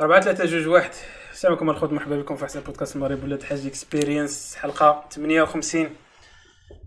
4 0.00 0.20
3 0.20 0.44
جوج 0.44 0.66
واحد. 0.68 0.90
السلام 1.32 1.52
عليكم 1.54 1.70
الخوت 1.70 1.92
مرحبا 1.92 2.16
بكم 2.16 2.36
في 2.36 2.44
أحسن 2.44 2.60
بودكاست 2.60 2.96
المغرب 2.96 3.24
ولاد 3.24 3.40
الحاج 3.40 3.66
Experience 3.66 4.56
حلقة 4.56 5.08
58 5.12 5.96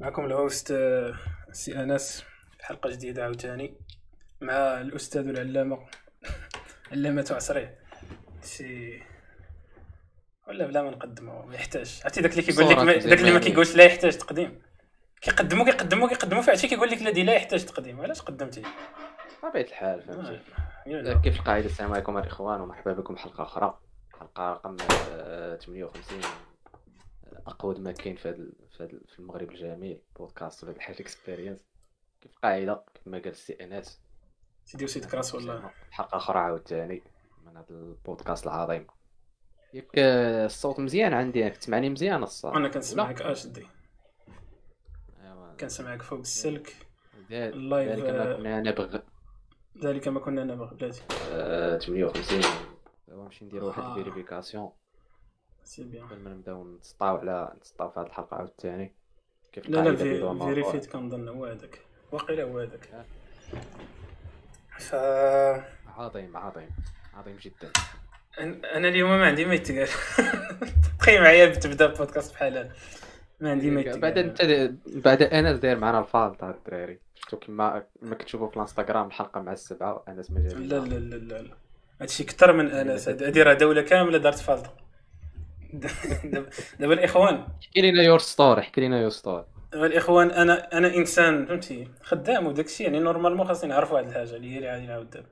معكم 0.01 0.25
ال 0.25 0.35
host 0.35 0.71
آه، 0.71 1.13
سي 1.51 1.83
أنس 1.83 2.23
في 2.57 2.65
حلقة 2.65 2.89
جديدة 2.89 3.23
عاوتاني 3.23 3.77
مع 4.41 4.53
الأستاذ 4.81 5.27
العلامة 5.27 5.79
علامة 6.91 7.27
عصريه 7.31 7.79
سي 8.41 9.01
ولا 10.47 10.65
بلا 10.67 10.81
ما 10.81 10.89
نقدمه 10.91 11.45
ما 11.45 11.55
يحتاج. 11.55 11.99
عرفتي 12.03 12.21
داك 12.21 12.31
اللي 12.31 12.41
كيقول 12.43 12.69
لك 12.69 13.03
داك 13.03 13.19
اللي 13.19 13.31
ما. 13.31 13.39
كيقولش 13.39 13.75
لا 13.75 13.83
يحتاج 13.83 14.17
تقديم. 14.17 14.61
كيقدموا 15.21 15.65
كيقدموا 15.65 16.07
كيقدموا 16.07 16.41
في 16.41 16.51
عرفتي 16.51 16.67
كيقول 16.67 16.89
لك 16.89 17.01
الذي 17.01 17.23
لا 17.23 17.33
يحتاج 17.33 17.65
تقديم. 17.65 18.01
علاش 18.01 18.21
قدمتي؟ 18.21 18.61
طبيعة 19.41 19.63
الحال 19.63 20.01
فهمتي؟ 20.01 20.41
يلا. 20.85 21.21
كيف 21.21 21.39
القاعدة؟ 21.39 21.65
السلام 21.65 21.93
عليكم 21.93 22.17
الإخوان 22.17 22.61
ومرحبا 22.61 22.93
بكم 22.93 23.15
في 23.15 23.21
حلقة 23.21 23.43
أخرى. 23.43 23.79
حلقة 24.19 24.51
رقم 24.53 24.77
آه، 25.11 25.55
58 25.55 26.21
أقود 27.47 27.79
ما 27.79 27.91
كاين 27.91 28.15
في 28.15 28.29
هاد 28.29 28.99
في, 29.07 29.19
المغرب 29.19 29.51
الجميل 29.51 30.01
بودكاست 30.15 30.63
ولاد 30.63 30.75
الحاج 30.75 30.95
Experience 30.99 31.65
كيف 32.21 32.31
القاعدة؟ 32.31 32.83
كيف 32.93 33.07
ما 33.07 33.17
قال 33.17 33.27
السي 33.27 33.53
انس 33.53 34.01
سيدي 34.65 34.83
وسيدك 34.83 35.13
راس 35.13 35.35
والله. 35.35 35.69
حلقة 35.91 36.17
أخرى 36.17 36.39
عاوتاني 36.39 37.03
من 37.45 37.57
هذا 37.57 37.65
البودكاست 37.69 38.47
العظيم. 38.47 38.87
ياك 39.73 39.87
آه، 39.97 40.45
الصوت 40.45 40.79
مزيان 40.79 41.13
عندي 41.13 41.49
كتسمعني 41.49 41.89
مزيان 41.89 42.23
الصوت. 42.23 42.55
أنا 42.55 42.67
كنسمعك 42.67 43.21
اشدي. 43.21 43.67
كنسمعك 45.59 46.01
فوق 46.01 46.19
السلك. 46.19 46.75
ال 47.31 47.44
live، 47.44 48.05
آه، 48.05 48.35
كنا 48.37 48.61
نبغ 48.61 48.99
ذلك 49.83 50.07
ما 50.07 50.19
كنا 50.19 50.43
نبغي 50.43 50.75
بلاتي 50.75 51.01
آه، 51.31 51.77
58 51.77 52.41
دابا 53.07 53.23
نمشي 53.23 53.45
ندير 53.45 53.63
واحد 53.63 53.83
آه. 53.83 53.89
ال 53.97 54.03
vérification 54.03 54.69
c'est 55.63 55.83
bien. 55.83 56.05
قبل 56.07 56.19
ما 56.19 56.29
نبداو 56.29 56.75
نتسطاو 56.75 57.17
على 57.17 57.53
نتسطاو 57.57 57.89
في 57.89 57.99
هذه 57.99 58.05
الحلقة 58.05 58.37
عاوتاني. 58.37 58.95
كيف 59.53 59.69
لا 59.69 59.89
لا. 59.89 60.35
vérifi 60.45 60.75
يت 60.75 60.85
كنظن 60.85 61.27
هو 61.27 61.45
هذاك. 61.45 61.79
واقيلا 62.11 62.43
هو 62.43 62.59
هذاك. 62.59 62.89
آه. 62.93 63.05
ف 64.79 64.95
عظيم 65.99 66.37
عظيم. 66.37 66.69
عظيم 67.13 67.37
جدا. 67.41 67.71
أنا 68.75 68.87
اليوم 68.87 69.09
ما 69.09 69.25
عندي 69.25 69.45
ما 69.45 69.53
يتقال. 69.53 69.87
تخيل 70.99 71.21
معايا 71.21 71.53
تبدا 71.53 71.93
بودكاست 71.93 72.33
بحال 72.33 72.57
هذا. 72.57 72.71
ما 73.39 73.51
عندي 73.51 73.71
ما 73.71 73.81
يتقال. 73.81 74.01
بعد 74.01 74.17
انت 74.17 74.41
بعد 75.05 75.21
انس 75.21 75.59
داير 75.59 75.77
معنا 75.79 75.99
الفال 75.99 76.37
تاع 76.37 76.49
الدراري. 76.49 76.99
شفتو 77.19 77.37
كيما 77.37 77.83
ما 78.01 78.15
كتشوفوا 78.15 78.49
في 78.49 78.55
الانستغرام 78.55 79.07
الحلقة 79.07 79.41
مع 79.41 79.51
السبعة 79.53 80.03
انس 80.07 80.31
ما 80.31 80.39
جابش 80.39 80.53
لا 80.53 80.75
لا 80.75 80.95
لا 80.99 81.15
لا 81.15 81.41
لا. 81.41 81.53
هادشي 82.01 82.23
كثر 82.23 82.53
من 82.53 82.71
أنس. 82.71 83.09
هاد- 83.09 83.23
هادي 83.23 83.41
راه 83.43 83.53
دولة 83.53 83.81
كاملة 83.81 84.17
دارت 84.17 84.39
فالطة. 84.39 84.73
دابا 86.79 86.93
الإخوان. 86.93 87.47
احكي 87.63 87.81
لنا 87.91 88.03
your 88.03 88.19
story 88.19 88.61
احكي 88.61 88.81
لنا 88.81 89.01
your 89.01 89.09
story 89.09 89.45
دابا 89.73 89.85
الإخوان 89.85 90.31
أنا 90.31 90.77
أنا 90.77 90.95
إنسان 90.95 91.45
فهمتي؟ 91.45 91.87
خدام 92.01 92.47
وداك 92.47 92.65
الشيء 92.65 92.85
يعني 92.87 92.99
normalement 92.99 93.47
خاصني 93.47 93.69
نعرفوا 93.69 93.99
هاد 93.99 94.07
الحاجة 94.07 94.35
اللي 94.35 94.53
هي 94.53 94.57
اللي 94.57 94.69
غادي 94.71 94.85
نعاود 94.87 95.09
دابا. 95.09 95.27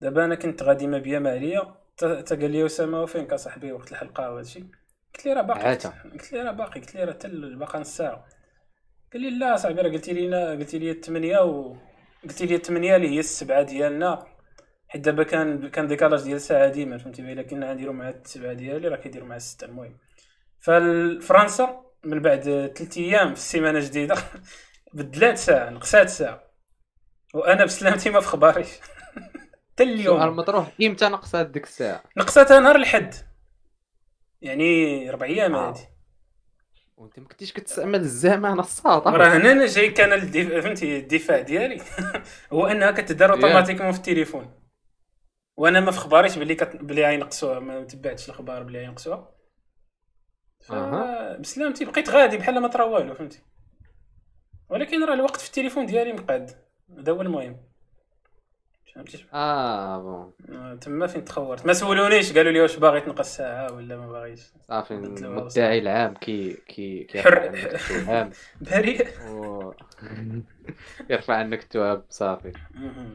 دابا 0.00 0.24
أنا 0.24 0.34
كنت 0.34 0.62
غادي 0.62 0.86
ما 0.86 0.98
بيا 0.98 1.18
ما 1.18 1.30
عليا. 1.30 1.74
تا 1.96 2.20
تا 2.20 2.36
قال 2.36 2.50
لي 2.50 2.66
أسامة 2.66 3.02
وفينك 3.02 3.32
اصاحبي 3.32 3.72
وقت 3.72 3.90
الحلقة 3.92 4.30
وهذا 4.30 4.40
الشيء 4.40 4.64
قلت 5.14 5.26
لي 5.26 5.32
راه 5.32 5.42
باقي. 5.42 5.70
قلت 6.12 6.32
لي 6.32 6.42
راه 6.42 6.52
باقي. 6.52 6.80
قلت 6.80 6.94
لي 6.94 7.04
راه 7.04 7.12
حتى 7.12 7.28
باقا 7.28 7.78
نص 7.78 7.96
ساعة. 7.96 8.24
قال 9.12 9.22
لي 9.22 9.30
لا 9.30 9.56
صاحبي 9.56 9.80
راه 9.80 9.88
قلتي 9.90 10.12
لينا 10.12 10.50
قلتي 10.50 10.78
لي 10.78 10.90
الثمانيه 10.90 11.38
و 11.38 11.76
قلتي 12.22 12.46
لي 12.46 12.54
الثمانيه 12.54 12.96
اللي 12.96 13.08
هي 13.08 13.18
السبعة 13.18 13.62
ديالنا. 13.62 14.26
حيت 14.88 15.02
دابا 15.04 15.22
كان 15.22 15.68
كان 15.70 15.86
ديكالاج 15.86 16.22
ديال 16.22 16.40
ساعه 16.40 16.68
ديما 16.68 16.98
فهمتي؟ 16.98 17.22
الا 17.22 17.42
كنا 17.42 17.74
نديرو 17.74 17.92
مع 17.92 18.08
السبعة 18.08 18.52
ديالي 18.52 18.88
راه 18.88 18.96
كيديروا 18.96 19.28
مع 19.28 19.36
السته 19.36 19.64
المهم. 19.64 19.98
فالفرنسا 20.60 21.82
من 22.04 22.20
بعد 22.20 22.42
ثلاث 22.76 22.98
أيام 22.98 23.28
في 23.28 23.40
السيمانة 23.40 23.80
جديدة 23.80 24.14
بدلات 24.94 25.38
ساعة 25.38 25.70
نقصات 25.70 26.08
ساعة. 26.08 26.42
وأنا 27.34 27.64
بسلامتي 27.64 28.10
ما 28.10 28.20
في 28.20 28.26
خباريش. 28.26 28.68
حتى 29.72 29.84
سؤال 29.84 29.88
اليوم 29.88 30.36
مطروح 30.36 30.72
إمتى 30.82 31.08
نقصات 31.08 31.46
ديك 31.46 31.64
الساعة؟ 31.64 32.02
نقصتها 32.16 32.60
نهار 32.60 32.76
الحد. 32.76 33.14
يعني 34.42 35.10
ربع 35.10 35.26
أيام 35.26 35.54
آه. 35.54 35.68
هادي. 35.68 35.80
وانت 37.00 37.18
ما 37.18 37.28
كنتيش 37.28 37.52
كتستعمل 37.52 38.00
الزمان 38.00 38.60
الساطع 38.60 39.10
راه 39.10 39.28
هنا 39.28 39.52
أنا 39.52 39.66
جاي 39.66 39.90
كان 39.90 40.12
الدفاع 40.12 40.60
فهمتي 40.60 40.98
الدفاع 40.98 41.40
ديالي. 41.40 41.82
هو 42.52 42.66
أنها 42.66 42.90
كتدار 42.90 43.32
اوتوماتيكمون 43.32 43.92
في 43.92 43.98
التليفون. 43.98 44.54
وأنا 45.56 45.80
ما 45.80 45.90
في 45.90 45.98
خباريش 45.98 46.38
بلي 46.38 46.54
كت... 46.54 46.76
بلي 46.76 47.06
غينقصوها 47.06 47.58
ما 47.58 47.84
تبعتش 47.84 48.28
الخبار 48.28 48.62
بلي 48.62 48.78
غينقصوها 48.78 49.34
ف... 50.60 50.72
أها. 50.72 51.36
بسلامتي 51.36 51.84
بقيت 51.84 52.08
غادي 52.08 52.36
بحال 52.36 52.60
ما 52.60 52.68
طرا 52.68 52.84
والو 52.84 53.14
فهمتي. 53.14 53.42
ولكن 54.68 55.04
راه 55.04 55.14
الوقت 55.14 55.40
في 55.40 55.46
التليفون 55.46 55.86
ديالي 55.86 56.12
مقاد. 56.12 56.50
هذا 56.98 57.12
هو 57.12 57.22
المهم. 57.22 57.69
فهمتي 58.94 59.24
آه 59.34 60.02
bon. 60.02 60.32
آه، 60.56 60.74
تما 60.74 61.06
فين 61.06 61.24
تخورت؟ 61.24 61.66
ما 61.66 61.72
سولونيش 61.72 62.32
قالوا 62.36 62.52
لي 62.52 62.60
واش 62.60 62.76
باغي 62.76 63.00
تنقص 63.00 63.36
ساعه 63.36 63.72
ولا 63.72 63.96
ما 63.96 64.06
باغيش. 64.12 64.40
صافي 64.68 64.94
المدعي 64.94 65.78
العام 65.78 66.14
كي 66.14 66.52
كي 66.68 67.04
كيرفع 67.04 67.30
حر- 67.30 67.38
عنك 67.48 67.74
التهم 67.74 68.30
بريء. 68.70 69.06
يرفع 71.10 71.34
عنك 71.34 71.62
التواب 71.62 72.04
صافي. 72.10 72.52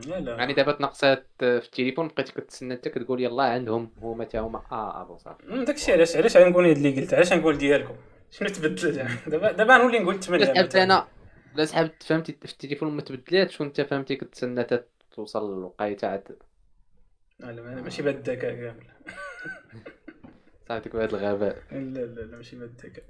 لا 0.07 0.19
لا. 0.19 0.35
يعني 0.37 0.53
دابا 0.53 0.71
تنقصات 0.71 1.27
في 1.39 1.45
التليفون 1.65 2.07
بقيت 2.07 2.29
كتسنى 2.29 2.73
انت 2.73 2.87
كتقول 2.87 3.21
يلا 3.21 3.43
عندهم 3.43 3.91
هما 4.01 4.23
تا 4.25 4.39
هما. 4.39 4.61
آه 4.71 5.01
bon 5.01 5.17
صافي. 5.17 5.43
مم، 5.47 5.63
داكشي 5.65 5.91
علاش 5.93 6.15
علاش 6.15 6.37
غنقول 6.37 6.65
هاد 6.67 6.77
اللي 6.77 7.01
قلت؟ 7.01 7.13
علاش 7.13 7.33
غنقول 7.33 7.57
ديالكم؟ 7.57 7.95
شنو 8.31 8.49
تبدل؟ 8.49 9.07
دابا 9.27 9.51
دابا 9.51 9.77
نولي 9.77 9.99
نقول 9.99 10.19
8 10.23 10.45
لا 10.45 10.53
سحبت 10.53 10.75
أنا 10.75 11.07
لا 11.55 11.65
سحبت 11.65 12.03
فهمتي 12.03 12.37
في 12.45 12.51
التليفون 12.51 12.91
ما 12.91 13.01
تبدلاتش 13.01 13.61
وأنت 13.61 13.81
فهمتي 13.81 14.15
كتسنى 14.15 14.63
توصل 15.15 15.57
للوقيته 15.57 16.07
عاد 16.07 16.37
لا 17.39 17.51
لا 17.51 17.81
ماشي 17.81 18.01
بهاد 18.01 18.15
الذكاء 18.15 18.55
كامل. 18.55 18.87
صافي 20.69 20.89
بهذا 20.89 21.17
الغباء. 21.17 21.63
لا 21.71 21.79
لا 21.79 22.21
لا 22.21 22.37
ماشي 22.37 22.55
بهاد 22.55 22.69
الذكاء 22.69 23.05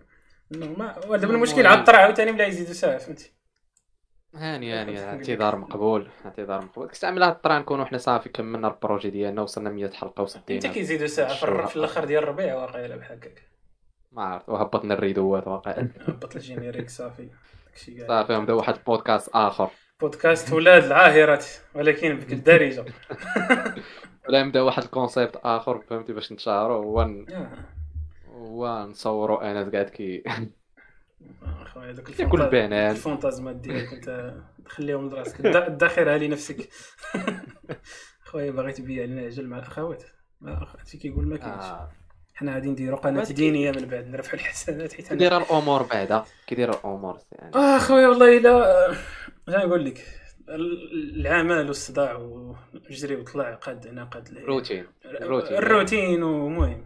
non، 0.52 0.74
ما 0.76 1.18
دابا 1.18 1.34
المشكل 1.36 1.68
عاد 1.68 1.84
طرا 1.84 1.98
عاوتاني 1.98 2.32
بلا 2.32 2.46
يزيدوا 2.46 2.74
ساعه 2.74 2.98
فهمتي؟ 2.98 3.32
هاني 4.36 4.74
هاني 4.74 5.00
اعتذار 5.00 5.56
مقبول 5.56 6.10
اعتذار 6.26 6.66
مقبول. 6.66 6.88
كنستعمل 6.88 7.24
هاد 7.24 7.36
الطرا 7.36 7.60
نكونوا 7.60 7.86
حنا 7.86 7.98
صافي 7.98 8.30
كملنا 8.30 8.68
ال 8.68 8.74
projet 8.74 9.10
ديالنا 9.10 9.42
وصلنا 9.42 9.70
100 9.70 9.92
حلقة 9.92 10.10
انت 10.10 10.20
وسدينا 10.20 10.74
كيزيدوا 10.74 11.08
ساعه 11.08 11.66
في, 11.68 11.76
الأخر 11.76 12.06
ديال 12.06 12.24
الربيع 12.24 12.56
واقيلا 12.56 12.96
بحال 12.96 13.18
هكاك. 13.18 13.42
ما 14.12 14.24
عرفت 14.24 14.50
وهبطنا 14.50 14.94
ال 14.94 15.00
rideau 15.00 15.41
ات 15.41 15.48
واقع. 15.48 15.72
هبط 16.08 16.36
ال 16.36 16.41
générique 16.41 16.90
صافي. 16.90 17.30
داكشي 17.66 17.96
كاع 17.96 18.08
صافي 18.08 18.34
نبدا 18.34 18.54
واحد 18.54 18.76
البودكاست 18.76 19.30
آخر. 19.34 19.72
بودكاست 20.00 20.54
ولاد 20.54 20.84
العاهرات 20.84 21.46
ولكن 21.76 22.16
بالدارجه 22.20 22.86
ولا 24.30 24.44
نبدا 24.44 24.62
واحد 24.62 24.84
ال 24.84 24.90
concept 24.90 25.36
آخر 25.44 25.82
فهمتي 25.82 26.14
باش 26.14 26.32
نتشهروا 26.32 26.86
هو. 26.86 27.26
هو 28.30 28.88
نصوروا 28.90 29.52
أنا 29.52 29.72
قاعد 29.72 29.90
كي. 29.90 30.24
أخويا 31.62 31.92
دوك 31.92 32.34
البنان. 32.34 32.92
ال 32.92 32.98
fantasme 32.98 33.49
ات 33.49 33.56
ديالك 33.56 33.94
أنت 33.94 34.34
خليهم 34.68 35.10
لراسك 35.10 35.42
داخرها 35.68 36.18
لنفسك 36.18 36.70
خويا 38.30 38.52
باغي 38.52 38.72
تبيع 38.72 39.06
لنا 39.06 39.22
عجل 39.22 39.48
مع 39.48 39.58
الأخوات. 39.58 40.04
هادشي 40.44 40.98
كيقول 40.98 41.28
ما 41.28 41.38
كاينش. 41.38 41.64
آه. 41.64 41.92
حنا 42.36 42.54
غادي 42.54 42.70
نديرو 42.70 42.96
قناة 42.96 43.24
دينية 43.24 43.72
من 43.72 43.86
بعد 43.86 44.08
نربحوا 44.08 44.34
الحسنات 44.34 44.94
حيت 44.94 45.12
الأمور 45.12 45.84
بعدا 45.84 46.24
كيدير 46.48 46.70
الأمور 46.74 47.20
يعني. 47.32 47.56
آه 47.56 47.78
خويا 47.78 48.08
والله 48.08 48.38
الا 48.38 48.92
اش 49.48 49.54
نقول 49.56 49.86
لك 49.86 50.04
ال- 50.50 51.20
العمل 51.22 51.68
والصداع 51.68 52.16
وجري 52.18 53.16
وطلع 53.16 53.56
قاد 53.56 53.88
هنا 53.88 54.04
قاد 54.04 54.28
العيال. 54.28 54.48
روتين 54.50 54.86
الروتين. 55.06 55.58
الروتين 55.58 56.24
ومهم. 56.24 56.86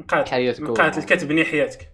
نقاتل 0.00 0.30
حياتك 0.30 0.60
نقاتل 0.60 1.00
هو- 1.00 1.06
كتبني 1.06 1.44
حياتك. 1.44 1.88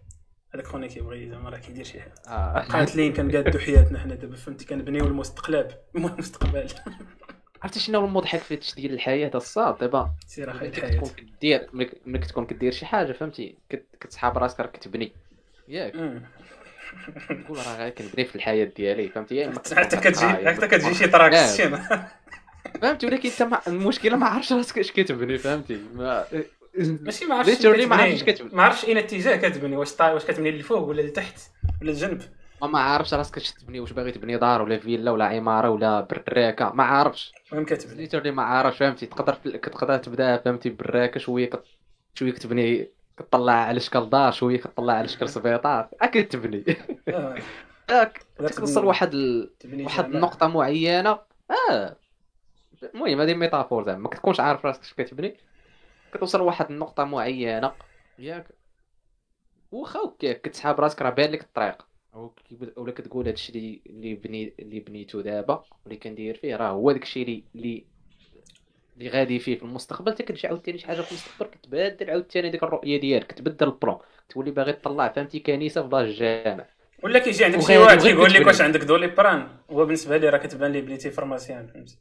هذاك 0.54 0.66
خونا 0.66 0.86
كيبغي 0.86 1.28
زعما 1.30 1.50
راه 1.50 1.58
كيدير 1.58 1.84
شي 1.84 2.00
حاجة. 2.00 2.14
آه. 2.28 2.60
قاتلين 2.60 3.12
كنقادو 3.12 3.58
حياتنا 3.58 3.98
حنا 3.98 4.14
دابا 4.14 4.36
فهمتي؟ 4.36 4.64
كنبنيو 4.66 5.04
المستقلب 5.06 5.68
المستقبل. 5.96 6.66
عرفتي 7.62 7.80
شنو 7.80 8.04
المضحك 8.04 8.38
في 8.40 8.54
هادشي 8.54 8.74
ديال 8.80 8.92
الحياة 8.92 9.30
الصاد 9.34 9.78
دابا 9.78 10.10
سير 10.26 10.50
أخي 10.50 10.68
الحياة. 10.68 10.90
كتكون 10.90 11.10
كدير 11.38 11.68
ملي 12.06 12.18
كتكون 12.18 12.46
كدير 12.46 12.72
شي 12.72 12.86
حاجة 12.86 13.12
فهمتي؟ 13.12 13.58
كت- 13.68 13.86
كتسحاب 14.00 14.38
راسك 14.38 14.60
راك 14.60 14.72
كتبني. 14.72 15.12
ياك. 15.68 15.94
تقول 17.44 17.58
راه 17.58 17.76
غير 17.78 17.88
كنبني 17.90 18.24
في 18.24 18.36
الحياة 18.36 18.64
ديالي 18.64 19.08
فهمتي 19.08 19.36
يا 19.36 19.46
اما 19.46 19.60
حتى 19.76 19.96
كتجي 19.96 20.26
حتى 20.26 20.66
كتجي 20.66 20.94
شي 20.94 21.04
كتكون 21.04 21.10
traction 21.10 21.80
فهمتي؟ 22.82 23.06
ولكن 23.06 23.28
أنت 23.28 23.42
ما- 23.42 23.60
المشكلة 23.66 24.16
ما 24.16 24.26
عرفتش 24.26 24.52
راسك 24.52 24.78
اش 24.78 24.92
كتبني 24.92 25.38
فهمتي؟ 25.38 25.80
ما 25.94 26.24
ماشي 26.78 27.24
ما 27.24 27.34
عرفتش 27.34 27.66
ما 27.66 27.96
عرفتش 27.96 28.22
كتبني. 28.22 28.50
ما 28.56 28.62
عرفتش 28.62 28.84
أين 28.84 28.98
اتجاه 28.98 29.36
كتبني. 29.36 29.76
واش 29.76 29.92
طا... 29.92 30.12
واش 30.12 30.24
كتبني؟ 30.24 30.50
للفوق 30.50 30.78
ولا 30.88 31.02
لتحت 31.02 31.40
ولا 31.82 31.90
الجنب 31.90 32.22
وما 32.60 32.78
عارفش 32.78 33.14
راسك 33.14 33.34
كتش 33.34 33.52
تبني 33.52 33.80
واش 33.80 33.92
باغي 33.92 34.12
تبني 34.12 34.36
دار 34.38 34.62
ولا 34.62 34.78
فيلا 34.78 35.10
ولا 35.10 35.24
عمارة 35.24 35.70
ولا 35.70 36.00
براكه 36.00 36.72
ما 36.74 36.84
عارفش 36.84 37.32
المهم 37.52 37.64
كتبني. 37.66 37.96
literally 37.96 38.30
ما 38.30 38.42
عارفش 38.42 38.78
فهمتي؟ 38.78 39.06
تقدر 39.06 39.34
تقدر 39.34 39.96
تبدأ 39.98 40.36
فهمتي؟ 40.36 40.70
براكه 40.70 41.20
شوية. 41.20 41.50
شوية 42.14 42.32
كتبني 42.32 42.88
كطلع 43.18 43.52
على 43.52 43.80
شكل 43.80 44.10
دار 44.10 44.32
شوية 44.32 44.58
كطلع 44.58 44.92
على 44.92 45.08
شكل 45.08 45.28
سبيطار. 45.28 45.88
أكيد 46.00 46.28
تبني. 46.28 46.64
توصل 48.48 48.74
تبني- 48.74 48.86
واحد 48.86 49.14
ال... 49.14 49.50
واحد. 49.84 50.04
النقطه 50.04 50.46
معينة. 50.46 51.18
آه. 51.70 51.96
المهم 52.94 53.20
هذه 53.20 53.34
ميتافور 53.34 53.84
زعما 53.84 53.98
ما 53.98 54.08
كتكونش 54.08 54.40
عارف 54.40 54.66
راسك 54.66 54.80
اش 54.82 54.94
كتبني. 54.94 55.36
كتوصل 56.14 56.38
لواحد 56.38 56.70
النقطه 56.70 57.04
معينة. 57.04 57.72
ياك. 58.18 58.48
واخا 59.72 60.00
هكاك 60.00 60.40
كتسحاب 60.40 60.80
راسك 60.80 61.02
راه 61.02 61.10
بان 61.10 61.30
لك 61.30 61.42
الطريق. 61.42 61.86
ولا 62.76 62.92
كتقول 62.92 63.26
هادشي 63.26 63.52
اللي 63.52 63.82
اللي 63.86 64.14
بني 64.14 64.54
اللي 64.58 64.80
بنيتو 64.80 65.20
دابا. 65.20 65.64
واللي 65.84 65.98
كندير 65.98 66.36
فيه 66.36 66.56
راه 66.56 66.68
هو 66.68 66.92
داكشي 66.92 67.44
اللي 67.54 67.84
اللي 68.98 69.10
غادي 69.10 69.38
فيه 69.38 69.56
في 69.56 69.62
المستقبل 69.62 70.12
حتى 70.12 70.22
كتجي 70.22 70.48
عاوتاني 70.48 70.78
شي 70.78 70.86
حاجة 70.86 71.00
في 71.00 71.10
المستقبل 71.12 71.50
كتبدل 71.50 72.10
عاوتاني 72.10 72.50
ديك 72.50 72.62
الرؤية 72.62 73.00
ديالك 73.00 73.32
تبدل 73.32 73.66
ال 73.66 73.71
plan. 73.71 73.98
تولي 74.28 74.50
باغي 74.50 74.72
تطلع 74.72 75.08
فهمتي 75.08 75.40
كنيسة 75.40 75.82
في 75.82 75.88
بلاصه 75.88 76.04
الجامع 76.04 76.64
ولا 77.02 77.18
كيجي 77.18 77.44
عندك 77.44 77.60
شي 77.60 77.78
واحد 77.78 78.02
كيقول 78.02 78.32
لك. 78.32 78.46
واش 78.46 78.60
عندك 78.60 78.80
دولي 78.80 79.06
بران 79.06 79.48
هو 79.70 79.84
بالنسبة 79.84 80.16
لي 80.16 80.28
راه 80.28 80.38
كتبان 80.38 80.72
لي 80.72 80.80
بنيتي 80.80 81.10
pharmacien 81.10 81.66
فهمتي؟ 81.66 81.98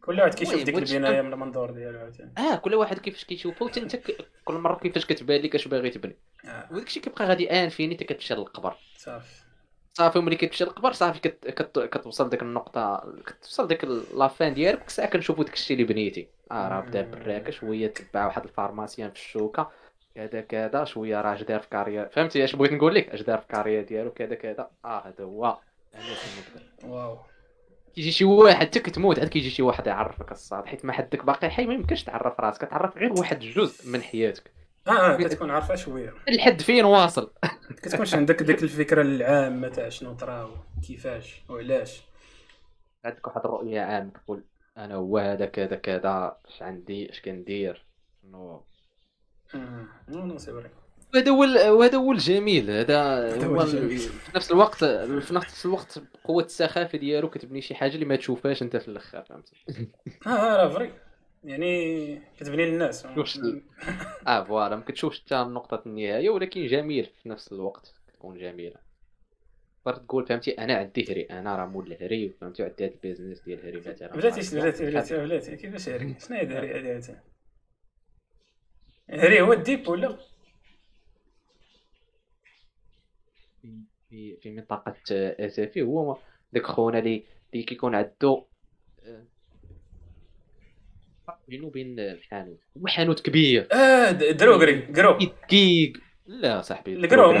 كل 0.00 0.20
واحد 0.20 0.34
كيشوف 0.34 0.62
ديك 0.62 0.78
البناية 0.78 1.22
من 1.22 1.32
المنظور 1.32 1.70
ديالو 1.70 1.98
عاوتاني. 1.98 2.32
آه 2.38 2.56
كل 2.56 2.74
واحد 2.74 2.98
كيفاش 2.98 3.24
كيشوفه 3.24 3.64
وانت 3.64 3.78
انت 3.78 3.96
كل 4.44 4.54
مرة 4.54 4.78
كيفاش 4.78 5.06
كتبان 5.06 5.42
لك 5.42 5.54
اش 5.54 5.68
باغي 5.68 5.90
تبني. 5.90 6.16
آه، 6.44 6.68
وداكشي 6.72 7.00
كيبقى 7.00 7.26
غادي 7.26 7.50
آن 7.50 7.68
فيني 7.68 7.94
كتمشي 7.94 8.34
للقبر 8.34 8.76
صافي. 8.96 9.49
صافي 9.92 10.18
ملي 10.18 10.36
كتمشي 10.36 10.64
للقبر 10.64 10.92
صافي 10.92 11.20
كت... 11.20 11.46
كت... 11.48 11.78
كتوصل 11.78 12.30
ديك 12.30 12.42
النقطة 12.42 13.12
كتوصل 13.26 13.68
ديك 13.68 13.84
la 14.14 14.30
fin 14.30 14.54
ديالك 14.54 14.90
ساعة 14.90 15.08
كنشوفو 15.08 15.42
داكشي 15.42 15.74
اللي 15.74 15.84
بنيتي. 15.84 16.28
آه 16.52 16.68
راه 16.68 16.80
بدا 16.80 17.02
براكة 17.02 17.50
شوية 17.50 17.86
تبع 17.86 18.26
واحد 18.26 18.44
ال 18.44 18.50
pharmacien 18.50 19.10
في 19.10 19.16
الشوكة. 19.16 19.70
كذا 20.14 20.40
كذا 20.40 20.84
شوية 20.84 21.20
راه 21.20 21.34
اش 21.34 21.42
دار 21.42 21.60
في 21.60 21.68
carrière 21.68 22.08
فهمتي 22.08 22.44
اش 22.44 22.56
بغيت 22.56 22.72
نقول 22.72 22.94
لك؟ 22.94 23.08
اش 23.08 23.22
دار 23.22 23.38
في 23.38 23.46
carrière 23.46 23.84
ديالو 23.84 24.10
كذا 24.10 24.34
كذا. 24.34 24.70
آه 24.84 25.08
هذا 25.08 25.24
هو. 25.24 25.58
wow. 26.84 27.18
كيجي 27.94 28.10
شي 28.12 28.24
واحد 28.24 28.66
حتى 28.66 28.80
كتموت 28.80 29.18
عاد 29.18 29.28
كيجي 29.28 29.50
شي 29.50 29.62
واحد 29.62 29.86
يعرفك 29.86 30.32
الصاد. 30.32 30.66
حيت 30.66 30.84
ما 30.84 30.92
حدك 30.92 31.24
باقي 31.24 31.50
حي 31.50 31.66
ما 31.66 31.74
يمكنش 31.74 32.04
تعرف 32.04 32.40
راسك. 32.40 32.60
تعرف 32.60 32.96
غير 32.96 33.12
واحد 33.12 33.42
الجزء 33.42 33.90
من 33.90 34.02
حياتك. 34.02 34.59
آه 34.88 34.90
آه 35.14 35.16
كتكون 35.16 35.50
عارفة 35.50 35.74
شوية. 35.74 36.14
لحد 36.28 36.60
فين 36.62 36.84
واصل. 36.84 37.32
كتكونش 37.82 38.14
عندك 38.14 38.42
ديك 38.42 38.62
الفكرة 38.62 39.02
العامة 39.02 39.68
تاع 39.68 39.88
شنو 39.88 40.14
طراو 40.14 40.50
كيفاش 40.86 41.42
وعلاش 41.48 42.02
عندك 43.04 43.26
واحد 43.26 43.40
الرؤية 43.44 43.80
عامة 43.80 44.10
تقول 44.10 44.44
أنا 44.76 44.94
هو 44.94 45.18
هذا 45.18 45.46
كذا 45.46 45.76
كذا 45.76 46.36
اش 46.48 46.62
عندي 46.62 47.10
اش 47.10 47.20
كندير 47.20 47.86
شنو؟ 48.22 48.64
آه، 49.54 49.84
non 50.08 50.26
non 50.26 50.38
c'est 50.38 50.52
vrai 50.52 50.70
وهذا 51.14 51.30
هو 51.30 51.78
وهذا 51.78 51.98
هو 51.98 52.12
الجميل 52.12 52.70
هذا 52.70 53.44
هو. 53.46 53.66
في 53.66 54.10
نفس 54.36 54.50
الوقت 54.50 54.84
في 54.84 55.34
نفس 55.34 55.66
الوقت 55.66 55.98
بقوة 56.24 56.44
السخافة 56.44 56.98
ديالو 56.98 57.30
كتبني 57.30 57.60
شي 57.62 57.74
حاجة 57.74 57.94
اللي 57.94 58.04
ما 58.04 58.16
تشوفهاش 58.16 58.62
انت 58.62 58.76
في 58.76 58.88
الآخر 58.88 59.22
فهمتي 59.24 59.56
آه 60.26 60.30
آه، 60.30 60.56
راه 60.56 60.68
vrai. 60.68 60.92
يعني 61.44 62.22
كتبني 62.40 62.66
للناس. 62.66 63.06
آه 64.26 64.44
voilà 64.44 64.76
ما 64.76 64.82
كتشوفش 64.82 65.20
حتى 65.20 65.34
نقطة 65.34 65.82
النهاية 65.86 66.30
ولكن 66.30 66.66
جميل 66.66 67.04
في 67.22 67.28
نفس 67.28 67.52
الوقت 67.52 67.94
تكون 68.12 68.38
جميلة. 68.38 68.76
تقدر 69.84 69.96
تقول 69.96 70.26
فهمتي؟ 70.26 70.50
أنا 70.50 70.76
عندي 70.76 71.12
هري 71.12 71.22
أنا 71.22 71.56
راه 71.56 71.66
مول 71.66 71.92
الهري 71.92 72.28
فهمتي؟ 72.40 72.62
وعندي 72.62 72.84
هاد 72.84 72.92
ال 72.92 72.97
business 72.97 73.40
ديال 73.40 73.66
هري 73.66 73.78
مثلا 73.78 74.12
بلاتي 74.12 74.56
بلاتي 74.56 74.84
بلاتي 74.86 75.16
بلاتي 75.16 75.56
كيفاش 75.56 75.88
هري؟ 75.88 76.14
شنو 76.20 76.36
هي 76.36 76.46
هري؟ 76.46 76.78
هادي 76.78 76.90
عاوتاني 76.90 77.20
هري 79.10 79.40
هو 79.40 79.52
الديب 79.52 79.88
ولا؟ 79.88 80.18
في 84.10 84.36
في 84.36 84.50
منطقة 84.50 84.96
اسفي 85.10 85.82
هو 85.82 86.16
داك 86.52 86.66
خونا 86.66 86.98
اللي 86.98 87.24
اللي 87.54 87.64
كيكون 87.64 87.94
عنده 87.94 88.44
آه، 89.02 89.24
بينه 91.50 91.66
وبين 91.66 92.00
الحانوت 92.00 92.58
هو 92.78 92.86
حانوت 92.86 93.20
كبير. 93.20 93.68
آه 93.72 94.10
د- 94.10 94.36
droguerie 94.36 94.80
gros 94.82 95.18
كيك 95.48 96.00
لا 96.26 96.62
صاحبي 96.62 96.94
ال 96.94 97.02
gros 97.02 97.32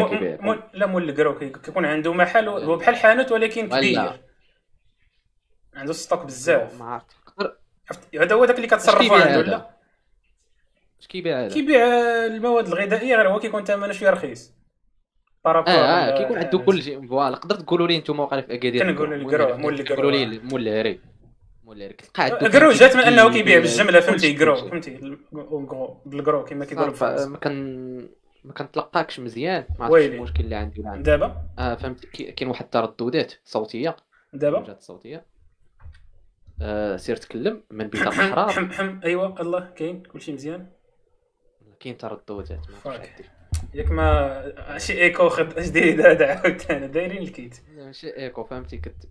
لا 0.74 0.86
مول 0.86 1.08
ال 1.08 1.14
gros 1.14 1.38
كي- 1.38 1.48
كيكون 1.48 1.84
عنده 1.84 2.12
محل 2.12 2.48
هو 2.48 2.76
بحال 2.76 2.96
حانوت 2.96 3.32
ولكن 3.32 3.64
ولا. 3.64 3.80
كبير. 3.80 4.20
عنده 5.74 5.92
stock 5.92 6.24
بزاف. 6.26 6.80
ما 6.80 6.84
عرفت. 6.84 7.16
هذا 8.20 8.34
هو 8.34 8.44
داك 8.44 8.56
اللي 8.56 8.66
كتصرفوا 8.66 9.00
كيبيع 9.02 9.16
عنده 9.26 9.34
هذا؟ 9.40 9.42
لا. 9.50 9.70
اش 11.00 11.06
كيبيع 11.06 11.40
هذا؟ 11.40 11.54
كيبيع 11.54 11.80
المواد 12.26 12.66
الغذائية 12.66 13.16
غير 13.16 13.28
هو 13.28 13.38
كيكون 13.38 13.64
ثمنه 13.64 13.92
شوية 13.92 14.10
رخيص. 14.10 14.54
par 15.44 15.53
rapport 15.53 15.74
آه 15.74 15.76
آه 15.78 16.18
كيكون 16.22 16.38
عنده 16.38 16.58
كل 16.58 16.82
شيء. 16.82 17.06
voilà 17.08 17.36
تقدر 17.36 17.54
تقولوا 17.54 17.88
لي 17.88 17.96
أنتم 17.96 18.20
واقع 18.20 18.40
في 18.40 18.54
اكادير 18.54 18.82
كنقولوا 18.92 19.16
ال 19.16 19.23
gros، 19.23 19.56
مول 19.56 19.80
ال 19.80 19.85
gros. 19.85 20.10
لي 20.10 20.38
مول 20.38 20.68
الهري 20.68 21.00
مول 21.70 21.76
الهري 21.76 21.94
كتلقى 21.94 22.22
عنده 22.22 22.48
gros 22.48 22.70
جات 22.70 22.96
من 22.96 23.02
انه 23.02 23.32
كيبيع 23.32 23.58
بالجملة 23.58 24.00
فهمتي؟ 24.00 24.32
كلشي. 24.32 24.68
فهمتي؟ 24.68 25.18
بال 26.06 26.19
gros 26.19 26.44
كما 26.44 26.64
كيقولوا 26.64 27.26
ما 27.26 27.36
كان 27.36 28.08
ما 28.44 28.52
كنتلقاكش 28.52 29.20
مزيان. 29.20 29.64
ما 29.78 29.84
عرفتش. 29.84 30.06
المشكل 30.06 30.44
اللي 30.44 30.54
عندي 30.54 30.80
ولا 30.80 30.90
عندك 30.90 31.06
دابا؟ 31.06 31.42
آه 31.58 31.74
فهمت 31.74 32.06
كاين 32.06 32.50
واحد 32.50 32.64
الترددات 32.64 33.32
صوتية. 33.44 33.96
دابا؟ 34.32 34.58
موجات 34.58 34.82
صوتية. 34.82 35.26
آه 36.62 36.96
سير 36.96 37.16
تكلم 37.16 37.62
من 37.70 37.88
بيت 37.88 38.02
الاحرار 38.02 38.50
حم 38.50 38.72
حم 38.72 39.00
ايوا 39.04 39.40
الله 39.40 39.70
كاين 39.76 40.02
كلشي 40.02 40.32
مزيان. 40.32 40.66
كاين 41.80 41.98
ترددات 41.98 42.50
ما 42.84 42.92
عندي. 42.92 43.24
ياك 43.74 43.90
ما 43.90 44.78
شي 44.78 45.02
إيكو 45.02 45.28
خد 45.28 45.60
جديد 45.60 46.00
هذا 46.00 46.26
عاوتاني. 46.26 46.88
دايرين 46.88 47.22
ال 47.22 47.29
kit. 47.29 47.56
ماشي 47.76 48.16
إيكو 48.16 48.44
فهمتي؟ 48.44 48.76
كت 48.76 49.08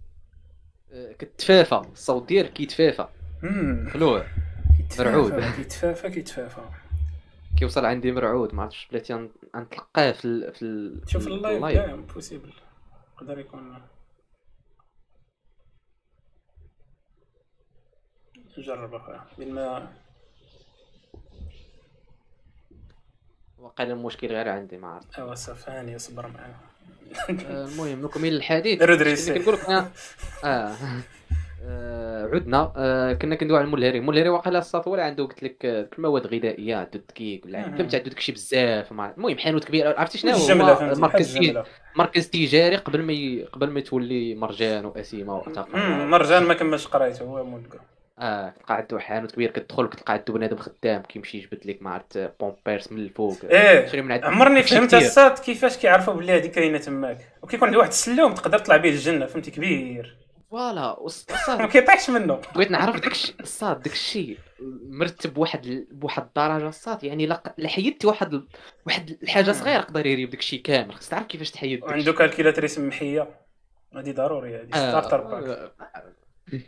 كتفافى 1.20 1.82
الصوت 1.92 2.28
ديالك 2.28 2.54
كيتفافى 2.54 3.08
مم. 3.44 3.90
خلوه 3.94 4.26
مرعود. 5.00 5.40
كيتفافى 5.56 6.10
كيتفافى 6.10 6.62
كيوصل 7.58 7.86
عندي 7.86 8.12
مرعود 8.12 8.56
ما 8.56 8.64
عرفتش 8.64 8.88
بلاتي 8.92 9.14
غن- 9.14 9.30
غنتلقاه 9.56 10.12
في 10.12 10.26
ال... 10.26 10.54
في 10.54 10.62
ال... 10.66 11.02
شوف 11.10 11.28
ال 11.28 11.35
live 11.35 11.66
كاع 11.66 11.96
possible 11.96 12.54
يقدر 13.22 13.40
يكون 13.40 13.82
نجرب 18.58 18.94
أخويا. 18.94 19.22
بين 19.38 19.54
ما 19.54 19.94
وقيلا 23.58 23.94
المشكل 23.94 24.28
غير 24.28 24.50
عندي 24.50 24.78
ما 24.78 24.88
عرفت. 24.88 25.20
ايوا 25.20 25.36
صافي. 25.36 25.72
هاني 25.72 26.00
صبر 26.00 26.28
معنا 26.28 26.54
آه، 26.56 26.69
المهم 27.30 28.06
نكمل 28.06 28.34
الحديث 28.34 28.82
ريسي. 28.82 29.34
كنقول 29.40 29.54
لك 29.54 29.62
أنا- 29.62 29.84
آه. 30.46 30.74
آه، 31.72 32.30
عدنا. 32.34 32.74
آه، 32.78 33.14
كنا 33.14 33.36
كندوي 33.36 33.58
على 33.58 33.66
المول 33.66 33.80
الهري 33.84 33.98
المول 34.00 34.14
الهري 34.16 34.30
واقيلا 34.30 34.60
الصاط 34.60 34.88
ولا 34.88 35.04
عنده 35.04 35.24
قلت 35.26 35.44
لك 35.44 35.66
آه، 35.66 35.82
ديك 35.82 35.96
المواد 35.98 36.26
الغذائيه 36.26 36.76
عنده 36.76 36.90
الدقيق 36.96 37.42
ولا. 37.46 37.64
فهمت 37.64 37.96
عنده 37.96 38.10
داكشي 38.10 38.32
بزاف. 38.32 38.92
المهم 38.92 39.38
حانوت 39.38 39.64
كبير. 39.64 40.00
عرفتي 40.00 40.18
شنو 40.18 40.32
هو؟ 40.32 40.56
مركز 40.96 41.40
مركز 41.96 42.30
تجاري 42.30 42.76
قبل 42.76 43.02
ما. 43.02 43.46
قبل 43.54 43.70
ما 43.70 43.80
تولي 43.80 44.36
مرجان 44.36 44.86
واسيمه 44.86 45.44
مرجان 46.06 46.44
ما 46.44 46.54
كملش 46.54 46.88
قرايته 46.88 47.24
هو 47.26 47.44
مولكو 47.46 47.78
آه 48.20 48.50
كتلقى 48.50 48.76
عنده 48.76 49.00
حانوت 49.00 49.32
كبير 49.32 49.52
كتدخل 49.52 49.88
كتلقى 49.88 50.14
عنده 50.14 50.34
بنادم 50.34 50.58
خدام 50.58 51.02
كيمشي 51.02 51.38
يجبد 51.38 51.66
لك 51.66 51.82
ما 51.82 51.90
عرفت 51.90 52.32
بومبيرس 52.40 52.92
من 52.92 53.00
الفوق. 53.00 53.38
إيه 53.44 54.02
من 54.02 54.24
عمرني 54.26 54.64
فهمت. 54.64 54.94
الصاد 54.94 55.40
كيفاش 55.40 55.78
كيعرفوا 55.78 56.14
بلي 56.14 56.32
هذه 56.32 56.48
كاينة 56.48 56.78
تماك. 56.78 57.18
وكيكون 57.42 57.68
عندي 57.68 57.78
واحد 57.78 57.90
السلوم 57.90 58.34
تقدر 58.34 58.60
تطلع 58.60 58.78
به 58.78 58.90
الجنه 58.90 59.26
فهمتي 59.26 59.52
كبير. 59.52 60.18
voilà 60.52 60.98
ما 61.50 61.68
كيطيحش 61.68 62.10
منه. 62.10 62.42
بغيت 62.56 62.72
نعرف 62.72 62.96
داكشي 63.02 63.36
الصاد 63.40 63.82
داكشي 63.82 64.38
مرتب 64.90 65.34
بواحد 65.34 65.66
ال- 65.66 65.88
بواحد 65.92 66.24
الدرجة 66.24 66.68
الصاد 66.68 67.04
يعني 67.04 67.26
لا 67.26 67.54
حيدتي 67.66 68.08
واحد 68.08 68.44
واحد 68.86 69.18
الحاجة 69.24 69.52
صغيرة 69.52 69.80
يقدر 69.80 70.06
يريب 70.06 70.30
داكشي 70.30 70.58
كامل. 70.58 70.94
خصك 70.96 71.12
تعرف 71.12 71.26
كيفاش 71.28 71.52
تحيد. 71.52 71.84
وعنده 71.84 72.14
calculatrice 72.14 72.80
محية. 72.80 73.28
هذه 73.96 74.12
ضروري 74.12 74.56
هذه 74.56 74.70
آه، 74.74 74.90
starter 74.90 75.22
باك 75.22 75.72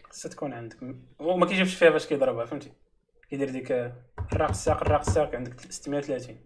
خصها 0.10 0.30
تكون 0.30 0.54
عندك 0.54 0.78
وما 1.20 1.46
كيجيبش 1.46 1.76
فيها 1.76 1.90
باش 1.90 2.08
كيضربها 2.08 2.46
فهمتي؟ 2.46 2.72
كيدير 3.30 3.50
ديك 3.50 3.72
الراق 4.32 4.50
الساق 4.50 4.82
الراق 4.82 5.00
الساق 5.00 5.36
عندك 5.36 5.60
630 5.60 6.38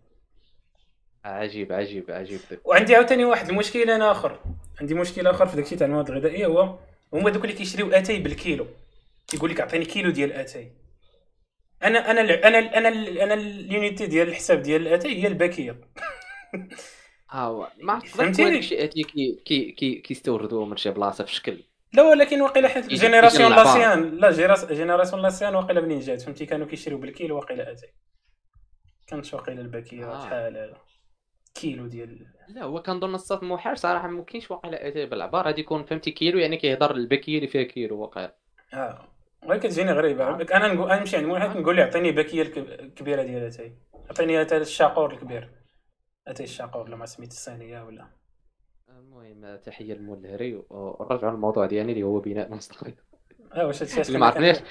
عجيب 1.25 1.71
عجيب 1.73 2.11
عجيب. 2.11 2.39
وعندي 2.65 2.95
عاوتاني 2.95 3.25
واحد 3.25 3.49
المشكل 3.49 3.89
أنا 3.89 4.11
آخر. 4.11 4.39
عندي 4.81 4.93
مشكل 4.93 5.27
آخر 5.27 5.45
في 5.47 5.55
داكشي 5.55 5.75
تاع 5.75 5.87
المواد 5.87 6.09
الغذائية 6.09 6.45
هو 6.45 6.79
هما 7.13 7.29
دوك 7.29 7.43
اللي 7.43 7.55
كيشريو 7.55 7.91
أتاي 7.91 8.19
بالكيلو. 8.19 8.67
كيقول 9.27 9.49
لك 9.51 9.59
اعطيني 9.59 9.85
كيلو 9.85 10.09
ديال 10.11 10.31
أتاي. 10.33 10.71
أنا 11.83 12.11
أنا 12.11 12.21
ال- 12.21 12.31
أنا 12.31 12.59
ال- 12.59 12.67
أنا 12.75 12.89
ال- 12.89 13.17
أنا 13.19 13.33
ال 13.33 13.45
unité 13.45 14.05
ديال 14.05 14.27
الحساب 14.27 14.61
ديال 14.61 14.81
الأتاي 14.87 15.23
هي 15.23 15.27
الباكية. 15.27 15.81
آه 17.33 17.71
ما 17.81 17.93
عرفت 17.93 18.05
تقدر 18.07 18.23
فهمتيني؟ 18.23 18.61
شي 18.61 18.83
اتي 18.83 19.03
كي 19.03 19.41
كي 19.45 19.71
كي 19.71 19.95
كيستوردوا 19.95 20.65
من 20.65 20.77
شي 20.77 20.89
بلاصة 20.91 21.23
في 21.25 21.33
شكل 21.35 21.63
لا 21.95 22.03
ولكن 22.03 22.41
وقيلا 22.41 22.67
حيت 22.67 22.87
génération. 22.87 23.51
l'ancienne. 23.51 24.15
لا 24.17 24.31
génération 24.73 25.21
l'ancienne 25.21 25.55
وقيلا 25.55 25.81
منين 25.81 25.99
جات؟ 25.99 26.21
فهمتي؟ 26.21 26.45
كانوا 26.45 26.67
كيشريو 26.67 26.97
بالكيلو 26.97 27.31
واقيلا 27.31 27.71
اتاي 27.71 27.93
كانت 29.07 29.33
وقيلا 29.33 29.61
الباكية 29.61 30.05
آه. 30.11 30.19
شحال 30.25 30.73
كيلو 31.55 31.87
ديال 31.87 32.27
لا 32.49 32.63
هو 32.63 32.81
كنظن 32.81 33.15
الصاد 33.15 33.43
محال 33.43 33.77
صراحة 33.77 34.07
ما 34.07 34.23
كاينش 34.23 34.51
واقيلا 34.51 34.87
اتاي 34.87 35.05
بالعبار 35.05 35.45
غادي 35.45 35.61
يكون 35.61 35.83
فهمتي 35.85 36.11
كيلو 36.11 36.39
يعني 36.39 36.57
كيهضر 36.57 36.91
الباكية 36.95 37.35
اللي 37.37 37.47
فيها 37.47 37.63
كيلو 37.63 37.99
واقيلا 38.01 38.35
آه. 38.73 39.07
غير 39.45 39.57
كتجيني 39.59 39.91
غريبة. 39.91 40.23
آه. 40.23 40.45
أنا 40.53 40.73
نقول 40.73 40.89
أنا 40.91 40.99
نمشي 40.99 41.17
عند 41.17 41.25
واحد 41.25 41.57
نقول 41.57 41.77
له 41.77 41.83
عطيني 41.83 42.11
باكية 42.11 42.41
الكب- 42.41 42.79
الكبيره 42.79 43.23
ديال 43.23 43.43
أتاي. 43.43 43.77
عطيني 44.09 44.41
اتاي 44.41 44.57
الشاقور 44.57 45.13
الكبير. 45.13 45.49
أتاي 46.27 46.43
الشاقور 46.45 46.83
ولا 46.85 46.95
ما 46.95 47.05
سميت 47.05 47.31
الصينية 47.31 47.81
ولا؟ 47.81 48.07
المهم 48.99 49.55
تحية 49.55 49.93
لمول 49.93 50.25
الهري 50.25 50.61
ونرجعوا 50.69 51.31
للموضوع 51.31 51.65
ديالي 51.65 51.91
اللي 51.91 52.03
هو 52.03 52.19
بناء 52.19 52.47
المستقبل 52.47 52.93
آه 53.53 53.67
واش 53.67 53.81
هادشي 53.83 54.01
اللي 54.01 54.19
ما 54.19 54.25
عرفناش. 54.25 54.57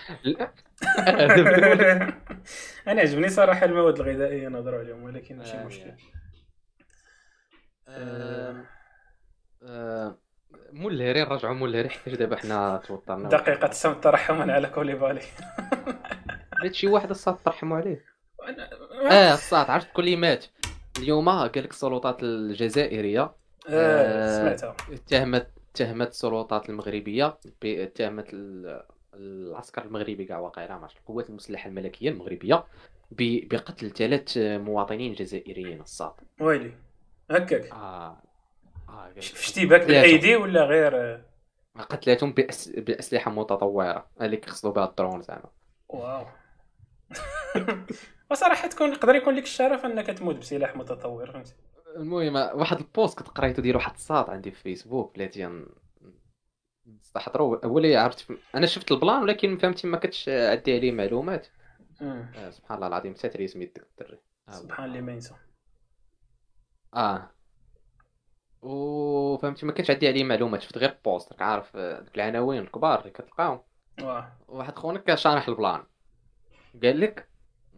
أنا 2.88 3.00
عجبني 3.00 3.28
صراحة 3.28 3.64
المواد 3.66 4.00
الغذائية 4.00 4.48
نهضروا 4.48 4.78
عليهم 4.78 5.02
ولكن 5.02 5.38
ماشي 5.38 5.56
آه، 5.56 5.64
مشكل. 5.64 5.92
آه، 7.88 8.64
آه، 9.62 10.18
مول 10.72 10.94
الهري 10.94 11.22
نرجعوا 11.24 11.54
مول 11.54 11.70
الهري 11.70 11.88
حيت 11.88 12.18
دابا 12.18 12.36
حنا 12.36 12.82
توترنا. 12.86 13.28
دقيقة 13.28 13.68
السم 13.68 13.94
ترحما 13.94 14.52
على 14.52 14.68
كوليبالي 14.68 15.22
بغيت 16.58 16.74
شي 16.80 16.86
واحد 16.86 17.10
الصاد 17.10 17.36
ترحموا 17.44 17.76
عليه. 17.76 18.04
آه 19.10 19.34
الصاد 19.34 19.70
عرفت 19.70 19.92
كل 19.92 20.16
مات. 20.16 20.44
اليوم 20.98 21.28
قال 21.28 21.46
لك 21.46 21.70
السلطات 21.70 22.22
الجزائرية 22.22 23.43
آه 23.68 24.56
سمعتها. 24.56 24.76
اتهمت 24.92 25.50
اتهمت 25.74 26.08
السلطات 26.08 26.68
المغربية. 26.68 27.38
اتهمت 27.64 28.26
ال- 28.34 28.82
العسكر 29.14 29.82
المغربي 29.84 30.24
كاع 30.24 30.38
واقيلا 30.38 30.78
ما 30.78 30.86
القوات 31.00 31.30
المسلحة 31.30 31.68
الملكية 31.68 32.10
المغربية 32.10 32.64
بقتل 33.10 33.90
ثلاث 33.90 34.38
مواطنين 34.38 35.12
جزائريين 35.12 35.80
الصاد 35.80 36.12
ويلي 36.40 36.72
هكاك. 37.30 37.70
آه 37.72 38.22
آه 38.88 38.92
قال 39.04 39.10
لك 39.16 39.20
شتي 39.20 39.66
باك 39.66 39.80
قتلاتهم. 39.82 40.02
بالايدي 40.02 40.36
ولا 40.36 40.64
غير؟ 40.64 41.22
قتلاتهم 41.78 42.32
بأس... 42.32 42.68
بأسلحة 42.68 43.30
متطورة 43.30 44.06
اللي 44.20 44.36
كيقصدوا 44.36 44.72
بها 44.72 44.84
الدرون 44.84 45.22
زعما. 45.22 45.50
wow. 45.88 46.26
وصراحة 48.30 48.68
تكون 48.68 48.92
يقدر 48.92 49.14
يكون 49.14 49.34
لك 49.34 49.42
الشرف 49.42 49.84
إنك 49.86 50.06
تموت 50.06 50.36
بسلاح 50.36 50.76
متطور 50.76 51.32
فهمتي؟ 51.32 51.54
المهم 51.96 52.34
واحد 52.34 52.76
ال 52.78 52.86
post 52.86 53.18
كنت 53.18 53.28
قريته 53.28 53.62
ديال 53.62 53.76
واحد 53.76 53.92
الصاد 53.94 54.30
عندي 54.30 54.50
في 54.50 54.62
فيسبوك 54.62 55.14
بلاتي 55.14 55.46
ن- 55.46 55.66
نستحضروا 56.86 57.66
هو 57.66 57.78
اللي 57.78 57.96
عرفت 57.96 58.32
أنا 58.54 58.66
شفت 58.66 58.92
ال 58.92 58.98
plan 58.98 59.22
ولكن 59.22 59.58
فهمتي 59.58 59.86
ما 59.86 59.96
كنتش 59.98 60.28
عندي 60.28 60.76
عليه 60.76 60.92
معلومات. 60.92 61.46
مم. 62.00 62.32
آه 62.36 62.50
سبحان 62.50 62.76
الله 62.76 62.86
العظيم 62.88 63.12
نسيت 63.12 63.36
لي 63.36 63.46
سميت 63.46 63.76
داك 63.78 63.86
الدري. 64.00 64.18
آه، 64.48 64.52
سبحان 64.52 64.88
الله 64.88 65.00
ما 65.00 65.12
ينسى. 65.12 65.34
آه. 66.94 67.30
وفهمتي 68.62 69.66
ما 69.66 69.72
كانش 69.72 69.90
عندي 69.90 70.08
عليه 70.08 70.24
معلومات. 70.24 70.62
شفت 70.62 70.78
غير 70.78 70.98
post 71.04 71.32
راك 71.32 71.42
عارف 71.42 71.76
آه، 71.76 72.00
دوك 72.00 72.16
العناوين 72.16 72.60
الكبار 72.62 73.00
اللي 73.00 73.10
كتلقاهم. 73.10 73.60
واحد 74.48 74.74
خونا 74.76 74.98
كان 74.98 75.16
شارح 75.16 75.48
ال 75.48 75.54
plan. 75.54 75.84
قال 76.82 77.00
لك 77.00 77.28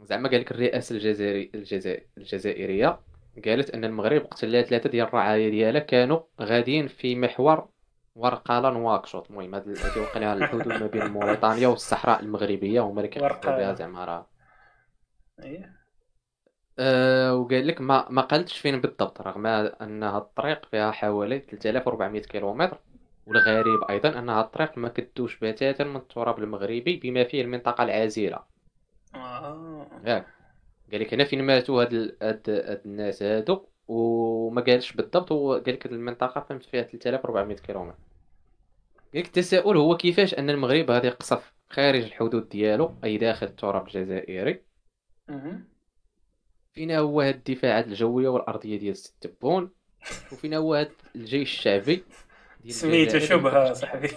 زعما 0.03 0.29
قال 0.29 0.41
لك 0.41 0.51
الرئاسة 0.51 0.95
الجزائري 0.97 1.51
الجزائر 1.55 2.07
الجزائرية 2.19 3.01
قالت 3.45 3.71
أن 3.71 3.85
المغرب 3.85 4.23
قتل 4.23 4.65
ثلاثة 4.65 4.91
ديال 4.91 5.07
الرعايا 5.07 5.51
ديالها 5.51 5.81
كانوا 5.81 6.21
غاديين 6.41 6.89
في 6.89 7.17
محور 7.17 7.69
ورقالة 8.15 8.71
نواكشوط. 8.71 9.31
المهم 9.31 9.55
هاد 9.55 9.69
هادي 9.69 10.25
على 10.25 10.45
الحدود 10.45 10.69
ما 10.69 10.87
بين 10.87 11.07
موريتانيا 11.07 11.69
والصحراء 11.69 12.21
المغربية 12.21 12.81
هما 12.81 13.01
اللي 13.01 13.09
كيقصدوا. 13.09 13.57
بها 13.57 13.75
زعما 13.75 14.05
راه. 14.05 14.27
إيه. 15.45 15.77
أه 16.79 17.35
وقال 17.35 17.67
لك 17.67 17.81
ما 17.81 18.07
ما 18.11 18.23
قالتش 18.23 18.59
فين 18.59 18.81
بالضبط 18.81 19.21
رغم 19.21 19.47
أن 19.47 20.03
هاد 20.03 20.23
الطريق 20.23 20.67
فيها 20.67 20.91
حوالي 20.91 21.39
3400 21.39 22.23
كيلومتر 22.23 22.81
والغريب 23.27 23.85
أيضا 23.91 24.19
أن 24.19 24.29
هاد 24.29 24.45
الطريق 24.45 24.79
ما 24.79 24.89
كدوش 24.89 25.39
بتاتا 25.39 25.85
من 25.85 25.97
التراب 25.97 26.39
المغربي 26.39 26.97
بما 26.97 27.25
فيه 27.25 27.43
المنطقة 27.43 27.85
العازلة. 27.85 28.41
آه. 29.15 29.87
ياك. 30.05 30.36
قال 30.93 31.01
لك 31.01 31.15
هنا 31.15 31.25
فين 31.25 31.43
ماتوا 31.43 31.83
هاد 31.83 31.93
ال- 31.93 32.17
هاد 32.23 32.51
هاد 32.51 32.83
الناس 32.87 33.23
هادو 33.23 33.67
وما 33.89 34.63
قالش 34.63 34.93
بالضبط 34.93 35.33
هو 35.33 35.53
قال 35.55 35.75
لك 35.75 35.87
المنطقة 35.87 36.41
فهمت 36.41 36.65
فيها 36.65 36.83
3400 36.83 37.57
كيلومتر. 37.57 37.97
قال 39.15 39.23
لك 39.23 39.27
التساؤل 39.27 39.77
هو 39.77 39.97
كيفاش 39.97 40.35
أن 40.35 40.51
المغرب 40.51 40.91
غادي 40.91 41.07
يقصف 41.07 41.53
خارج 41.71 42.03
الحدود 42.05 42.49
ديالو 42.49 42.95
أي 43.05 43.19
داخل 43.19 43.47
التراب 43.47 43.87
الجزائري؟ 43.87 44.63
مهم. 45.29 45.65
فين 46.75 46.91
هو 46.91 47.21
هاد 47.21 47.35
الدفاعات 47.35 47.87
الجوية 47.87 48.29
والأرضية 48.29 48.79
ديال 48.79 48.93
الست 48.93 49.27
تبون 49.27 49.71
وفين 50.33 50.55
هو 50.55 50.75
هاد 50.75 50.93
الجيش 51.17 51.59
الشعبي 51.59 52.05
سميتو 52.69 53.19
شبهة 53.19 53.73
صاحبي. 53.73 54.11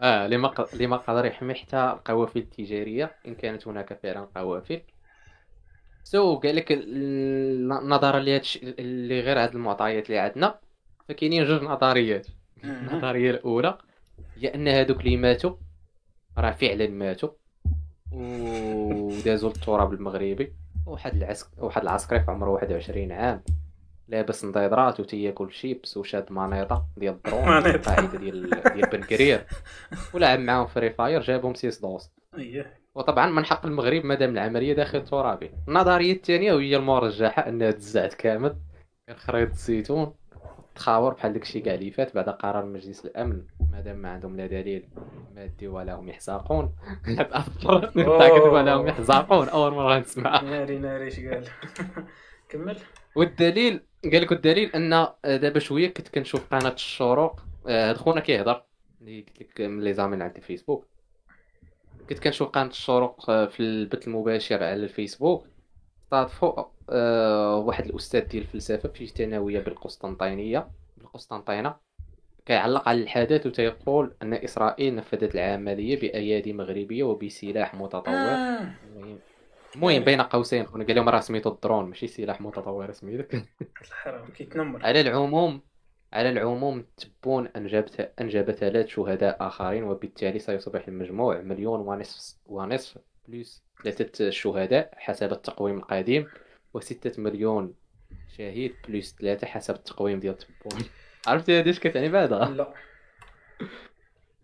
آه 0.00 0.26
لما 0.26 0.54
لما 0.74 0.96
قدر 0.96 1.24
يحمي 1.26 1.54
حتى 1.54 1.76
القوافل 1.76 2.38
التجارية 2.40 3.16
إن 3.26 3.34
كانت 3.34 3.68
هناك 3.68 4.00
فعلا 4.02 4.28
قوافل. 4.36 4.80
سو 6.10 6.36
قال 6.38 6.56
لك 6.56 6.72
ال- 6.72 7.68
نظرا 7.68 8.18
لهادش 8.20 8.56
اللي 8.56 9.20
غير 9.20 9.42
هاد 9.42 9.54
المعطيات 9.54 10.06
اللي 10.06 10.18
عندنا 10.18 10.58
فكاينين 11.08 11.44
جوج 11.44 11.62
نظريات. 11.62 12.26
النظرية 12.64 13.30
الأولى 13.30 13.78
هي 14.36 14.54
أن 14.54 14.68
هادوك 14.68 15.00
اللي 15.00 15.16
ماتوا 15.16 15.56
راه 16.38 16.50
فعلا 16.50 16.86
ماتوا 16.88 17.28
ودازوا 18.12 19.48
للتراب 19.52 19.92
المغربي 19.92 20.52
واحد 20.86 21.14
العسك 21.16 21.46
واحد 21.58 21.82
العسكري 21.82 22.20
في 22.20 22.30
عمره 22.30 22.50
21 22.50 23.12
عام 23.12 23.42
لابس 24.08 24.44
نضيضرات 24.44 25.00
وتياكل 25.00 25.52
شيبس 25.52 25.96
وشاد 25.96 26.32
manette 26.32 26.86
ديال 26.96 27.14
الدرون. 27.14 27.62
قاعدة 27.86 28.18
ديال 28.18 28.50
ديال 28.74 28.90
بنكرير 28.90 29.46
ولعب 30.14 30.38
معاهم 30.38 30.66
Free 30.66 30.90
Fire 30.90 31.20
جابهم 31.20 31.54
سيس 31.54 31.80
دوس 31.80 32.10
إيه 32.38 32.77
وطبعا 32.98 33.26
من 33.30 33.44
حق 33.44 33.66
المغرب 33.66 34.04
مادام 34.04 34.30
العملية 34.30 34.74
داخل 34.74 35.04
ترابي. 35.04 35.50
النظريه 35.68 36.12
الثانية 36.12 36.52
وهي 36.52 36.76
المرجحه 36.76 37.48
أنها 37.48 37.70
تزعت 37.70 38.14
كامل. 38.14 38.56
غير 39.08 39.18
خريط 39.18 39.50
الزيتون. 39.50 40.14
تخاور 40.74 41.14
بحال 41.14 41.32
داكشي 41.32 41.60
كاع 41.60 41.74
اللي 41.74 41.90
فات 41.90 42.14
بعد 42.14 42.28
قرار 42.28 42.64
مجلس 42.66 43.04
الأمن. 43.04 43.42
مادام 43.72 43.96
ما 43.96 44.10
عندهم 44.10 44.36
لا 44.36 44.46
دليل 44.46 44.88
مادي 45.34 45.68
ولا 45.68 45.94
هم 45.94 46.08
يحزقون 46.08 46.72
ولا 48.52 48.74
هم 48.74 48.86
يحزقون 48.88 49.48
أول 49.48 49.72
مرة 49.72 49.98
نسمع. 49.98 50.40
ناري 50.42 50.78
ناري 50.78 51.08
اش 51.08 51.20
قال؟ 51.20 51.44
كمل. 52.50 52.78
والدليل 53.16 53.80
قال 54.12 54.22
لك 54.22 54.32
الدليل 54.32 54.70
أن 54.74 55.06
دابا 55.24 55.58
شوية 55.58 55.94
كنت 55.94 56.08
كنشوف 56.08 56.54
قناة 56.54 56.72
الشروق. 56.72 57.40
آه، 57.68 57.90
هاد 57.90 57.96
خونا 57.96 58.20
كيهضر. 58.20 58.62
اللي 59.00 59.20
قلت 59.20 59.40
لك 59.40 59.60
من 59.60 59.80
لي 59.80 59.94
زامين 59.94 60.22
عندي 60.22 60.40
فيسبوك 60.40 60.86
كنت 62.08 62.18
كنشوف 62.18 62.48
قناة 62.48 62.66
الشروق 62.70 63.30
آه، 63.30 63.46
في 63.46 63.60
البث 63.60 64.08
المباشر 64.08 64.54
على 64.64 64.74
الفيسبوك. 64.74 65.46
صادفوا 66.10 66.64
آه، 66.90 67.56
واحد 67.56 67.84
الأستاذ 67.86 68.20
ديال 68.20 68.42
الفلسفة 68.42 68.88
في 68.88 69.06
ثانويه 69.06 69.60
بالقسطنطينية 69.60 70.68
بالقسطنطينة. 70.96 71.74
كيعلق 72.46 72.88
على 72.88 73.02
الحدث 73.02 73.46
وتيقول 73.46 74.14
أن 74.22 74.32
إسرائيل 74.34 74.94
نفذت 74.94 75.34
العملية 75.34 76.00
بأيادي 76.00 76.52
مغربية 76.52 77.02
وبسلاح 77.02 77.74
متطور. 77.74 78.14
آه. 78.14 78.70
المهم- 79.76 80.04
بين 80.04 80.20
قوسين 80.20 80.64
قال 80.64 80.94
لهم 80.96 81.08
راه 81.08 81.20
سميتو 81.20 81.50
الدرون 81.50 81.84
ماشي 81.84 82.06
سلاح 82.06 82.40
متطور 82.40 82.92
سميتو. 82.92 83.38
الحرام 83.82 84.28
كيتنمر. 84.28 84.86
على 84.86 85.00
العموم 85.00 85.60
على 86.12 86.30
العموم 86.30 86.84
تبون 86.96 87.46
أنجبت 87.46 88.12
أنجب 88.20 88.50
ثلاث 88.50 88.86
شهداء 88.86 89.36
آخرين 89.46 89.82
وبالتالي 89.84 90.38
سيصبح 90.38 90.88
المجموع 90.88 91.40
مليون 91.40 91.80
ونصف 91.80 92.36
ونصف 92.46 92.98
plus 93.28 93.62
ثلاثة 93.82 94.30
شهداء 94.30 94.94
حسب 94.96 95.32
التقويم 95.32 95.78
القديم 95.78 96.26
وستة 96.74 97.22
مليون 97.22 97.74
شهيد 98.36 98.74
plus 98.88 99.16
ثلاثة 99.20 99.46
حسب 99.46 99.74
التقويم 99.74 100.20
ديال 100.20 100.36
تبون. 100.38 100.84
عرفتي 101.26 101.58
هادي 101.58 101.70
اش 101.70 101.80
كتعني 101.80 102.08
بعدا؟ 102.08 102.44
لا. 102.44 102.74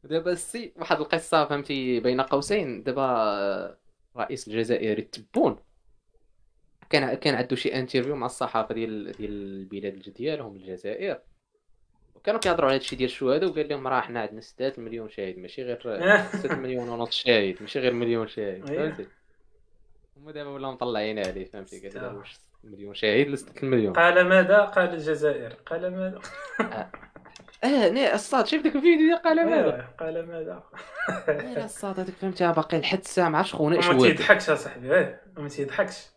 دابا 0.04 0.32
السي 0.32 0.72
واحد 0.76 1.00
القصة 1.00 1.44
فهمتي 1.44 2.00
بين 2.00 2.20
قوسين. 2.20 2.82
دابا 2.82 3.76
رئيس 4.16 4.48
الجزائر 4.48 5.00
تبون 5.00 5.56
كان 6.90 7.14
كان 7.14 7.34
عنده 7.34 7.56
شي 7.56 7.74
interview 7.74 8.16
مع 8.16 8.26
الصحافة 8.26 8.74
ديال 8.74 9.12
ديال 9.12 9.32
البلاد 9.32 10.12
ديالهم 10.16 10.56
الجزائر. 10.56 11.20
وكانوا 12.24 12.40
كيهضروا 12.40 12.68
على 12.68 12.76
هادشي 12.76 12.96
ديال 12.96 13.10
الشهداء 13.10 13.50
وقال 13.50 13.68
لهم 13.68 13.88
راه 13.88 14.00
حنا 14.00 14.20
عندنا 14.20 14.40
6 14.40 14.72
مليون 14.78 15.08
شهيد 15.08 15.38
ماشي 15.38 15.62
غير 15.62 15.78
6 16.42 16.54
مليون 16.56 16.88
ونص 16.88 17.10
شاهد 17.10 17.56
ماشي 17.60 17.78
غير 17.78 17.92
مليون 17.92 18.28
شاهد 18.28 18.70
أيه. 18.70 18.78
فهمتي؟ 18.78 19.06
هما 20.16 20.32
دابا 20.32 20.50
ولاو 20.50 20.72
مطلعين 20.72 21.18
عليه 21.18 21.44
فهمتي؟ 21.44 21.88
قال 21.88 22.16
واش 22.16 22.32
6 22.32 22.42
مليون 22.64 22.94
شاهد 22.94 23.28
ل 23.28 23.38
6 23.38 23.62
المليون؟ 23.62 23.92
قال 23.92 24.28
ماذا؟ 24.28 24.60
قال 24.60 24.94
الجزائر. 24.94 25.52
قال 25.66 25.90
ماذا؟ 25.90 26.20
آه. 27.64 27.88
ني 27.88 28.14
الصاد 28.14 28.46
شفت 28.46 28.62
ديك 28.62 28.76
الفيديو 28.76 29.06
ديال 29.06 29.22
قال 29.22 29.46
ماذا؟ 29.46 29.68
آه، 29.68 30.04
قال 30.04 30.26
ماذا؟ 30.26 30.62
الصاد 31.64 32.00
هذاك 32.00 32.14
فهمتها 32.14 32.52
باقي 32.52 32.80
لحد 32.80 32.98
الساعة 32.98 33.28
ما 33.28 33.38
عرفتش 33.38 33.54
خونا 33.54 33.78
اش 33.78 33.86
هو 33.86 34.06
تيضحكش 34.06 34.50
اصاحبي 34.50 34.94
آه 34.94 35.20
وما 35.36 35.48
تيضحكش. 35.48 36.13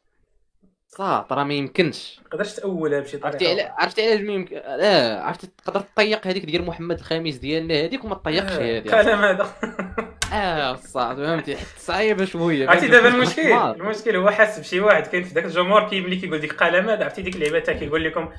صاد 0.88 1.25
راه 1.34 1.44
ما 1.44 1.53
يمكنش. 1.53 2.20
ما 2.24 2.29
تقدرش 2.29 2.53
تاولها 2.53 3.00
بشي 3.00 3.17
طريقة 3.17 3.27
عرفتي 3.27 3.48
على 3.51 3.74
عرفتي 3.77 4.01
علاش 4.12 4.22
ما 4.22 4.34
يمكن 4.34 4.56
لا 4.56 5.22
عرفتي 5.24 5.48
تقدر 5.65 5.79
تطيق 5.79 6.27
هذيك 6.27 6.46
ديال 6.46 6.65
محمد 6.65 6.98
الخامس 7.00 7.36
ديالنا 7.36 7.74
هذيك 7.86 8.03
وما 8.06 8.15
تطيقش 8.15 8.51
آه، 8.51 8.79
هذه. 8.79 8.89
قال 8.89 9.15
ماذا 9.15 9.50
آه 10.34 10.72
الصاد 10.74 11.17
فهمتي. 11.17 11.56
صعيبة 11.77 12.25
شوية 12.25 12.70
عرفتي 12.70 12.88
فهمتي؟ 12.88 13.01
دابا 13.03 13.15
المشكل. 13.15 13.41
المشكل 13.82 14.15
هو 14.15 14.29
حاس 14.29 14.60
بشي 14.60 14.79
واحد 14.79 15.08
كاين 15.08 15.24
في 15.24 15.34
ذاك 15.34 15.46
الجمهور 15.46 15.89
كي 15.89 16.01
ملي 16.01 16.15
كيقول 16.15 16.39
ديك 16.39 16.53
قال 16.53 16.86
ماذا 16.86 17.03
عرفتي 17.03 17.22
ديك 17.22 17.36
اللعبه 17.36 17.60
تاع 17.60 17.74
كيقول 17.74 18.03
لكم 18.06 18.29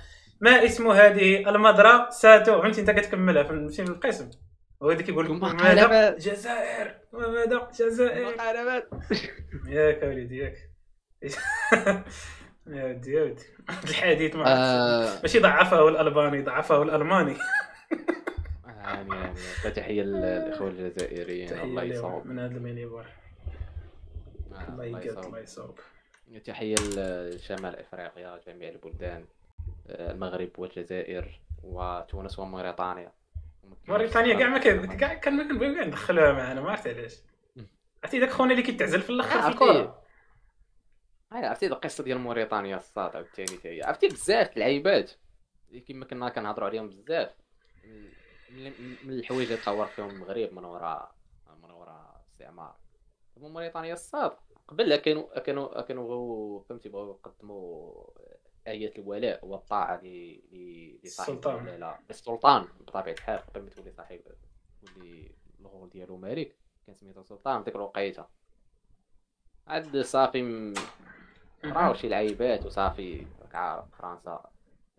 ما 0.41 0.65
اسم 0.65 0.91
هذه؟ 0.91 1.49
المدرسة 1.51 2.43
فهمتي؟ 2.45 2.81
انت 2.81 2.91
كتكملها 2.91 3.43
في 3.43 3.69
في 3.69 3.83
القسم. 3.83 4.31
هو 4.83 4.91
هذاك 4.91 5.09
يقول 5.09 5.27
ثم 5.27 5.35
لكم 5.47 5.57
ماذا 5.57 5.87
ما- 5.87 6.11
جزائر. 6.19 6.95
وماذا؟ 7.13 7.69
جزائر. 7.81 8.37
ماذا؟ 8.37 8.83
ياك 9.69 10.03
وليدي 10.03 10.37
ياك. 10.39 10.68
يا 12.67 12.85
ودي 12.85 13.13
يا 13.13 13.23
ودي 13.23 13.43
الحديث 13.85 14.37
ما 14.37 14.45
آه، 14.47 15.21
ماشي 15.23 15.39
ضعفه 15.39 15.89
الألباني 15.89 16.43
ضعفه 16.43 16.83
الألماني. 16.83 17.37
يعني 18.67 19.15
يعني 19.15 19.75
تحيه 19.75 20.03
للاخوه 20.03 20.69
الجزائريين. 20.69 21.53
الله 21.53 21.83
تحية 21.83 21.93
يصوب 21.93 22.27
من 22.27 22.39
هذا 22.39 22.57
المنبر 22.57 23.07
آه، 24.53 24.69
الله 24.69 24.85
يقاد 24.85 25.25
الله 25.25 25.39
يصوب 25.39 25.79
تحية 26.45 26.75
لشمال 26.75 27.79
إفريقيا 27.79 28.41
جميع 28.47 28.69
البلدان 28.69 29.25
آه، 29.89 30.13
المغرب 30.13 30.51
والجزائر 30.59 31.41
وتونس 31.63 32.39
وموريتانيا. 32.39 33.13
موريتانيا 33.89 34.39
كاع 34.39 34.49
ما 34.49 34.59
كان 34.59 34.97
كاع 34.97 35.15
كان 35.15 35.37
ما 35.37 35.85
ندخلوها 35.85 36.33
معنا 36.33 36.61
ما 36.61 36.71
عرفت 36.71 36.89
علاش. 36.89 37.17
عرفتي 38.03 38.21
داك 38.21 38.31
خونا 38.31 38.51
اللي 38.51 38.63
كيتعزل 38.63 39.01
في 39.01 39.11
الآخر 39.11 39.43
في 39.43 39.49
الكره 39.49 40.08
هاي 41.33 41.45
عرفتي 41.47 41.67
القصة 41.67 42.05
ديال 42.05 42.19
موريتانيا 42.19 42.77
الصاد 42.77 43.17
عاوتاني 43.17 43.59
حتى 43.59 43.69
هي. 43.69 43.83
عرفتي 43.83 44.09
بزاف 44.09 44.57
العيبات 44.57 45.11
كما 45.89 46.05
كنا 46.05 46.29
كنهضروا 46.29 46.69
عليهم 46.69 46.89
بزاف 46.89 47.35
من 49.05 49.11
الحوايج 49.11 49.47
اللي 49.53 49.63
تطور 49.63 49.87
فيهم 49.87 50.11
المغرب 50.11 50.53
من 50.53 50.65
وراء 50.65 51.15
من 51.63 51.71
وراء 51.71 52.21
الاستعمار 52.27 52.77
موريتانيا 53.37 53.93
الصاد 53.93 54.37
قبل 54.69 54.97
كانوا 54.97 55.39
كانوا 55.39 55.81
كانوا 55.81 56.09
بغاو 56.09 56.61
فهمتي 56.69 56.89
بغاو 56.89 57.11
يقدموا 57.11 58.05
آية 58.67 58.93
الولاء 58.99 59.47
والطاعة 59.47 60.01
ل 60.03 60.07
ل- 60.53 60.99
لصاحب 61.05 61.33
السلطان. 61.33 61.95
السلطان 62.11 62.69
بطبيعة 62.81 63.15
الحال 63.15 63.39
قبل 63.39 63.63
ما 63.65 63.71
تولي 63.71 63.93
صاحب 63.93 64.21
تولي 64.81 65.33
الغول 65.61 65.91
ديالو 65.91 66.17
ملك 66.17 66.57
كان 66.87 66.95
سميتو 66.95 67.23
سلطان 67.23 67.63
ديك 67.65 67.77
الوقيتة. 67.77 68.27
عاد 69.67 70.01
صافي 70.01 70.43
م- 70.43 70.75
راهو 71.65 71.95
شي 71.95 72.09
لعيبات 72.09 72.67
وصافي 72.67 73.27
راك 73.43 73.55
عارف 73.55 73.85
فرنسا 73.99 74.51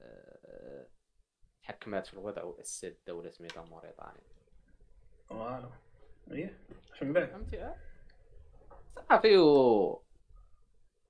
آه، 0.01 0.87
تحكمات 1.63 2.07
في 2.07 2.13
الوضع 2.13 2.43
واسست 2.43 2.97
دولة 3.07 3.29
سميتها 3.29 3.63
موريتانيا 3.63 4.13
والو 5.29 5.69
إيه 6.31 6.57
اش 6.93 7.03
من 7.03 7.13
بعد؟ 7.13 7.29
فهمتي؟ 7.29 7.63
آه؟ 7.63 7.75
صافي 9.09 9.37
و 9.37 10.03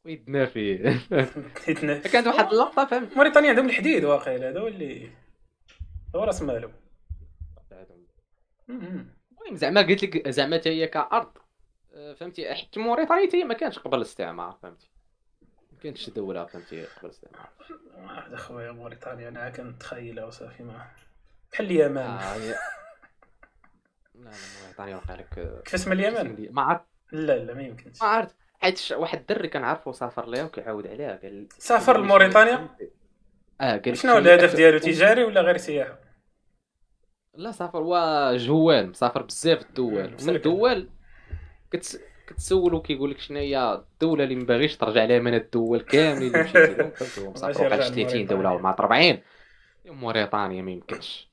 ويدنا 0.05 0.45
فيه 0.45 0.77
كانت 2.13 2.27
واحد 2.27 2.47
اللقطة 2.51 2.85
فهمت. 2.85 3.17
موريتانيا 3.17 3.49
عندهم 3.49 3.65
الحديد 3.65 4.03
واقيلا 4.03 4.49
هذا 4.49 4.59
هو 4.59 4.67
اللي 4.67 5.11
هو 6.15 6.23
راس 6.23 6.41
مالو. 6.41 6.71
المهم 8.69 9.55
زعما 9.55 9.81
قلت 9.81 10.03
لك 10.03 10.29
زعما 10.29 10.61
هي 10.65 10.87
كأرض. 10.87 11.37
آه، 11.93 12.13
فهمتي؟ 12.13 12.53
حتى 12.53 12.79
موريتانيا 12.79 13.45
ما 13.45 13.53
كانش 13.53 13.79
قبل 13.79 13.97
الاستعمار 13.97 14.57
فهمتي؟ 14.61 14.89
ما 15.79 15.83
كانتش 15.83 16.09
دولة 16.09 16.45
فهمتي 16.45 16.85
قبل 16.85 17.05
الاستعمار 17.05 17.49
ما 17.97 18.11
عرفت 18.11 18.33
أخويا 18.33 18.71
موريتانيا 18.71 19.29
أنا 19.29 19.49
كنتخيلها 19.49 20.25
وصافي 20.25 20.63
ما 20.63 20.87
بحال 21.51 21.65
اليمن. 21.65 21.97
آه، 21.97 22.37
لا 22.37 22.55
لا 24.15 24.31
موريتانيا 24.61 24.95
وقع 24.95 25.15
لك 25.15 25.39
آه، 25.39 25.61
كيف 25.61 25.73
اسم 25.73 25.91
اليمن؟ 25.91 26.47
ما 26.51 26.61
عرفت. 26.61 26.85
لا 27.11 27.37
لا 27.37 27.53
ما 27.53 27.61
يمكنش. 27.61 28.01
ما 28.01 28.07
عرفت. 28.07 28.35
حيت 28.59 28.91
واحد 28.91 29.19
الدري 29.19 29.47
كنعرفو 29.47 29.91
سافر 29.91 30.29
ليها 30.29 30.43
وكيعاود 30.43 30.87
عليها 30.87 31.19
قال 31.23 31.47
سافر 31.57 32.01
لموريتانيا؟ 32.01 32.69
آه 33.61 33.77
قال 33.77 33.97
شنو 33.97 34.17
الهدف 34.17 34.55
ديالو 34.55 34.77
تجاري 34.77 35.23
ولا 35.23 35.41
غير 35.41 35.57
سياحة؟ 35.57 35.99
لا 37.33 37.51
سافر 37.51 37.79
هو 37.79 38.33
جوال 38.37 38.89
مسافر 38.89 39.21
بزاف 39.21 39.61
الدول. 39.61 40.17
من 40.21 40.35
الدول 40.35 40.89
كتس... 41.71 41.99
كتسولو 42.29 42.81
كيقول 42.81 43.11
لك 43.11 43.19
شنو 43.19 43.39
هي 43.39 43.73
الدولة 43.73 44.23
اللي 44.23 44.35
ما 44.35 44.43
باغيش 44.43 44.77
ترجع 44.77 45.05
لها 45.05 45.19
من 45.19 45.33
الدول 45.33 45.81
كاملين 45.81 46.35
اللي 46.35 46.43
مشيتي 46.43 46.73
لهم. 46.73 46.91
هو 47.25 47.31
مسافر 47.31 47.47
ماشي 47.47 47.61
وقع 47.61 47.75
يرجع 47.75 47.89
30 47.89 48.25
دولة. 48.25 48.53
ولا 48.53 48.69
40 48.69 49.19
موريتانيا 49.85 50.61
ما 50.61 50.71
يمكنش. 50.71 51.29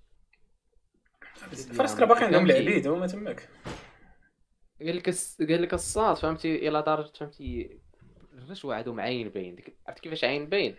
فراسك 1.75 2.01
راه 2.01 2.07
باقي 2.07 2.25
عندهم؟ 2.25 2.47
العبيد 2.47 2.87
هما 2.87 3.07
تماك. 3.07 3.49
قال 4.81 4.97
لك 4.97 5.15
قال 5.39 5.63
لك 5.63 5.75
الصاد 5.75 6.17
فهمتي؟ 6.17 6.69
إلى 6.69 6.83
درجة 6.83 7.13
فهمتي؟ 7.21 7.79
الرشوه 8.39 8.75
عندهم 8.75 9.01
عين 9.01 9.29
باين. 9.29 9.57
عرفت 9.87 10.01
كيفاش 10.01 10.25
عين 10.25 10.47
باين؟ 10.47 10.77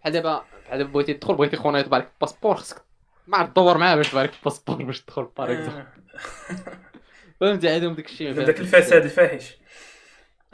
بحال 0.00 0.12
دابا 0.12 0.44
بحال 0.64 0.78
دابا 0.78 0.90
بغيتي 0.90 1.14
تدخل 1.14 1.34
بغيتي 1.34 1.56
خونا 1.56 1.78
يطبع 1.78 1.98
لك 1.98 2.10
ال 2.14 2.18
passeport 2.18 2.54
خصك 2.54 2.82
ما 3.26 3.38
عرفت 3.38 3.52
تدور 3.52 3.78
معاه 3.78 3.96
باش 3.96 4.08
يطبع 4.08 4.22
لك 4.22 4.34
ال 4.34 4.39
passeport 4.39 4.82
باش 4.82 5.02
تدخل 5.02 5.28
par 5.36 5.52
exemple 5.52 5.86
فهمتي 7.40 7.68
عندهم 7.68 7.94
داك 7.94 8.06
الشيء 8.06 8.32
داك 8.32 8.60
الفساد 8.60 9.04
الفاحش 9.04 9.58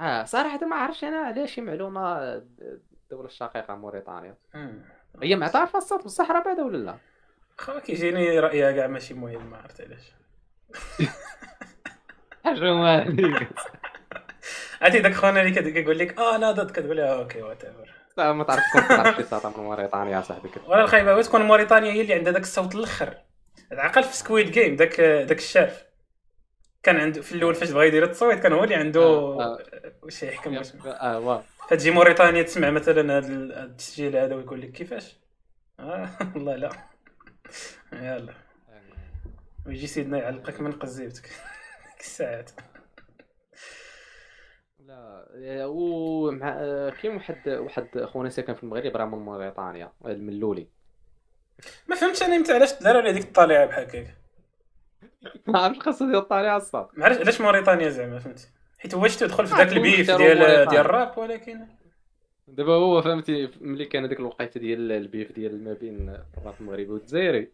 آه 0.01 0.25
صراحة 0.25 0.67
ما 0.67 0.77
عرفتش 0.77 1.05
أنا 1.05 1.19
علاش 1.19 1.55
شي 1.55 1.61
معلومة 1.61 2.19
الدولة 3.05 3.27
الشقيقة 3.27 3.75
موريتانيا. 3.75 4.37
هي 5.23 5.37
معترفة 5.37 5.79
الصاد 5.79 6.03
بالصحراء 6.03 6.45
بعدا 6.45 6.63
ولا 6.65 6.77
لا؟ 6.77 6.97
خا 7.59 7.79
كيجيني 7.79 8.41
رأيها 8.41 8.73
كاع 8.73 8.87
ماشي 8.87 9.15
مهم 9.15 9.51
ما 9.51 9.57
عرفت 9.57 9.81
علاش. 9.81 10.13
ما 12.63 12.93
عليك. 12.93 13.49
عرفتي 14.83 15.01
داك 15.01 15.15
خونا 15.15 15.43
اللي 15.43 15.73
كيقول 15.73 15.99
لك 15.99 16.19
آه 16.19 16.37
أنا 16.37 16.53
ضد 16.53 16.71
كتقول 16.71 16.97
لها 16.97 17.15
okay 17.19 17.43
whatever 17.43 17.91
لا، 18.19 18.33
ما 18.33 18.45
تعرف 18.45 18.63
كنت 18.73 18.89
تعرف 18.89 19.17
شي 19.17 19.23
صاطا 19.23 19.49
من 19.49 19.65
موريتانيا 19.65 20.21
صاحبي 20.23 20.51
ولا 20.67 20.85
الخايبة 20.85 21.23
تكون 21.23 21.43
موريتانيا 21.43 21.93
هي 21.93 22.01
اللي 22.01 22.15
عندها 22.15 22.33
داك 22.33 22.43
الصوت 22.43 22.75
الأخر؟ 22.75 23.15
عقل 23.73 24.05
في 24.05 24.17
Squid 24.17 24.51
Game 24.51 24.77
داك 24.77 25.01
داك 25.01 25.39
الشارف 25.39 25.86
كان 26.87 26.97
عنده 26.97 27.23
في 27.23 27.33
الأول 27.33 27.55
فاش 27.55 27.71
بغا 27.71 27.85
يدير 27.85 28.05
التصويت 28.05 28.39
كان 28.41 28.53
هو 28.53 28.65
اللي 28.65 28.75
عنده 28.75 29.01
آه، 29.01 29.43
آه. 29.43 29.59
واش 30.03 30.23
يحكم 30.23 30.55
اسمه 30.59 30.91
آه 30.91 31.19
واه 31.19 31.45
فتجي 31.69 31.91
موريتانيا 31.91 32.43
تسمع 32.43 32.71
مثلا 32.71 33.19
هذا 33.19 33.29
ال- 33.29 33.53
هذا 33.53 33.65
التسجيل 33.65 34.17
هذا 34.17 34.35
ويقول 34.35 34.61
لك 34.63 34.73
كيفاش؟ 34.73 35.17
آه 35.81 36.09
والله 36.35 36.57
لا. 36.57 36.71
يلا. 37.93 38.35
ويجي 39.67 39.87
سيدنا 39.87 40.19
يعلقك 40.19 40.61
من 40.61 40.73
قزيبتك. 40.73 41.31
الساعات 42.01 42.51
لا 44.79 45.29
آه، 46.43 46.91
كاين 46.91 47.15
واحد 47.15 47.49
واحد 47.49 48.05
خونا 48.05 48.29
ساكن 48.29 48.55
في 48.55 48.63
المغرب 48.63 48.97
راه 48.97 49.05
من 49.05 49.19
موريتانيا 49.19 49.93
الملولي 50.07 50.69
ما 51.89 51.97
فهمتش 51.97 52.23
أنا 52.23 52.37
إمتى 52.37 52.53
علاش 52.53 52.87
على 52.87 53.13
ديك 53.13 53.23
الطالعه 53.25 53.67
بحال 53.67 53.85
هكاك. 53.85 54.26
ما 55.47 55.59
عرفتش 55.59 55.79
القصة 55.79 56.07
ديال 56.07 56.17
الطالعه 56.17 56.57
الصاد 56.57 56.89
ما 56.95 57.05
عرفتش 57.05 57.23
علاش 57.23 57.41
موريتانيا 57.41 57.89
زعما 57.89 58.19
فهمتي 58.19 58.49
حيت 58.79 58.95
هو 58.95 59.09
شتو 59.09 59.27
دخل 59.27 59.47
في 59.47 59.55
ذاك 59.55 59.73
البيف 59.73 60.11
ديال. 60.11 60.19
ديال 60.69 60.81
الراب 60.81 61.19
ولكن 61.19 61.67
دابا 62.49 62.73
هو 62.73 63.03
فهمتي 63.03 63.51
ملي 63.61 63.85
كان 63.85 64.05
هذيك 64.05 64.21
الوقيتة 64.21 64.61
ديال 64.61 64.93
البيف 64.93 65.33
ديال 65.33 65.65
ما 65.65 65.73
بين 65.73 66.09
الراب 66.39 66.55
المغربي 66.61 66.89
والجزائري 66.89 67.53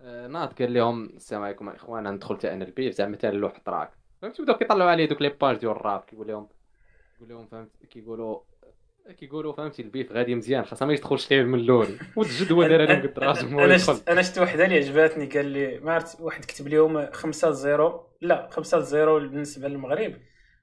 آه، 0.00 0.26
ناض 0.26 0.52
قال 0.52 0.74
لهم 0.74 1.04
السلام 1.04 1.42
عليكم 1.42 1.68
إخوانا 1.68 2.10
ندخل 2.10 2.36
حتى 2.36 2.52
أنا 2.52 2.64
البيف 2.64 2.94
زعما 2.94 3.16
حتى 3.16 3.30
لوح 3.30 3.58
تراك 3.58 3.90
فهمتي 4.22 4.42
بداو 4.42 4.56
كيطلعوا 4.56 4.90
عليه 4.90 5.08
دوك 5.08 5.22
لي 5.22 5.28
باج 5.28 5.56
ديال 5.56 5.70
الراب 5.70 6.00
كيقول 6.00 6.28
لهم 6.28 6.48
كيقول 7.18 7.28
لهم 7.28 7.46
فهمت 7.46 7.70
كيقولوا 7.90 8.40
كيقولوا 9.12 9.52
فهمتي 9.52 9.82
البيف 9.82 10.12
غادي 10.12 10.34
مزيان 10.34 10.64
خاصها 10.64 10.86
ما 10.86 10.92
يدخلش 10.92 11.30
ليه 11.30 11.42
من 11.42 11.58
اللوري 11.58 11.98
والجد 12.16 12.52
هو 12.52 12.62
دار 12.62 12.84
لهم 12.84 13.02
قد 13.02 13.18
راسهم 13.18 13.54
هو 13.54 13.64
أنا 13.64 13.78
شت 13.78 14.08
أنا 14.08 14.22
شفت 14.22 14.38
وحدة 14.38 14.64
اللي 14.64 14.76
عجباتني 14.76 15.26
قال 15.26 15.46
لي 15.46 15.78
ما 15.78 15.92
عرفت 15.92 16.20
واحد 16.20 16.44
كتب 16.44 16.68
لهم 16.68 17.10
5 17.12 17.52
0 17.52 18.06
لا 18.20 18.48
5 18.50 18.80
0 18.80 19.18
بالنسبة 19.18 19.68
للمغرب 19.68 20.14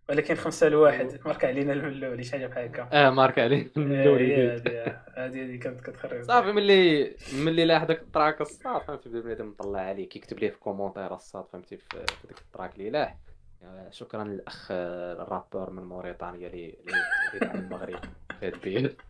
ولكن 0.09 0.35
5 0.35 0.69
لواحد. 0.69 1.19
مارك 1.25 1.45
علينا 1.45 1.73
الملولي 1.73 2.23
شي 2.23 2.31
حاجة 2.31 2.47
بحال 2.47 2.63
هكا. 2.63 2.89
آه 2.91 3.09
مارك 3.09 3.39
اللوري 3.39 4.35
هي 4.35 4.53
البيف. 4.53 4.73
هذه 5.17 5.43
هذه 5.45 5.55
كانت 5.59 5.81
كتخرج 5.81 6.21
صافي 6.21 6.51
ملي 6.51 7.15
ملي 7.33 7.65
لاح 7.65 7.83
داك 7.83 8.01
ال 8.01 8.08
track 8.08 8.41
الصاد 8.41 8.81
فهمتي 8.81 9.09
بدا 9.09 9.21
بنادم 9.21 9.47
مطلع 9.47 9.79
عليه 9.79 10.09
كيكتب 10.09 10.39
ليه 10.39 10.49
في 10.49 10.57
commentaire 10.59 11.13
الصاد 11.13 11.45
فهمتي 11.53 11.77
في 11.77 11.85
ديك 12.27 12.37
ال 12.37 12.44
track 12.44 12.75
اللي 12.75 12.89
لاح. 12.89 13.17
آه، 13.63 13.89
شكرا 13.91 14.23
للأخ 14.23 14.67
آه، 14.71 15.23
ال 15.23 15.29
rappeur 15.29 15.69
من 15.69 15.83
موريتانيا 15.83 16.47
اللي 16.47 16.77
اللي 16.79 16.93
اللي 17.33 17.39
دعم 17.47 17.59
المغرب. 17.65 17.99
البيت 18.53 19.01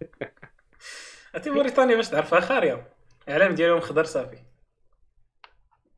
عرفتي 1.34 1.50
موريتانيا 1.50 1.96
باش 1.96 2.10
تعرفها؟ 2.10 2.40
خاريه 2.40 2.94
العلم 3.28 3.56
ديالهم 3.56 3.80
خضر 3.80 4.04
صافي. 4.04 4.38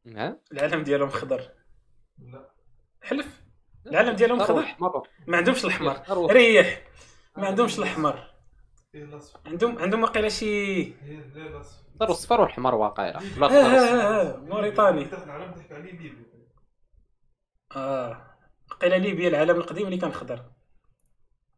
نعم 0.05 0.37
العلم 0.51 0.83
ديالهم 0.83 1.09
خضر. 1.09 1.51
لا. 2.17 2.49
حلف. 3.01 3.41
العلم 3.87 4.15
ديالهم 4.15 4.39
خضر. 4.39 4.65
ما 5.27 5.37
عندهمش 5.37 5.65
الاحمر 5.65 6.31
ريح 6.31 6.87
ما 7.37 7.47
عندهمش 7.47 7.79
الاحمر 7.79 8.31
الاصفر 8.95 9.39
عندهم 9.45 9.79
عندهم 9.79 10.03
واقيلا 10.03 10.29
شي. 10.29 10.81
الاصفر 10.83 11.85
الأخضر 11.95 12.09
والصفر 12.09 12.41
والحمر 12.41 12.75
واقيلا 12.75 13.17
ولا 13.19 13.27
آه، 13.27 13.37
الأخضر 13.37 13.57
آه، 13.57 13.73
والصفر. 13.73 14.35
آه، 14.35 14.37
موريتاني 14.37 15.07
آه. 17.75 18.37
واقيلا 18.71 18.95
ليبيا 18.95 19.27
العالم 19.29 19.55
القديم 19.55 19.85
اللي 19.85 19.97
كان 19.97 20.13
خضر. 20.13 20.54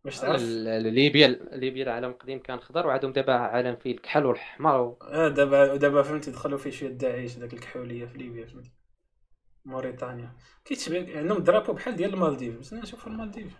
باش 0.06 0.20
تعرف؟ 0.20 0.42
ليبيا 0.42 1.28
ليبيا 1.52 1.84
العالم 1.84 2.10
القديم 2.10 2.40
كان 2.40 2.60
خضر 2.60 2.88
وعندهم 2.88 3.12
دابا 3.12 3.34
عالم 3.34 3.76
فيه 3.76 3.92
الكحل 3.92 4.26
والحمر 4.26 4.80
و- 4.82 4.98
آه 5.02 5.28
دابا 5.28 5.76
دابا 5.76 6.02
فهمتي 6.04 6.32
دخلوا 6.32 6.58
فيه 6.58 6.70
شوية 6.70 6.90
داعش 6.90 7.34
داك 7.36 7.54
الكحولية 7.54 8.06
في 8.06 8.18
ليبيا 8.18 8.46
فهمتي. 8.46 8.72
موريتانيا. 9.66 10.32
كيتشبه 10.66 11.18
عندهم 11.20 11.38
drapeau 11.44 11.74
بحال 11.74 11.96
ديال 11.96 12.14
المالديف 12.14 12.60
بس 12.60 12.74
نشوف 12.74 13.08
المالديف. 13.08 13.54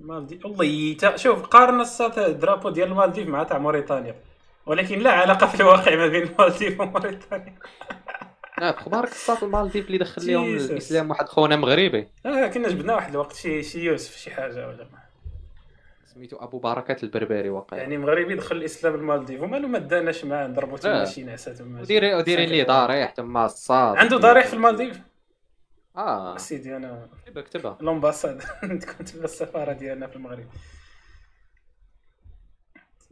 المالديف 0.00 0.44
والله 0.46 0.96
تا 1.00 1.16
شوف 1.16 1.42
قارن 1.46 1.84
ال 2.18 2.25
drapeau 2.25 2.70
ديال 2.70 2.88
المالديف 2.88 3.28
مع 3.28 3.42
تاع 3.42 3.58
موريتانيا. 3.58 4.14
ولكن 4.66 4.98
لا 4.98 5.10
علاقة 5.12 5.46
في 5.46 5.60
الواقع 5.60 5.96
ما 5.96 6.06
بين 6.06 6.22
المالديف 6.22 6.80
وموريتانيا. 6.80 7.54
لا 8.58 8.78
أخبارك 8.78 9.08
قصات 9.08 9.42
المالديف 9.42 9.86
اللي 9.86 9.98
دخل 9.98 10.32
لهم. 10.32 10.54
الإسلام 10.56 11.10
واحد 11.10 11.28
خونا 11.28 11.56
مغربي. 11.56 12.08
آه 12.26 12.46
كنا 12.46 12.68
جبنا 12.68 12.94
واحد 12.94 13.10
الوقت 13.10 13.32
شي 13.36 13.62
شي 13.62 13.80
يوسف 13.84 14.16
شي 14.16 14.30
حاجة 14.30 14.68
ولا 14.68 14.84
ما. 14.92 14.98
سميتو 16.06 16.36
أبو 16.36 16.58
بركات 16.58 17.02
البربري 17.04 17.50
واقيلا 17.50 17.82
يعني 17.82 17.98
مغربي 17.98 18.34
دخل 18.34 18.56
الإسلام 18.56 18.94
المالديف 18.94 19.42
ومالو 19.42 19.68
ما 19.68 19.78
داناش 19.78 20.24
معاه 20.24 20.46
ضربوا 20.46 20.78
تما. 20.78 21.04
شي 21.04 21.22
نعسه 21.24 21.54
تما 21.54 21.80
وديري 21.80 22.14
وديري 22.14 22.46
لي 22.46 22.64
ضريح 22.64 23.10
تما 23.10 23.46
الصاد 23.46 23.96
عنده 23.96 24.16
ضريح 24.16 24.46
في 24.46 24.54
المالديف؟ 24.54 25.00
آه. 25.96 26.36
سيدي 26.36 26.76
أنا 26.76 27.08
كتبها 27.26 27.42
كتبها 27.42 27.78
l'ambassade 27.80 28.42
كنت 28.98 29.08
في 29.08 29.24
السفارة 29.24 29.72
ديالنا 29.72 30.06
في 30.06 30.16
المغرب. 30.16 30.46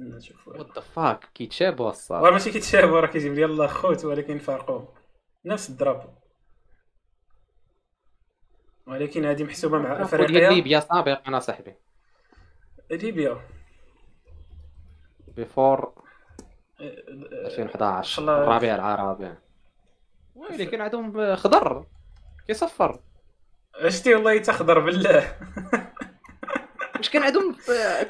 نشوف 0.01 0.49
what 0.49 0.75
the 0.75 0.81
fuck 0.81 1.29
كيتشابهوا 1.35 1.87
راه 1.87 1.93
الصاد 1.93 2.33
ماشي 2.33 2.51
كيتشابهوا 2.51 3.01
راه 3.01 3.07
كيجيب 3.07 3.35
لي 3.35 3.45
الله 3.45 3.67
خوت 3.67 4.05
ولكن 4.05 4.39
فارقوا 4.39 4.81
نفس 5.45 5.71
ال 5.71 5.75
drapeau 5.75 6.09
ولكن 8.87 9.25
هذه 9.25 9.45
محسوبة 9.45 9.79
مع 9.79 10.03
افريقيا 10.03 10.51
ليبيا 10.51 10.81
سابق 10.81 11.21
أنا 11.29 11.41
صاحبي. 11.41 11.75
ليبيا. 12.91 13.41
بيفور 15.37 15.93
أه، 16.81 17.47
2011 17.47 18.23
الله- 18.23 18.43
الربيع 18.43 18.75
العربي 18.75 19.35
ويلي. 20.35 20.67
كان 20.67 20.81
عندهم 20.81 21.37
خضر 21.37 21.87
كيصفر. 22.47 23.01
شتي 23.89 24.15
والله 24.15 24.39
تخضر 24.39 24.79
بالله. 24.79 25.37
واش 26.97 27.11
كان 27.11 27.23
عندهم 27.23 27.57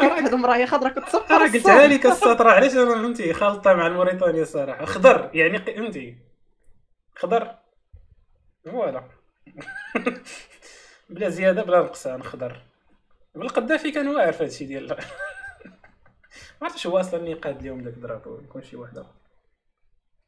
كان 0.01 0.11
عندهم 0.11 0.47
رايه 0.47 0.67
خضراء 0.67 0.93
كتصفر 0.93 1.35
قلتها 1.35 1.87
لك 1.87 2.07
السطر 2.07 2.49
علاش 2.49 2.73
أنا 2.73 2.95
فهمتي؟ 2.95 3.33
خالطه 3.33 3.75
مع 3.75 3.87
الموريتانيا 3.87 4.45
صراحة. 4.45 4.85
خضر 4.85 5.31
يعني 5.35 5.59
فهمتي؟ 5.59 6.19
خضر. 7.17 7.59
فوالا. 8.65 9.09
بلا 11.11 11.29
زيادة 11.29 11.63
بلا 11.63 11.81
نقصان 11.83 12.23
خضر. 12.23 12.63
بالقدافي 13.35 13.91
كان 13.93 14.09
واعر 14.09 14.33
في 14.33 14.45
هادشي 14.45 14.65
ديال 14.67 14.87
ما 16.61 16.67
عرفتش 16.69 16.87
هو 16.87 17.01
أصلا 17.01 17.21
اللي 17.21 17.35
قاد 17.35 17.59
اليوم 17.61 17.83
داك 17.83 17.95
الدرابو 17.95 18.39
يكون 18.41 18.63
شي 18.63 18.77
واحد 18.77 18.99
اخر 18.99 19.15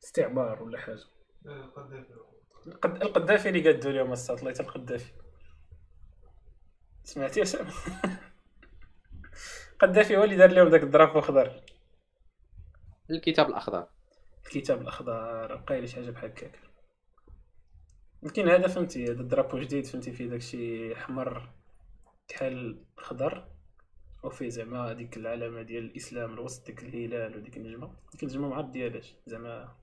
استعمار 0.04 0.62
ولا 0.62 0.78
حاجة. 0.78 1.00
القذافي 1.46 2.14
القد- 2.66 3.02
القدافي 3.02 3.48
اللي 3.48 3.72
قادو 3.72 3.90
اليوم 3.90 4.12
الساتلايت 4.12 4.60
القدافي. 4.60 5.12
سمعتي 7.04 7.42
اسامه 7.42 7.72
القدافي 9.72 10.16
هو 10.16 10.24
اللي 10.24 10.36
دار 10.36 10.50
لهم 10.50 10.68
داك 10.68 10.82
الدرابو 10.82 11.20
خضر. 11.20 11.62
الكتاب 13.10 13.48
الأخضر. 13.48 13.86
الكتاب 14.46 14.80
الأخضر 14.82 15.56
بقى 15.56 15.80
لي 15.80 15.86
شي 15.86 15.96
حاجة 15.96 16.10
بحال 16.10 16.30
هكاك. 16.30 16.65
يمكن 18.26 18.48
هذا 18.48 18.68
فهمتي 18.68 19.04
هذا 19.04 19.22
درابو 19.22 19.58
جديد 19.58 19.86
فهمتي 19.86 20.12
فيه 20.12 20.26
داكشي 20.28 20.94
احمر 20.94 21.50
كحل 22.28 22.84
خضر. 22.96 23.48
وفيه 24.24 24.48
زعما 24.48 24.92
ديك 24.92 25.16
العلامة 25.16 25.62
ديال 25.62 25.84
الإسلام 25.84 26.32
الوسط 26.34 26.66
ديك 26.66 26.82
الهلال 26.82 27.36
وديك 27.36 27.56
النجمة. 27.56 27.94
ديك 28.12 28.22
النجمة 28.22 28.48
ما 28.48 28.56
عرفت 28.56 28.68
ديالاش 28.70 29.14
زعما 29.26 29.76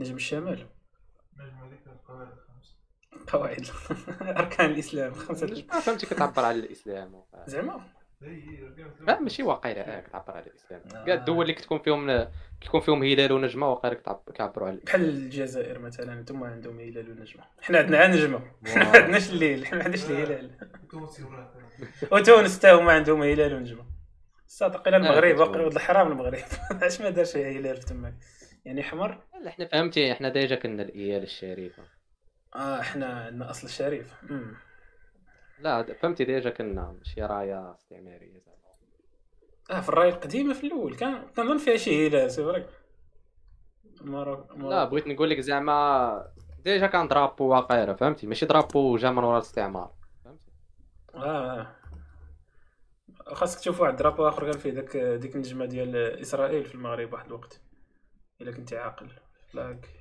نجم 0.00 0.16
الشمال. 0.16 0.66
نجم 1.36 1.54
هذيك 1.54 1.86
القواعد 1.86 2.32
الخمس 2.32 2.76
قواعد 3.28 3.66
أركان 4.38 4.70
الإسلام 4.70 5.14
خمسة. 5.14 5.46
ما 5.46 5.80
فهمتي 5.80 6.06
كتعبر 6.06 6.44
على 6.44 6.58
الإسلام. 6.58 7.14
و- 7.14 7.26
زعما. 7.46 7.99
لا 9.00 9.20
ماشي 9.20 9.42
واقيلا 9.42 9.98
آه، 9.98 10.00
كتعبر 10.00 10.32
على 10.32 10.46
الإسلام. 10.46 10.80
آه. 10.94 11.04
كاع 11.04 11.14
الدول 11.14 11.42
اللي 11.42 11.52
كتكون 11.54 11.78
فيهم 11.78 12.28
كتكون 12.60 12.80
فيهم 12.80 13.02
هلال 13.02 13.32
ونجمة 13.32 13.70
واقيلا 13.70 13.94
كيعبروا 14.34 14.68
على 14.68 14.76
بحال 14.86 15.08
الجزائر 15.08 15.78
مثلا 15.78 16.12
أنتم 16.12 16.44
عندهم 16.44 16.80
هلال 16.80 17.10
ونجمة. 17.10 17.44
حنا 17.62 17.78
عندنا 17.78 17.98
عا 17.98 18.06
نجمة. 18.06 18.40
حنا 18.66 18.84
ما 18.92 18.98
عندناش 18.98 19.30
الليل 19.30 19.66
حنا 19.66 19.78
ما 19.78 19.84
عندناش 19.84 20.10
الهلال. 20.10 20.50
وتونس 22.12 22.58
حتى 22.58 22.72
هما 22.72 22.92
عندهم 22.92 23.22
هلال 23.22 23.54
ونجمة. 23.54 23.84
صادق 24.46 24.88
إلى 24.88 24.96
المغرب 24.96 25.36
آه، 25.36 25.40
وقع 25.40 25.60
ولد 25.60 25.74
الحرام 25.74 26.12
المغرب. 26.12 26.42
علاش 26.70 27.00
ما 27.00 27.10
دارش 27.10 27.36
هلال 27.36 27.76
في 27.76 27.86
تماك 27.86 28.14
يعني 28.64 28.82
حمر؟ 28.82 29.18
لا 29.42 29.50
حنا 29.50 29.66
فهمتي 29.66 30.14
حنا 30.14 30.28
déjà 30.28 30.56
كنا 30.56 30.82
الإيالة 30.82 31.22
الشريفة 31.22 31.82
آه 32.54 32.80
إحنا 32.80 33.06
عندنا 33.06 33.50
أصل 33.50 33.66
الشريف. 33.66 34.12
مم. 34.22 34.54
لا 35.60 35.94
فهمتي 35.94 36.24
déjà 36.24 36.50
كنا 36.50 37.00
شي 37.02 37.22
راية 37.22 37.74
استعمارية 37.74 38.38
زعما 38.38 38.60
آه 39.70 39.80
في 39.80 39.88
الرايه 39.88 40.10
القديمه 40.10 40.54
في 40.54 40.66
الأول 40.66 40.96
كان 40.96 41.26
كنظن 41.36 41.58
فيها 41.58 41.76
شي 41.76 42.06
هلال 42.08 42.30
سي 42.30 42.42
لا 44.56 44.84
بغيت 44.84 45.06
نقول 45.06 45.30
لك 45.30 45.40
زعما 45.40 46.32
déjà 46.64 46.86
كان 46.86 47.08
drapeau 47.08 47.48
واقيلا 47.48 47.94
فهمتي؟ 47.94 48.26
ماشي 48.26 48.46
drapeau 48.46 48.96
جا 48.96 49.10
من 49.10 49.24
ورا 49.24 49.36
الاستعمار 49.38 49.90
فهمتي؟ 50.24 50.50
آه 51.14 51.60
آه. 51.60 51.76
خاصك 53.26 53.60
تشوف 53.60 53.80
واحد 53.80 53.96
drapeau 53.96 54.28
آخر 54.28 54.50
كان 54.50 54.58
فيه 54.60 54.70
داك 54.70 54.96
ديك 54.96 55.34
النجمة 55.34 55.64
ديال 55.64 55.96
إسرائيل 56.20 56.64
في 56.64 56.74
المغرب 56.74 57.12
واحد 57.12 57.26
الوقت 57.26 57.60
إلا 58.40 58.52
كنتي 58.52 58.76
عاقل. 58.78 59.10
فلاك 59.52 59.99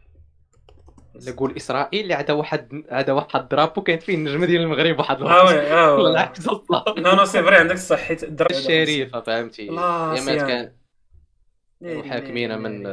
لا 1.16 1.32
قول 1.38 1.56
إسرائيل 1.58 2.02
اللي 2.04 2.14
عندها 2.14 2.36
واحد 2.36 2.84
هذا 2.92 3.14
واحد 3.14 3.48
drapeau 3.50 3.82
كانت 3.82 4.04
فيه 4.04 4.16
النجمة 4.16 4.46
ديال 4.46 4.62
المغرب 4.62 5.00
واحد 5.00 5.22
آه 5.22 5.42
الوقت. 5.42 5.54
oui 5.54 5.72
آه 5.72 5.96
oui. 5.96 6.12
العكس 6.12 6.48
أصلا. 6.48 6.84
نو 6.98 7.12
نو 7.16 7.26
سي 7.26 7.44
فري 7.44 7.56
عندك 7.56 7.74
الصح 7.74 8.00
حيت 8.00 8.24
الدرب. 8.24 8.52
الشريفة 8.52 9.22
فهمتي. 9.22 9.70
الله 9.70 10.16
يا 10.16 10.20
سيان. 10.20 10.36
مات 10.38 10.48
كان 10.48 10.72
ناري، 11.82 12.10
حاكمين 12.10 12.50
ناري، 12.50 12.62
من-. 12.62 12.84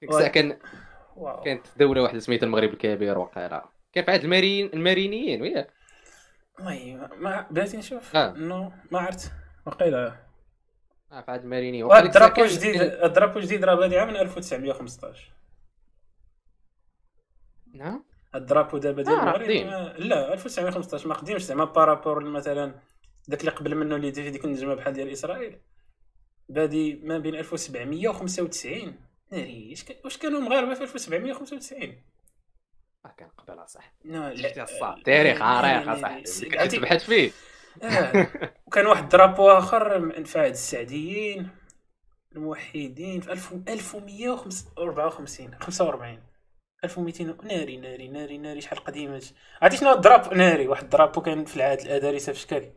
ديك 0.00 0.10
الساعة 0.10 0.28
كان. 0.28 0.58
كانت 1.44 1.66
دولة 1.76 2.02
واحدة 2.02 2.18
سميتها 2.18 2.46
المغرب 2.46 2.70
الكبير 2.72 3.18
وقيلا 3.18 3.64
كان 3.92 4.04
في 4.04 4.10
عهد 4.10 4.22
المارين 4.24 4.70
المارينيين 4.74 5.42
وياك 5.42 5.70
والله 6.58 7.08
ما 7.20 7.46
بغيتي 7.50 7.76
نشوف؟ 7.76 8.16
آه. 8.16 8.32
نو 8.36 8.72
ما 8.90 8.98
عرفت. 8.98 9.32
وقيلا 9.66 10.06
آه، 11.12 11.20
في 11.20 11.30
عهد 11.30 11.42
المارينيين 11.42 11.92
الدرابو 11.92 12.34
كان- 12.34 12.46
جديد 12.46 12.80
الدرابو 12.80 13.40
جديد 13.40 13.64
راه 13.64 13.74
بادي 13.74 14.04
من 14.04 14.16
1915 14.16 15.32
نعم 17.72 18.04
الدرابو 18.34 18.78
دابا 18.78 19.02
ديال 19.02 19.14
آه، 19.14 19.22
المغرب. 19.22 19.50
ما- 19.66 19.94
لا 19.98 20.32
1915 20.32 21.08
ما 21.08 21.14
قديمش 21.14 21.42
زعما 21.42 21.64
بارابور 21.64 22.24
مثلا 22.24 22.74
داك 23.28 23.40
اللي 23.40 23.50
قبل 23.50 23.74
منه 23.74 23.96
اللي 23.96 24.12
في 24.12 24.30
ديك 24.30 24.44
النجمه 24.44 24.74
بحال 24.74 24.92
ديال 24.92 25.08
إسرائيل 25.10 25.58
بادي 26.48 26.94
ما 27.04 27.18
بين 27.18 27.34
1795 27.34 28.96
ناري 29.32 29.74
واش 30.04 30.18
كانوا 30.18 30.38
المغاربه 30.38 30.74
في 30.74 30.82
1795 30.82 32.02
آه، 33.06 33.14
كان 33.18 33.28
قبل 33.28 33.56
لا 34.04 34.34
شفتي 34.36 34.62
الصاد 34.62 35.02
تاريخ 35.02 35.42
عريق. 35.42 35.94
كنت 36.62 36.72
تبحث 36.76 37.04
فيه 37.04 37.30
آه. 37.82 38.28
وكان 38.66 38.86
واحد 38.86 39.02
الدرابو 39.02 39.50
آخر 39.50 39.98
من 39.98 40.24
فهد 40.24 40.50
السعديين 40.50 41.48
الموحدين 42.36 43.20
في 43.20 43.32
1000 43.32 43.52
1154 43.68 45.54
45 45.60 46.22
1200 46.84 47.24
ناري 47.44 47.76
ناري 47.76 48.08
ناري 48.08 48.38
ناري. 48.38 48.60
شحال 48.60 48.78
قديمة 48.78 49.22
عرفتي 49.62 49.76
شنو 49.78 49.92
الدراب؟ 49.92 50.34
ناري 50.34 50.68
واحد 50.68 50.82
الدرابو 50.82 51.20
كان 51.20 51.44
في 51.44 51.56
العهد 51.56 51.80
الادارسه 51.80 52.32
في 52.32 52.38
شكاك 52.38 52.72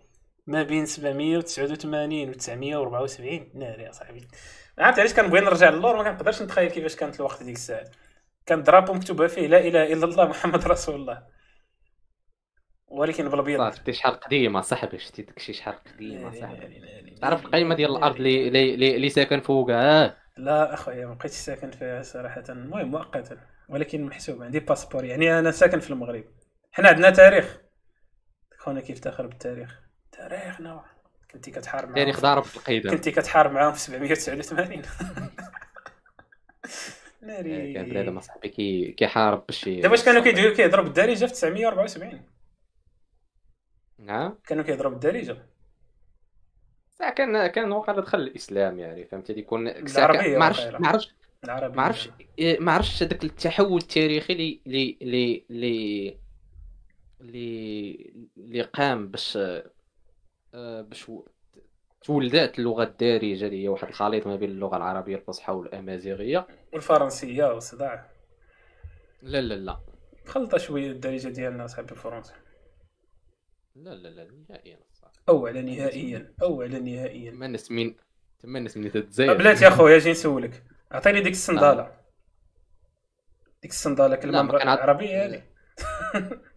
ما 0.47 0.63
بين 0.63 0.85
789 0.85 2.29
و 2.29 2.33
974 2.33 3.49
ناري 3.53 3.83
يا 3.83 3.91
صاحبي. 3.91 4.27
عرفت 4.79 4.99
علاش 4.99 5.13
كنبغي 5.13 5.41
نرجع 5.41 5.69
للور؟ 5.69 5.97
ما 5.97 6.03
كنقدرش 6.03 6.41
نتخيل 6.41 6.69
كيفاش 6.71 6.95
كانت 6.95 7.15
الوقت 7.15 7.43
ديك 7.43 7.55
الساعة. 7.55 7.85
كان 8.45 8.63
درابو 8.63 8.93
مكتوبة 8.93 9.27
فيه 9.27 9.47
لا 9.47 9.59
إله 9.59 9.93
إلا 9.93 10.05
الله 10.05 10.25
محمد 10.27 10.67
رسول 10.73 10.95
الله. 10.95 11.23
ولكن 12.87 13.29
بالابيض 13.29 13.73
شتي 13.73 13.93
شحال 13.93 14.19
قديمة 14.19 14.61
صاحبي 14.61 14.99
شتي 14.99 15.21
داكشي 15.21 15.53
شحال 15.53 15.75
قديمة 15.83 16.31
صاحبي. 16.31 16.81
تعرف 17.21 17.45
القيمه 17.45 17.75
ديال 17.75 17.91
الأرض 17.97 18.15
اللي- 18.15 18.95
اللي 18.95 19.09
ساكن 19.09 19.39
فوقها؟ 19.41 20.17
لا 20.37 20.73
أخويا 20.73 21.05
ما 21.05 21.13
بقيتش 21.13 21.33
ساكن 21.35 21.71
فيها 21.71 22.01
صراحة. 22.01 22.43
المهم 22.49 22.91
مؤقتا. 22.91 23.54
ولكن 23.69 24.04
محسوب 24.06 24.43
عندي 24.43 24.60
باسبور. 24.60 25.06
يعني 25.06 25.39
أنا 25.39 25.51
ساكن 25.51 25.80
في 25.80 25.89
المغرب. 25.89 26.23
حنا 26.71 26.89
عندنا 26.89 27.10
تاريخ. 27.10 27.58
خونا 28.58 28.82
كيفتخر 28.82 29.28
بالتاريخ؟ 29.28 29.80
تاريخنا 30.12 30.84
كنتي 31.32 31.51
كتحارب 31.51 31.89
معاهم. 31.89 31.95
تاريخ 31.95 32.19
ضارب 32.19 32.43
في 32.43 32.58
القيدم 32.58 32.89
كنتي 32.89 33.12
كتحارب 33.12 33.51
معاهم 33.51 33.73
في 33.73 33.80
789 33.80 34.82
ناري. 37.21 37.73
كان 37.73 37.86
بنادم 37.89 38.17
أصاحبي 38.17 38.49
كي 38.49 38.91
كيحارب 38.91 39.45
باش 39.47 39.69
دابا 39.69 39.93
اش 39.93 40.04
كانوا 40.06 40.21
كيديروا 40.21 40.56
كيهضروا 40.56 40.84
بالدارجه 40.84 41.25
في 41.25 41.34
974 41.34 42.21
نعم. 43.99 44.38
كانوا 44.47 44.63
كيهضروا 44.63 44.91
بالدارجه 44.91 45.38
ساعة 46.91 47.13
كان 47.13 47.47
كان 47.47 47.71
وقع 47.71 47.93
دخل 47.93 48.19
الإسلام 48.19 48.80
يعني 48.80 49.06
فهمتي؟ 49.06 49.34
يكون 49.34 49.67
العربية 49.67 50.38
ما 50.38 50.45
عرفتش. 50.45 50.65
ما 50.65 50.88
عرفتش 50.88 51.15
العربي 51.45 51.77
ما 51.77 51.84
عرفتش 51.84 52.10
إيه، 52.39 52.60
ما 52.60 52.71
عرفتش 52.71 53.03
هذاك 53.03 53.23
التحول 53.23 53.81
التاريخي 53.81 54.34
اللي 54.34 54.97
اللي 55.01 55.45
اللي 55.49 56.17
اللي 57.21 58.13
اللي 58.38 58.62
قام 58.62 59.08
باش 59.08 59.38
آه، 60.53 60.81
باش 60.81 61.12
تولدات 62.01 62.60
اللغة 62.60 62.84
الدارجة 62.84 63.45
اللي 63.45 63.63
هي 63.63 63.67
واحد 63.67 63.88
الخليط 63.88 64.27
ما 64.27 64.36
بين 64.36 64.49
اللغة 64.49 64.77
العربية 64.77 65.15
الفصحى 65.15 65.53
والأمازيغية. 65.53 66.47
والفرنسية 66.73 67.45
والصداع. 67.45 68.05
لا 69.21 69.41
لا 69.41 69.53
لا. 69.53 69.79
خلطة 70.25 70.58
شوية 70.58 70.91
الدارجة 70.91 71.27
ديالنا 71.27 71.67
صاحبي 71.67 71.91
الفرنسي 71.91 72.34
لا 73.75 73.89
لا 73.89 74.08
لا 74.08 74.27
نهائيا 74.49 74.77
الصراحة. 74.91 75.13
أو 75.29 75.47
على 75.47 75.62
نهائيا 75.62 76.34
أو 76.41 76.62
على 76.62 76.79
نهائيا. 76.79 77.31
تما 77.31 77.45
الناس 77.45 77.71
من 77.71 77.93
تما 78.39 78.58
الناس 78.58 78.77
من 78.77 78.91
تتزايد. 78.91 79.38
بلاتي 79.38 79.65
يا 79.65 79.69
خويا 79.69 79.97
أجي 79.97 80.12
نسولك. 80.12 80.63
عطيني 80.95 81.21
ديك 81.21 81.34
الصندالة. 81.34 81.91
ديك 83.62 83.71
الصندالة 83.71 84.15
كلمة 84.15 84.60
عربية 84.60 85.25
هذه. 85.25 85.43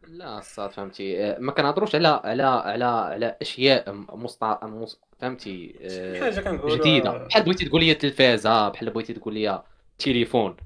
لا. 0.08 0.38
الصاد 0.38 0.70
فهمتي. 0.70 1.24
آه، 1.24 1.38
ما 1.38 1.52
كنهضروش 1.52 1.94
على 1.94 2.08
على 2.24 2.42
على 2.42 2.84
على 2.84 3.36
أشياء 3.42 3.92
مصطع 3.92 4.66
مص... 4.66 5.00
فهمتي 5.20 5.78
آه، 5.82 6.76
جديدة. 6.76 7.26
بحال 7.26 7.42
بغيتي 7.42 7.64
تقول 7.64 7.84
لي 7.84 7.92
التلفازه 7.92 8.68
بحال 8.68 8.90
بغيتي 8.90 9.14
تقول 9.14 9.34
لي 9.34 9.62
التليفون. 9.92 10.56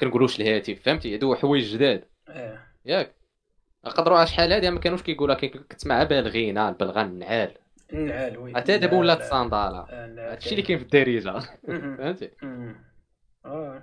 كنقولوش 0.00 0.40
الهاتف 0.40 0.82
فهمتي؟ 0.82 1.14
هادو 1.14 1.34
حوايج 1.34 1.74
جداد. 1.74 2.04
آه 2.28 2.58
ياك. 2.84 3.14
قدروا 3.84 4.24
شحال 4.24 4.52
هادي 4.52 4.70
ما 4.70 4.80
كانوش 4.80 5.02
كيقولها. 5.02 5.34
كي 5.34 5.48
كتسمعها 5.48 6.04
بالغين 6.04 6.58
البلغان 6.58 7.06
النعال 7.06 7.54
النعال 7.92 8.38
oui. 8.38 8.54
حتى 8.54 8.78
دابا 8.78 8.96
ولات. 8.96 9.20
الصندالة؟ 9.20 9.86
آه، 9.90 10.32
هادشي 10.32 10.50
اللي 10.50 10.62
كاين 10.62 10.78
في 10.78 10.84
الدارجة. 10.84 11.40
فهمتي. 11.66 12.30
آه. 13.46 13.82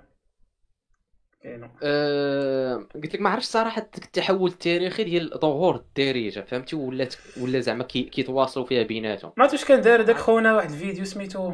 كاينو 1.42 1.68
أه... 1.82 2.86
قلت 2.94 3.14
لك 3.14 3.20
ما 3.20 3.30
عرفتش 3.30 3.46
صراحة 3.48 3.90
التحول 3.98 4.50
التاريخي 4.50 5.04
ديال 5.04 5.30
ظهور 5.38 5.76
الدارجة 5.76 6.40
فهمتي؟ 6.40 6.76
ولات 6.76 7.14
ولا 7.40 7.60
زعما 7.60 7.84
كي... 7.84 8.02
كيتواصلوا 8.02 8.66
فيها 8.66 8.82
بيناتهم. 8.82 9.32
ما 9.36 9.44
عرفتش 9.44 9.64
كان 9.64 9.80
داير 9.80 10.02
داك 10.02 10.16
خونا 10.16 10.54
واحد 10.54 10.70
الفيديو 10.70 11.04
سميتو 11.04 11.52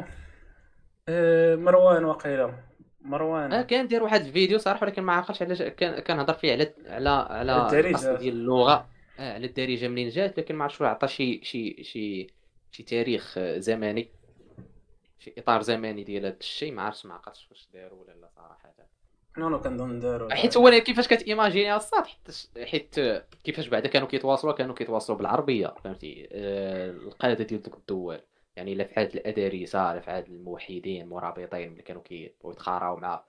آه، 1.09 1.55
مروان 1.55 2.03
وقيلا 2.05 2.53
مروان. 3.01 3.53
أه 3.53 3.61
كان 3.61 3.87
داير 3.87 4.03
واحد 4.03 4.25
الفيديو 4.25 4.57
صراحة 4.57 4.85
ولكن 4.85 5.01
ما 5.03 5.13
عقلتش 5.13 5.41
علاش 5.41 5.61
كان 5.61 5.99
كان 5.99 6.19
هضر 6.19 6.33
فيه 6.33 6.51
على 6.51 6.73
على 6.87 7.09
على 7.09 7.65
الدارجة. 7.65 7.89
الأصل 7.89 8.17
ديال 8.17 8.33
اللغة. 8.33 8.87
أه 9.19 9.33
على 9.33 9.47
الدارجة 9.47 9.87
منين 9.87 10.09
جات 10.09 10.39
لكن 10.39 10.55
ما 10.55 10.63
عرفتش 10.63 10.81
عطى 10.81 11.07
شي 11.07 11.43
شي 11.43 11.83
شي 11.83 12.27
شي 12.71 12.83
تاريخ 12.83 13.37
آه، 13.37 13.57
زمني. 13.57 14.07
شي 15.21 15.33
إطار 15.37 15.61
زمني 15.61 16.03
ديال 16.03 16.25
هذا 16.25 16.37
الشيء 16.39 16.71
ما 16.71 16.81
عرفتش 16.81 17.05
ما 17.05 17.13
عقلتش 17.13 17.47
واش 17.49 17.67
داروا 17.73 18.01
ولا 18.01 18.11
لا 18.11 18.29
صراحة. 18.35 18.73
non 19.37 19.49
non 19.49 19.61
كنظن 19.61 19.99
دارو 19.99 20.29
حيت 20.29 20.57
هو 20.57 20.69
كيفاش 20.69 21.07
كت 21.07 21.21
imaginer 21.21 21.75
الصاد 21.75 22.03
حيت 22.05 22.57
حيت 22.65 22.99
كيفاش 23.43 23.67
بعدا 23.67 23.89
كانوا 23.89 24.07
كيتواصلوا 24.07 24.53
كانوا 24.53 24.75
كيتواصلوا 24.75 25.17
بالعربية 25.17 25.73
فهمتي؟ 25.83 26.27
آه، 26.31 26.91
القادة 26.91 27.43
ديال 27.43 27.61
دوك 27.61 27.77
الدول 27.77 28.21
يعني 28.55 28.75
لا 28.75 28.83
في 28.83 28.99
عهد 28.99 29.15
الادارسه 29.15 29.93
لا 29.93 29.99
في 29.99 30.11
عهد 30.11 30.25
الموحدين 30.27 31.01
المرابطين 31.01 31.71
اللي 31.71 31.81
كانوا 31.81 32.01
كيبغيو 32.01 32.51
يتخاراو 32.51 32.95
مع 32.97 33.23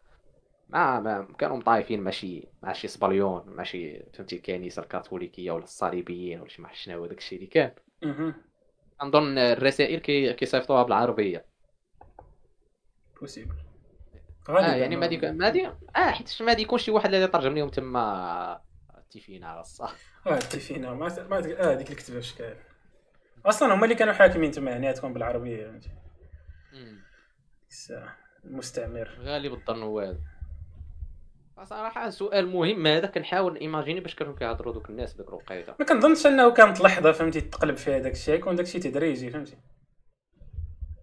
مع 0.69 1.01
ما 1.01 1.29
كانوا 1.39 1.57
مطايفين 1.57 2.01
مع 2.01 2.11
شي 2.11 2.49
مع 2.63 2.73
شي 2.73 2.89
صبليون 2.89 3.43
مع 3.47 3.63
شي 3.63 4.03
فهمتي؟ 4.15 4.37
الكنيسة 4.37 4.83
الكاثوليكية 4.83 5.51
ولا 5.51 5.65
الصليبيين 5.65 6.41
ولا 6.41 6.49
شي 6.49 6.63
ما 6.63 6.69
عرفتش 6.69 6.85
شنو 6.85 6.99
هو 6.99 7.05
الشيء 7.05 7.39
اللي 7.39 7.51
كان. 7.51 7.73
كنظن 9.01 9.39
الرسائل 9.39 9.99
كي 9.99 10.33
كيصيفطوها 10.33 10.83
بالعربية. 10.83 11.52
possible 13.23 13.55
آه 14.49 14.75
يعني 14.75 14.97
ما 14.97 15.07
ديك 15.07 15.25
ما 15.25 15.49
دي 15.49 15.67
آه 15.67 16.11
حيت 16.11 16.43
ما 16.43 16.53
يكون 16.53 16.79
شي 16.79 16.91
واحد 16.91 17.15
اللي 17.15 17.27
ترجم 17.27 17.55
لهم 17.55 17.69
تما 17.69 18.61
تيفينا 19.11 19.61
الصح 19.61 19.95
آه 20.27 20.39
تيفينا. 20.39 20.95
ما 20.95 21.27
ما 21.31 21.37
آه 21.37 21.75
ديك 21.75 21.91
الكتبة 21.91 22.19
بشكل 22.19 22.55
أصلا 23.47 23.75
هما 23.75 23.85
اللي 23.85 23.95
كانوا 23.95 24.13
حاكمين 24.13 24.51
تما 24.51 24.71
يعني 24.71 24.89
عندكم 24.89 25.13
بالعربية 25.13 25.81
الساعة. 27.71 28.17
المستعمر 28.45 29.09
غالب 29.21 29.53
الظن 29.53 29.83
هو 29.83 30.01
هذا. 30.01 30.19
صراحة 31.65 32.11
سؤال 32.11 32.47
مهم 32.47 32.87
هذا 32.87 33.07
كنحاول 33.07 33.57
ايماجيني 33.57 34.01
باش 34.01 34.15
كانوا 34.15 34.35
كيهضروا 34.35 34.73
دوك 34.73 34.91
الناس 34.91 35.15
ديك 35.15 35.29
الوقيته 35.29 35.75
ما 35.81 35.87
كنظنش 35.87 36.27
أنه 36.27 36.51
كانت 36.51 36.81
لحظة 36.81 37.13
فهمتي 37.13 37.41
تقلب 37.41 37.77
فيها 37.77 37.99
داك 37.99 38.13
الشيء 38.13 38.35
يكون 38.35 38.57
داك 38.57 38.67
الشيء 38.67 38.81
تدريجي 38.81 39.31
فهمتي. 39.31 39.57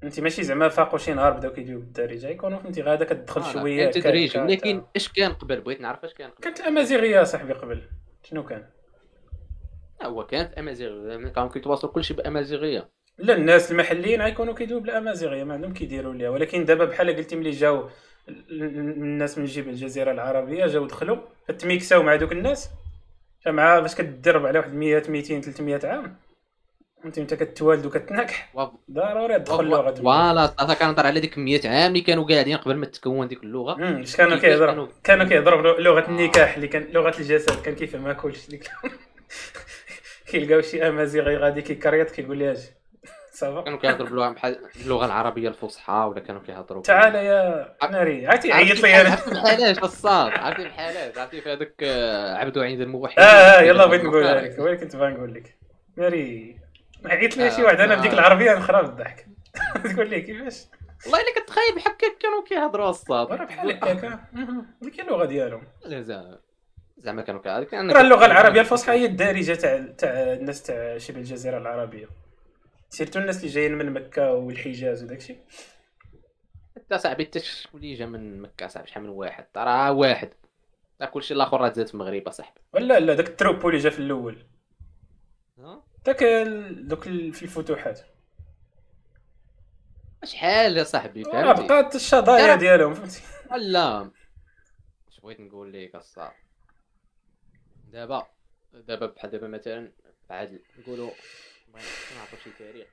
فهمتي 0.02 0.22
ماشي 0.22 0.44
زعما 0.44 0.70
فاقوا 0.70 0.98
شي 1.00 1.14
نهار 1.14 1.34
بداو 1.34 1.52
كيديروا 1.54 1.80
بالدارجه 1.82 2.28
يكونوا 2.28 2.60
فهمتي 2.60 2.82
غادا 2.82 3.06
كتدخل 3.06 3.42
آه، 3.42 3.52
شوية 3.54 3.92
كا- 3.92 4.44
ولكن 4.44 4.84
اش 4.96 5.10
كان 5.10 5.34
قبل؟ 5.34 5.62
بغيت 5.62 5.82
نعرف 5.82 6.06
اش 6.06 6.14
كان 6.14 6.30
قبل. 6.30 6.44
كانت 6.44 6.60
الأمازيغية 6.60 7.24
صاحبي 7.24 7.54
قبل. 7.54 7.82
شنو 8.24 8.44
كان؟ 8.46 8.66
هو 10.04 10.26
كانت 10.26 10.54
امازيغ 10.54 11.16
كانوا 11.30 11.50
كيتواصلوا 11.50 11.94
كلشي 11.94 12.14
بأمازيغية. 12.14 12.90
لا 13.18 13.36
الناس 13.36 13.72
المحليين 13.72 14.22
غيكونوا 14.22 14.54
كيدويو 14.54 14.80
بالأمازيغية 14.82 15.44
ما 15.44 15.54
عندهم 15.54 15.74
كيديروا 15.74 16.14
ليها. 16.14 16.30
ولكن 16.30 16.66
دابا 16.66 16.86
بحال 16.86 17.16
قلتي 17.16 17.36
ملي 17.36 17.50
جاو 17.52 17.90
ال- 18.30 18.52
ال- 18.52 18.78
الناس 18.80 19.38
من 19.38 19.46
جبل 19.46 19.70
الجزيرة 19.70 20.12
العربية 20.12 20.66
جاو 20.68 20.86
دخلوا 20.86 21.18
فتميكساو 21.48 22.04
مع 22.04 22.16
دوك 22.16 22.32
الناس. 22.32 22.70
مع 23.48 23.80
باش 23.80 23.96
كتدرب 23.96 24.46
على 24.46 24.60
واحد 24.60 24.74
100 24.74 25.04
200 25.10 25.42
300 25.42 25.80
عام. 25.84 26.18
انت 27.06 27.18
انت 27.18 27.34
كتوالد 27.34 27.86
وكتناكح. 27.86 28.50
و- 28.56 28.66
ضروري 28.92 29.40
تدخل 29.40 29.66
لغه 29.66 29.92
voilà 29.94 30.48
صافي 30.60 30.76
كنهضر 30.76 31.06
على 31.06 31.20
ديك 31.20 31.38
100 31.38 31.60
عام 31.70 31.88
اللي 31.92 32.02
كانوا 32.02 32.28
قاعدين 32.28 32.58
قبل 32.58 32.76
ما 32.76 32.86
تكون 32.86 33.28
ديك 33.28 33.44
اللغة. 33.44 34.02
اش 34.02 34.16
كانوا 34.16 34.38
كيهضروا 34.38 34.88
كانوا- 35.04 35.26
كيهضروا 35.26 35.80
لغة 35.80 36.08
النكاح 36.08 36.56
اللي 36.56 36.68
كان 36.68 36.88
لغة 36.94 37.20
الجسد. 37.20 37.62
كان 37.62 37.76
كيفهمها 37.76 38.14
كلشي. 38.14 38.48
ديك 38.52 38.70
كيلقاو 40.32 40.62
شي 40.62 40.88
أمازيغي 40.88 41.38
غادي 41.38 41.62
كيكريط 41.62 42.12
كيقول 42.12 42.40
لها 42.40 42.52
أجي 42.52 42.62
صافا. 43.40 43.62
كانوا 43.62 43.80
كيهضروا 43.80 44.10
باللغة 44.10 44.30
بحال 44.30 44.58
باللغة 44.76 45.06
العربية 45.06 45.50
الفصحى 45.50 45.94
ولا 46.12 46.20
كانوا 46.20 46.42
كيهضروا 46.42 46.82
تعال 46.84 47.16
يا 47.16 47.76
ناري. 47.92 48.28
عرفتي؟ 48.28 48.52
عيط 48.54 48.80
لي 48.84 49.02
أنا. 49.02 49.10
عرفتي 49.10 49.84
الصاد 49.84 50.32
عرفتي 50.32 50.64
بحالاش 50.64 51.18
عرفتي 51.18 51.42
في 51.42 51.50
هذاك 51.54 51.74
آه، 51.84 52.36
عبدو 52.36 52.62
عند 52.62 52.82
الموحد. 52.82 53.20
آه 53.20 53.24
آه 53.24 53.62
يلا 53.62 53.86
بغيت 53.86 54.04
نقولها 54.04 54.42
لك 54.42 54.60
اللي 54.60 54.78
كنت 54.78 54.96
باغي 54.96 55.14
نقول 55.14 55.34
لك. 55.34 55.56
ناري. 55.98 56.60
عيط 57.06 57.38
لي 57.38 57.52
شي 57.52 57.62
آه، 57.62 57.66
واحد 57.66 57.80
أنا 57.80 57.94
آه. 57.94 57.98
بديك 57.98 58.14
العربية 58.14 58.56
نخرب 58.56 58.86
الضحك 58.86 59.28
تقول 59.94 60.10
لي 60.10 60.22
كيفاش؟ 60.22 60.66
والله 61.06 61.20
إلا 61.22 61.44
كتخيل 61.44 61.76
بحال 61.76 61.94
هكا 61.94 62.08
كانوا 62.20 62.44
كيهضروا 62.48 62.90
الصاد 62.90 63.32
ورا 63.32 63.46
بحال 63.46 63.72
هكاك. 63.72 64.20
ديك 64.82 65.00
اللغة 65.00 65.26
ديالهم. 65.26 65.64
لا 65.86 66.40
زعما 66.98 67.22
كانوا 67.22 67.42
كان 67.42 67.92
راه 67.92 68.02
اللغة 68.02 68.26
العربية 68.26 68.62
الفصحى 68.62 68.92
هي 68.92 69.06
الدارجة 69.06 69.54
تاع 69.54 69.86
تاع 69.98 70.10
الناس 70.34 70.64
تاع 70.64 70.98
شبه 70.98 71.18
الجزيرة 71.20 71.58
العربية. 71.58 72.08
surtout 72.90 73.20
الناس 73.20 73.38
اللي 73.38 73.48
جايين 73.48 73.76
من 73.76 73.92
مكة 73.94 74.32
والحجاز 74.32 75.04
وداكشي 75.04 75.36
حتى 76.76 76.98
صاحبي 76.98 77.26
حتى 77.26 77.40
شكون 77.40 77.82
اللي 77.82 77.94
جا 77.94 78.06
من 78.06 78.42
مكة 78.42 78.68
صاحبي 78.68 78.88
شحال 78.88 79.04
من 79.04 79.10
واحد. 79.10 79.46
راه 79.58 79.92
واحد. 79.92 80.30
راه 81.02 81.08
كلشي 81.08 81.34
الآخر 81.34 81.62
راه 81.62 81.70
زاد 81.74 81.88
في 81.88 81.94
المغرب 81.94 82.28
اصاحبي 82.28 82.62
ولا 82.74 83.00
لا 83.00 83.14
داك 83.14 83.28
ال 83.28 83.33
troupeau 83.33 83.70
اللي 83.70 83.80
جا 83.80 83.90
في 83.90 84.00
الأول؟ 84.00 84.38
داك 86.06 86.24
دوك 86.70 87.04
في 87.04 87.44
الفتوحات 87.44 88.02
شحال 90.24 90.78
يا 90.78 90.84
صاحبي 90.84 91.24
راه 91.24 91.54
فهمتي؟ 91.54 91.68
بقات 91.68 91.96
الشظايا 91.96 92.56
ديالهم 92.56 92.94
فهمتي؟ 92.94 93.22
ولا 93.52 94.12
اش 95.08 95.20
بغيت 95.20 95.40
نقول 95.40 95.74
لك 95.74 95.96
الصاد 95.96 96.32
دابا 97.88 98.28
دابا 98.74 99.06
بحال 99.06 99.32
دابا 99.32 99.48
مثلا 99.48 99.92
بعد 100.30 100.60
نقولوا 100.80 101.12
نعطيو 102.18 102.40
شي 102.44 102.52
تاريخ. 102.60 102.88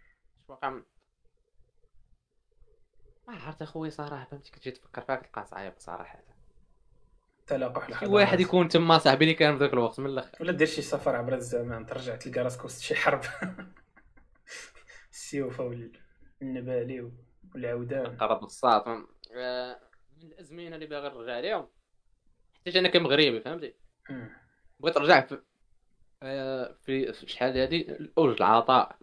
اش 0.44 0.50
واقع؟ 0.50 0.70
ما 0.70 0.84
عرفت 3.28 3.62
أخويا 3.62 3.90
صراحة 3.90 4.24
فهمتي؟ 4.24 4.50
كتجي 4.52 4.70
تفكر 4.70 5.02
فيها 5.02 5.16
كتلقى 5.16 5.46
صعيب 5.46 5.72
صراحة 5.78 6.22
تلاقح 7.46 8.00
شي 8.00 8.06
واحد 8.06 8.40
يكون 8.40 8.68
تما 8.68 8.98
صاحبي 8.98 9.24
اللي 9.24 9.34
كان 9.34 9.58
في 9.58 9.64
ذاك 9.64 9.72
الوقت 9.72 10.00
من 10.00 10.06
الأخر. 10.06 10.30
ولا 10.40 10.52
دير 10.52 10.66
شي 10.66 10.82
سفر 10.82 11.16
عبر 11.16 11.34
الزمان 11.34 11.86
ترجع 11.86 12.16
تلقى 12.16 12.40
راسك 12.40 12.64
وسط 12.64 12.80
شي 12.80 12.94
حرب. 12.94 13.20
السيوفة 15.12 15.64
والنبالي 16.40 17.10
والعودان 17.54 18.16
قرب 18.16 18.44
الصاط. 18.44 18.88
آه، 19.36 19.78
من 20.16 20.28
الأزمنة 20.28 20.74
اللي 20.74 20.86
باغي 20.86 21.08
نرجع 21.08 21.36
عليهم 21.36 21.66
حتى 22.66 22.78
أنا 22.78 22.88
كمغربي 22.88 23.40
فهمتي. 23.40 23.74
بغيت 24.80 24.98
نرجع 24.98 25.20
في 25.20 25.42
آه، 26.22 26.76
في 26.82 27.12
في 27.12 27.28
شحال 27.28 27.58
هادي؟ 27.58 28.10
أوج 28.18 28.36
العطاء. 28.36 28.96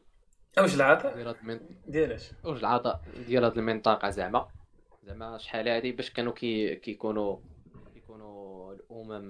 أوج 0.57 0.73
العطاء؟ 0.73 1.15
ديال 1.15 1.59
ديالاش 1.87 2.31
أوج 2.45 2.57
العطاء 2.57 3.01
ديال 3.27 3.43
هاد 3.43 3.57
المنطقة 3.57 4.09
زعما. 4.09 4.47
زعما 5.03 5.37
شحال 5.37 5.67
هادي 5.67 5.91
باش 5.91 6.09
كانوا 6.09 6.33
كي 6.33 6.75
كيكونوا 6.75 7.37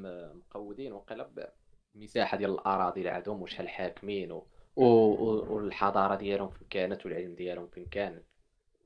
آه، 0.06 0.34
مقودين 0.34 0.94
وقيلا 0.94 1.30
بمساحه 1.96 2.38
ديال 2.38 2.52
الأراضي 2.52 3.00
اللي 3.00 3.10
عندهم 3.12 3.42
وشحال 3.42 3.70
حاكمين 3.70 4.32
و... 4.32 4.48
و... 4.76 4.84
و... 4.86 5.54
والحضارة 5.56 6.16
ديالهم 6.16 6.50
فين 6.50 6.68
كانت 6.70 7.06
والعلم 7.06 7.36
ديالهم 7.36 7.68
فين 7.68 7.86
كان. 7.86 8.24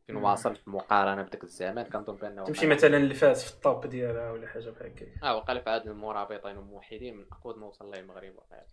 فين. 0.08 0.16
واصل 0.16 0.56
في 0.56 0.68
المقارنة 0.68 1.22
بداك 1.22 1.44
الزمان 1.44 1.86
كنظن 1.86 2.16
بأنه 2.16 2.44
تمشي 2.44 2.68
مثلا 2.68 2.98
لفاس 2.98 3.44
في 3.46 3.54
الطوب 3.56 3.86
ديالها 3.88 4.32
ولا 4.32 4.48
حاجة 4.48 4.70
بحال 4.70 4.88
هكا 4.92 5.06
آه 5.24 5.36
وقال 5.36 5.62
في 5.62 5.70
هاد 5.70 5.88
المرابطين 5.88 6.58
والموحدين 6.58 7.18
من 7.18 7.26
أقوى 7.32 7.56
ما 7.58 7.68
وصل 7.68 7.92
ليه 7.92 8.00
المغرب 8.00 8.36
وقيلا 8.36 8.66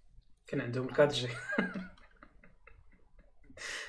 كان 0.47 0.61
عندهم 0.61 0.89
الكادجي 0.89 1.29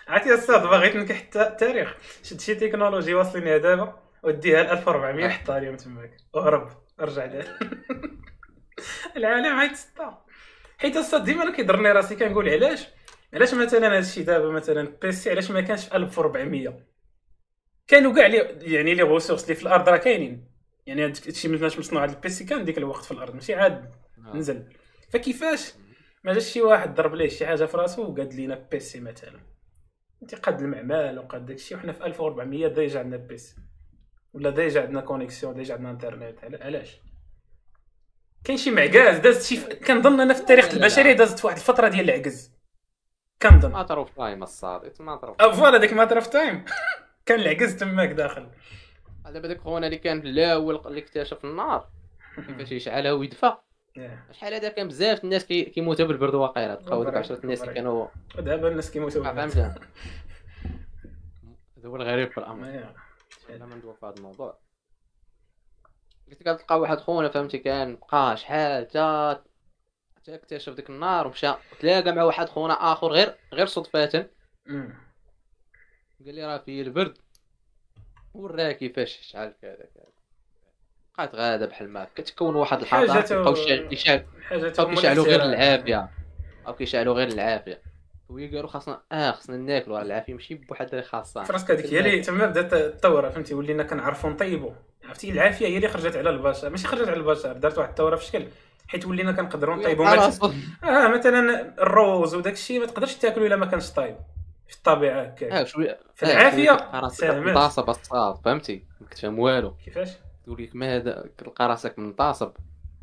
عرفتي 0.08 0.34
أستاذ 0.34 0.60
باغيت 0.62 0.96
نكح 0.96 1.22
الت- 1.22 1.38
التاريخ 1.38 1.98
شد 2.24 2.40
شي 2.40 2.56
تكنولوجي 2.56 3.14
واصلين 3.14 3.62
دابا 3.62 4.00
وديها 4.24 4.64
ل 4.64 4.68
1400 4.68 5.30
حطها 5.30 5.58
اليوم 5.58 5.76
تماك. 5.76 6.18
وهرب 6.34 6.70
رجع 7.00 7.26
لها 7.26 7.60
العالم 9.18 9.60
غيتسطى 9.60 10.18
حيت 10.78 10.98
أستاذ 10.98 11.20
ديما 11.20 11.44
أنا 11.44 11.56
كيضرني 11.56 11.92
راسي 11.92 12.16
كنقول 12.16 12.50
علاش؟ 12.50 12.88
علاش 13.34 13.54
مثلا 13.54 13.88
هذا 13.88 14.00
الشيء 14.00 14.24
دابا 14.24 14.52
مثلا 14.52 14.98
PC 15.02 15.30
علاش 15.30 15.52
ما 15.52 15.62
كانش 15.62 15.86
في 15.86 15.96
1400 15.96 16.86
كانوا 17.88 18.16
كاع 18.16 18.28
لي 18.28 18.38
يعني 18.62 18.94
les 18.94 19.04
ressources 19.04 19.44
اللي 19.44 19.56
في 19.56 19.64
الأرض 19.64 19.90
راه 19.90 19.98
كاينين. 19.98 20.48
يعني 20.86 21.06
هاد 21.06 21.18
الشيء 21.28 21.54
اللي 21.54 21.66
مصنوع 21.66 22.02
على 22.02 22.12
ال 22.12 22.23
PC 22.23 22.44
كان 22.44 22.66
ديك 22.66 22.78
الوقت 22.78 23.06
في 23.06 23.12
الأرض 23.12 23.34
ماشي 23.34 23.54
عاد 23.54 23.92
آه. 24.26 24.38
نزل. 24.38 24.74
فكيفاش؟ 25.10 25.74
ما 26.24 26.34
جاش 26.34 26.52
شي 26.52 26.62
واحد 26.62 26.96
ضرب 26.96 27.16
ليه 27.16 27.28
شي 27.28 27.46
حاجة 27.46 27.66
في 27.66 27.78
راسو 27.78 28.12
وقاد 28.12 28.34
لينا 28.34 28.68
PC 28.72 29.00
مثلا. 29.00 29.40
انت 30.22 30.36
قاد 30.36 30.62
المعمال 30.62 31.20
وقاد 31.20 31.46
داكشي 31.46 31.76
وحنا 31.76 31.92
في 31.92 32.06
1400 32.06 32.68
déjà 32.68 33.00
عندنا 33.00 33.18
PC 33.18 33.56
ولا 34.36 34.50
déjà 34.50 34.82
عندنا 34.82 35.02
connexion 35.02 35.54
déjà 35.56 35.74
عندنا 35.74 35.92
انترنت 35.92 36.44
علا- 36.44 36.66
علاش؟ 36.66 37.02
كاين 38.44 38.58
شي 38.58 38.72
معكاز 38.72 39.18
دازت 39.18 39.42
شي 39.44 39.58
ف... 39.58 39.68
كنظن 39.68 40.20
أنا 40.20 40.34
في 40.34 40.40
التاريخ. 40.42 40.74
البشري 40.74 41.14
دازت 41.14 41.40
في 41.40 41.48
واحد 41.48 41.58
الفترة 41.58 41.88
ديال 41.88 42.10
العكز 42.10 42.52
كنظن. 43.42 43.72
matter 43.72 43.84
of 43.84 44.10
time 44.18 44.44
الصادق 44.44 45.02
matter 45.02 45.16
of 45.16 45.42
أه، 45.42 45.52
voilà 45.52 45.78
ديك 45.78 45.94
matter 45.94 46.16
of 46.16 46.28
time 46.28 46.66
كان 47.26 47.40
العكز 47.40 47.76
تماك 47.76 48.10
داخل. 48.10 48.48
دابا 49.26 49.48
داك 49.48 49.62
خونا 49.62 49.86
اللي 49.88 49.98
كان 49.98 50.18
الأول 50.20 50.82
اللي 50.88 51.00
اكتشف 51.02 51.46
النار. 51.46 51.88
كيفاش 52.48 52.72
يشعلها 52.72 53.12
ويدفى. 53.12 53.54
شحال 54.32 54.54
هذا 54.54 54.70
كان 54.70 54.88
بزاف 54.88 55.24
الناس 55.24 55.46
كي- 55.46 55.64
كيموتوا 55.66 56.06
بالبرد 56.06 56.34
واقيلا. 56.36 56.76
تلقاو 56.76 57.04
ديك 57.04 57.14
10 57.16 57.40
الناس 57.44 57.62
اللي 57.62 57.74
كانوا 57.74 58.08
ودابا 58.38 58.68
الناس 58.68 58.92
كيموتوا 58.92 59.24
بالبرد. 59.24 59.58
هذا 61.78 61.88
هو 61.90 61.96
الغريب 61.96 62.32
في 62.32 62.38
الأمر. 62.38 62.94
لا 63.50 63.66
ما 63.66 63.76
ندوي 63.76 63.94
في 64.00 64.06
هذا 64.06 64.16
الموضوع. 64.18 64.60
قلت 66.30 66.48
لك 66.48 66.60
تلقى 66.60 66.80
واحد 66.80 66.98
خونا 67.00 67.30
فهمتي؟ 67.30 67.58
كان 67.58 67.96
بقى 67.96 68.38
شحال 68.38 68.88
تا 68.88 69.34
تا 70.24 70.36
اكتشف 70.36 70.74
ديك 70.74 70.90
النار 70.90 71.28
ومشى 71.28 71.54
تلاقى 71.80 72.12
مع 72.12 72.24
واحد 72.24 72.50
خونا 72.50 72.74
آخر 72.74 73.08
غير 73.08 73.36
غير 73.54 73.66
صدفة. 73.66 74.30
أمم. 74.70 74.94
قال 76.26 76.36
لي 76.36 76.46
راه 76.46 76.58
فيه 76.58 76.82
البرد. 76.82 77.18
وراه 78.34 78.72
كيفاش 78.72 79.20
يشعل 79.20 79.54
كذا 79.62 79.76
كذا. 79.76 80.06
بقات 81.18 81.36
غاده 81.36 81.66
بحال 81.66 81.90
ما 81.90 82.08
كتكون 82.16 82.56
واحد 82.56 82.82
الحضارة 82.82 83.22
حاجة- 83.22 83.28
كيبقاو 83.28 83.54
يشعل- 83.54 83.94
يشعل 83.94 84.26
حاجة 84.42 84.74
أو 84.80 84.88
كيشعلوا 84.90 85.26
غير. 85.26 85.44
العافية. 85.44 86.10
أو 86.68 86.76
كيشعلوا 86.76 87.14
غير 87.16 87.28
العافية. 87.28 87.82
وهي 88.30 88.48
قالوا 88.56 88.70
خاصنا 88.70 89.02
آه 89.12 89.32
خاصنا 89.32 89.58
ناكلوا 89.58 89.98
راه 89.98 90.04
العافية 90.04 90.34
ماشي 90.34 90.56
بوحدها 90.56 90.92
اللي 90.92 91.04
خاصها 91.04 91.44
في 91.44 91.54
راسك 91.54 91.72
هذيك 91.72 91.86
هي 91.94 92.00
اللي 92.00 92.22
تما 92.22 92.46
بدات 92.46 92.74
الثوره 92.74 93.30
فهمتي؟ 93.30 93.54
ولينا 93.54 93.84
كنعرفوا 93.84 94.30
نطيبوا 94.30 94.72
عرفتي؟ 95.04 95.32
العافية 95.32 95.68
هي 95.68 95.76
اللي 95.78 95.88
خرجت 95.88 96.16
على 96.18 96.30
البشر. 96.30 96.70
ماشي 96.70 96.88
خرجت 96.88 97.08
على 97.08 97.18
البشر 97.18 97.54
دارت 97.54 97.78
واحد 97.78 97.90
الثوره 97.90 98.16
في 98.16 98.26
شكل. 98.26 98.48
حيت 98.88 99.06
ولينا 99.06 99.32
كنقدروا 99.32 99.76
نطيبوا 99.76 100.06
آه، 100.14 100.28
مثلا 100.28 100.54
آه 100.84 101.08
مثلا 101.08 101.74
الروز 101.82 102.36
وداك 102.36 102.54
الشيء 102.54 102.80
ما 102.80 102.86
تقدرش 102.86 103.16
تاكلو 103.16 103.46
إلا 103.46 103.56
ما 103.56 103.66
كانش 103.66 103.92
طايب 103.92 104.16
في 104.68 104.76
الطبيعة 104.76 105.22
هكاك. 105.22 105.52
آه 105.52 105.64
شوية 105.64 106.00
في 106.16 106.24
العافية 106.24 106.72
راسك 106.94 107.20
ساهمت. 107.20 107.48
منتصب 107.48 107.90
الصاد 107.90 108.36
فهمتي؟ 108.46 108.84
ما 109.02 109.08
كتفهم 109.08 109.40
والو. 109.40 109.76
كيفاش؟ 109.86 110.10
تقول 110.46 110.64
لك 110.64 110.76
ما 110.76 110.96
هذا 110.96 111.30
تلقى 111.38 111.68
راسك 111.68 112.00
منتصب 112.00 112.52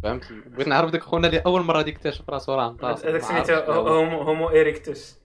فهمتي 0.02 0.34
بغيت 0.46 0.68
نعرف 0.68 0.90
داك 0.90 1.02
خونا 1.02 1.26
اللي 1.28 1.38
أول 1.46 1.62
مرة 1.62 1.82
ديك 1.82 1.96
اكتشف 1.96 2.30
راسو 2.30 2.54
راه 2.54 2.70
منتصب 2.70 3.06
هذاك 3.08 3.22
سميتو. 3.22 3.54
هومو 3.72 4.22
هومو 4.22 4.50
إيريكتوس. 4.50 5.18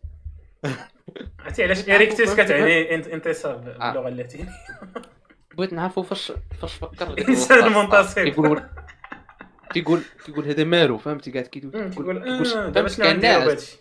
عرفتي 1.39 1.63
علاش 1.63 1.89
إيريكتوس 1.89 2.33
كتعني 2.33 2.95
انت- 2.95 3.07
انتصاب 3.07 3.63
باللغة 3.63 4.07
اللاتينيه 4.07 4.49
بغيت 5.57 5.73
نعرفو 5.73 6.01
فاش 6.03 6.31
فاش 6.61 6.73
فكر. 6.73 7.13
ديك 7.13 7.29
إنسان 7.29 7.57
الوقت. 7.67 7.91
منتصب. 7.91 8.21
كيقول 8.23 8.63
كيقول 9.73 10.01
كيقول 10.25 10.45
هذا 10.45 10.63
مالو 10.63 10.97
فهمتي؟ 10.97 11.31
قاعد 11.31 11.47
كيقول 11.47 11.75
آه، 11.75 12.69
دابا 12.69 12.87
شنو 12.89 13.19
بهادشي 13.19 13.77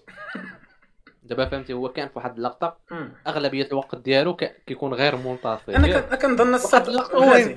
دابا 1.26 1.48
فهمتي 1.48 1.72
هو 1.72 1.88
كان 1.92 2.08
في 2.08 2.12
واحد 2.18 2.36
اللقطة. 2.36 2.78
أغلبية 3.26 3.66
الوقت 3.66 3.96
ديالو 3.96 4.36
كيكون 4.36 4.94
غير 4.94 5.16
منتصب 5.16 5.70
أنا 5.70 6.00
كن- 6.00 6.16
كنظن 6.16 6.54
الصاد 6.54 6.88
اللقطة 6.88 7.16
هو 7.16 7.54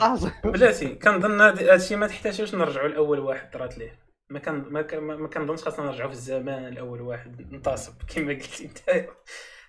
بلاتي. 0.51 0.95
كنظن 0.95 1.41
هاد 1.41 1.59
الشيء 1.59 1.97
ما 1.97 2.07
تحتاجوش 2.07 2.55
نرجعوا 2.55 2.87
لأول 2.87 3.19
واحد 3.19 3.51
طرات 3.51 3.77
ليه. 3.77 3.99
ما 4.29 4.39
كان 4.39 4.57
ما 5.01 5.27
كنظنش 5.27 5.63
خاصنا 5.63 5.85
نرجعوا 5.85 6.07
في 6.09 6.13
الزمان 6.15 6.73
لأول 6.73 7.01
واحد. 7.01 7.41
نتصب 7.53 7.93
كما 8.15 8.33
قلتي 8.33 8.65
انت. 8.65 9.07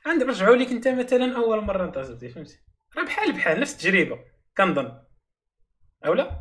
عند 0.06 0.22
رجعوا 0.22 0.56
لك 0.56 0.68
انت 0.70 0.88
مثلا 0.88 1.36
أول 1.36 1.60
مرة 1.64 1.84
انتصبتي 1.84 2.28
فهمتي؟ 2.28 2.58
راه 2.96 3.04
بحال 3.04 3.32
بحال 3.32 3.60
نفس 3.60 3.72
التجربة. 3.74 4.18
كنظن. 4.56 5.02
أو 6.06 6.12
لا 6.14 6.40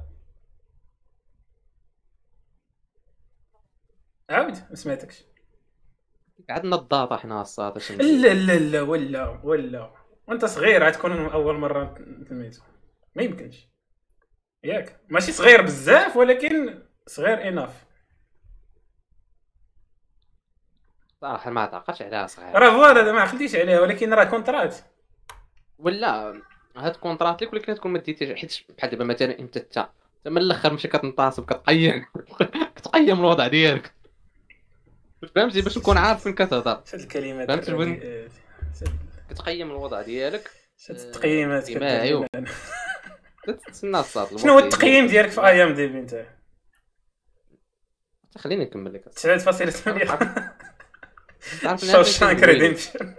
عاود 4.29 4.53
ما 4.69 4.75
سمعتكش. 4.75 5.23
عندنا 6.49 6.75
الضاطه 6.75 7.17
حنا 7.17 7.45
ندير؟ 7.91 8.01
لا 8.01 8.33
لا 8.33 8.59
لا 8.59 8.81
ولا 8.81 9.39
ولا. 9.43 9.91
وانت 10.27 10.45
صغير 10.45 10.83
عاد 10.83 10.93
تكون 10.93 11.11
اول 11.11 11.57
مرة 11.57 11.95
تميتو 12.29 12.61
ما 13.15 13.23
يمكنش. 13.23 13.69
ياك. 14.63 14.99
ماشي 15.09 15.31
صغير 15.31 15.61
بزاف 15.61 16.17
ولكن 16.17 16.83
صغير 17.07 17.47
اناف 17.47 17.85
صراحة 21.21 21.51
ما 21.51 21.61
عتقدش 21.61 22.01
عليها 22.01 22.27
صغير 22.27 22.55
راه 22.55 22.69
فوالا 22.69 23.11
ما 23.11 23.21
عقلتيش 23.21 23.55
عليها 23.55 23.79
ولكن 23.79 24.13
راه 24.13 24.23
كونترات. 24.23 24.77
ولا 25.77 26.41
هاد 26.77 26.95
كونترات 26.95 27.41
ليك 27.41 27.53
ولكن 27.53 27.75
تكون 27.75 27.91
ما 27.91 27.99
ديتيش 27.99 28.39
حيت 28.39 28.77
بحال 28.77 28.89
دابا 28.91 29.03
مثلا 29.03 29.39
أنت 29.39 29.57
تا 29.57 29.89
من 30.25 30.37
الأخر 30.37 30.71
ماشي 30.71 30.87
كتنتصب 30.87 31.45
كتقيم 31.45 32.05
كتقيم 32.75 33.19
الوضع 33.19 33.47
ديالك. 33.47 33.98
فهمتي 35.35 35.61
باش 35.61 35.77
نكون 35.77 35.97
عارف 35.97 36.23
فين 36.23 36.33
كتهضر 36.33 36.81
شد 36.85 36.99
الكلمات 36.99 37.47
فهمت 37.47 37.69
وين-. 37.69 37.99
شد- 38.79 38.99
كتقيم 39.29 39.71
الوضع 39.71 40.01
ديالك. 40.01 40.49
شد 40.77 40.95
التقييمات 40.95 41.69
اجتماعي. 41.69 42.25
تتسنى 43.47 43.99
الصاد 43.99 44.37
شنو 44.37 44.53
هو 44.53 44.59
التقييم 44.59 45.07
ديالك 45.07 45.29
في 45.29 45.41
أيام 45.47 45.73
دي 45.73 45.87
بي 45.87 45.99
أنت؟ 45.99 46.25
خليني 48.37 48.63
نكمل 48.65 48.93
لك. 48.93 49.03
9.8 49.09 50.51
تعرف 51.61 51.85
شوشانك 51.85 52.43
ريديمشن 52.43 53.15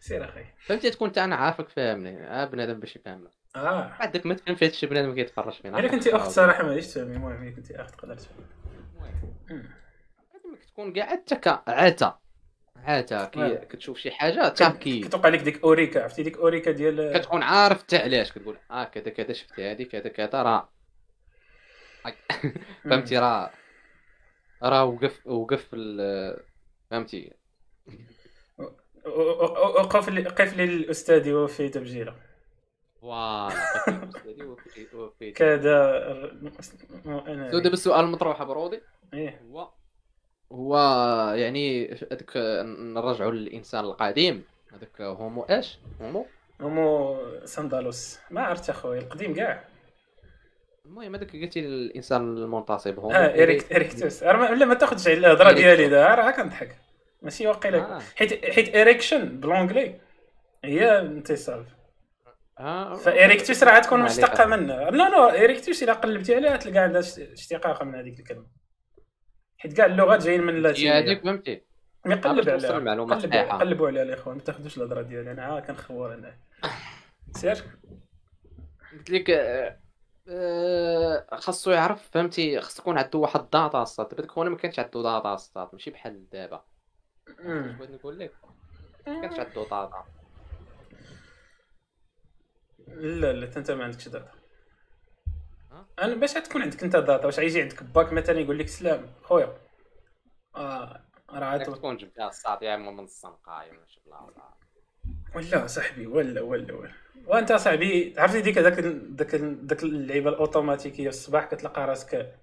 سير 0.00 0.24
أخي. 0.24 0.44
فهمتي 0.66 0.90
تكون 0.90 1.08
انت 1.08 1.18
أنا 1.18 1.36
عارفك 1.36 1.68
فاهمني. 1.68 2.26
آه 2.26 2.44
بنادم 2.44 2.80
باش 2.80 2.96
يفهمك 2.96 3.30
آه. 3.56 3.96
بعد 3.98 4.12
داك 4.12 4.26
ما 4.26 4.34
تفهم 4.34 4.54
في 4.54 4.64
هادشي 4.66 4.86
بنادم 4.86 5.14
كيتفرج 5.14 5.52
فينا. 5.62 5.78
إلا 5.78 5.88
كنتي 5.88 6.16
أخت 6.16 6.30
صراحة 6.30 6.62
ما 6.62 6.80
تفهمي 6.80 7.16
المهم 7.16 7.42
إلا 7.42 7.56
كنتي 7.56 7.80
أخت 7.80 7.94
تقدر 7.94 8.14
تفهم. 8.14 8.44
تكون 10.76 10.92
كاع 10.92 11.12
انت 11.12 11.34
كعاتا 11.34 12.18
عاتا 12.76 13.24
كي. 13.24 13.56
كتشوف 13.56 13.98
شي 13.98 14.10
حاجة 14.10 14.48
تا 14.48 14.68
كي. 14.68 15.00
كتوقع 15.00 15.28
لك 15.28 15.40
ديك 15.40 15.62
أوريكا 15.64 16.02
عرفتي؟ 16.02 16.22
ديك 16.22 16.36
أوريكا 16.38 16.70
ديال 16.70 17.18
كتكون 17.18 17.42
عارف 17.42 17.78
حتى 17.82 17.96
علاش 17.96 18.32
كتقول 18.32 18.56
آه 18.70 18.84
كذا 18.84 19.10
كذا 19.10 19.32
شفت 19.32 19.60
هادي 19.60 19.84
كذا 19.84 20.08
كذا 20.08 20.42
راه. 20.42 20.68
فهمتي 22.90 23.18
راه 23.18 23.50
راه 24.62 24.84
وقف 24.84 25.26
وقف 25.26 25.68
فهمتي. 26.90 27.32
وقف 29.06 30.08
لي 30.08 30.20
وقف 30.28 30.56
لي 30.56 30.64
الأستاذ 30.64 31.26
يوفي 31.26 31.68
تبجيله. 31.68 32.14
فوالا 33.00 34.10
وفي- 34.44 34.96
وفي- 34.96 35.30
كذا 35.40 36.02
سو 37.50 37.58
دابا 37.58 37.72
السؤال 37.72 38.04
المطروح 38.04 38.42
برودي. 38.42 38.80
إيه. 39.14 39.40
هو 39.40 39.70
هو 40.52 40.76
يعني 41.36 41.90
هذاك 42.12 42.36
نرجعوا 42.66 43.30
للإنسان 43.32 43.84
القديم. 43.84 44.44
هذاك 44.72 45.00
Homo 45.00 45.42
اش 45.42 45.78
Homo؟ 46.02 46.26
Homo 46.60 47.18
ساندالوس. 47.44 48.18
ما 48.30 48.42
عرفت 48.42 48.70
اخويا 48.70 49.00
القديم 49.00 49.34
كاع. 49.34 49.64
المهم 50.86 51.14
هذاك 51.14 51.32
قلتي 51.32 51.60
الانسان 51.60 52.36
المنتصب 52.36 52.98
Homo. 52.98 53.14
آه 53.14 53.34
érec 53.34 53.72
erectus. 53.72 54.22
لا 54.22 54.64
ما 54.66 54.74
تأخذش 54.74 55.08
على 55.08 55.16
الهضره. 55.16 55.52
ديالي 55.52 55.88
دا 55.88 56.14
راه 56.14 56.30
كنضحك 56.30 56.76
ماشي 57.22 57.46
واقيلا. 57.46 57.96
آه. 57.96 58.02
حيت 58.16 58.44
حيت 58.44 58.76
erection 58.76 59.40
ب 59.40 59.46
l'anglais 59.46 60.00
هي 60.64 60.98
انتصاب 60.98 61.66
آه 62.58 62.94
ف 62.94 63.02
erectus 63.02 63.62
راه 63.62 63.70
عليك. 63.70 63.92
مشتقة 63.92 64.46
منه. 64.46 64.90
لا 64.90 65.08
لا 65.08 65.32
erectus 65.32 65.82
إلا 65.82 65.92
قلبتي 65.92 66.34
عليها 66.34 66.56
تلقى 66.56 66.78
عندها 66.78 67.00
اشت- 67.00 67.32
اشتقاقه 67.32 67.84
من 67.84 67.94
هذيك 67.94 68.18
الكلمة. 68.20 68.46
حيت 69.66 69.76
كاع 69.76 69.86
اللغات 69.86 70.22
جايين 70.22 70.42
من 70.42 70.56
اللاتينية. 70.56 70.98
هذيك 70.98 71.22
فهمتي. 71.24 71.62
مي 72.06 72.14
باش 72.14 72.24
قلب 72.26 72.44
توصل 72.44 72.88
عليها. 72.88 73.56
قلبوا 73.58 73.88
عليها 73.88 74.02
الاخوان 74.02 74.36
ما 74.36 74.42
تاخذوش 74.42 74.76
الهضره 74.76 75.02
ديالي 75.02 75.30
أنا 75.30 75.44
عا 75.44 75.60
كنخور 75.60 76.14
أنا. 76.14 76.36
سير 77.30 77.64
قلت 78.92 79.10
لك 79.10 79.30
آه، 79.30 79.80
آه، 80.28 81.26
خاصو 81.36 81.70
يعرف 81.70 82.10
فهمتي 82.12 82.60
خاص 82.60 82.74
تكون 82.76 82.98
عنده 82.98 83.18
واحد 83.18 83.40
ال 83.40 83.48
data 83.48 83.82
الصاد 83.82 84.08
داك 84.14 84.30
خونا 84.30 84.50
ما 84.50 84.56
كانش 84.56 84.78
عنده 84.78 85.02
data 85.02 85.34
الصاد 85.34 85.68
ماشي 85.72 85.90
بحال 85.90 86.30
دابا. 86.30 86.64
بغيت 87.44 87.90
نقول 87.90 88.18
لك؟ 88.18 88.32
ما 89.06 89.20
كانش 89.20 89.38
عنده 89.38 89.62
data 89.62 90.04
لا 92.88 93.32
لا 93.32 93.56
أنت 93.56 93.70
ما 93.70 93.84
عندكش 93.84 94.08
data؟ 94.08 94.30
أنا 95.98 96.14
باش 96.14 96.32
تكون 96.32 96.62
عندك 96.62 96.82
أنت 96.82 96.96
data 96.96 97.26
واش 97.26 97.38
غيجي 97.38 97.62
عندك 97.62 97.82
باك 97.82 98.12
مثلا 98.12 98.40
يقول 98.40 98.58
لك 98.58 98.68
سلام. 98.68 99.06
خويا. 99.22 99.58
آه 100.56 101.02
راه 101.30 101.44
عاد 101.44 101.62
تكون 101.62 101.96
جبتها 101.96 102.28
الصاد 102.28 102.62
يا 102.62 102.74
اما 102.74 102.90
من 102.90 103.04
الصنقايه 103.04 103.72
ماشي 103.72 104.00
بلا 104.06 104.26
بلا 104.26 104.56
ولا 105.34 105.66
صاحبي 105.66 106.06
ولا 106.06 106.40
ولا 106.40 106.74
ولا. 106.74 106.92
وأنت 107.26 107.52
صاحبي 107.52 108.14
عرفتي 108.18 108.40
ديك 108.40 108.58
هذاك 108.58 108.78
داك 108.80 109.34
داك 109.34 109.82
اللعيبة 109.82 110.30
الأوتوماتيكية 110.30 111.08
الصباح؟ 111.08 111.44
كتلقى 111.44 111.86
راسك 111.86 112.38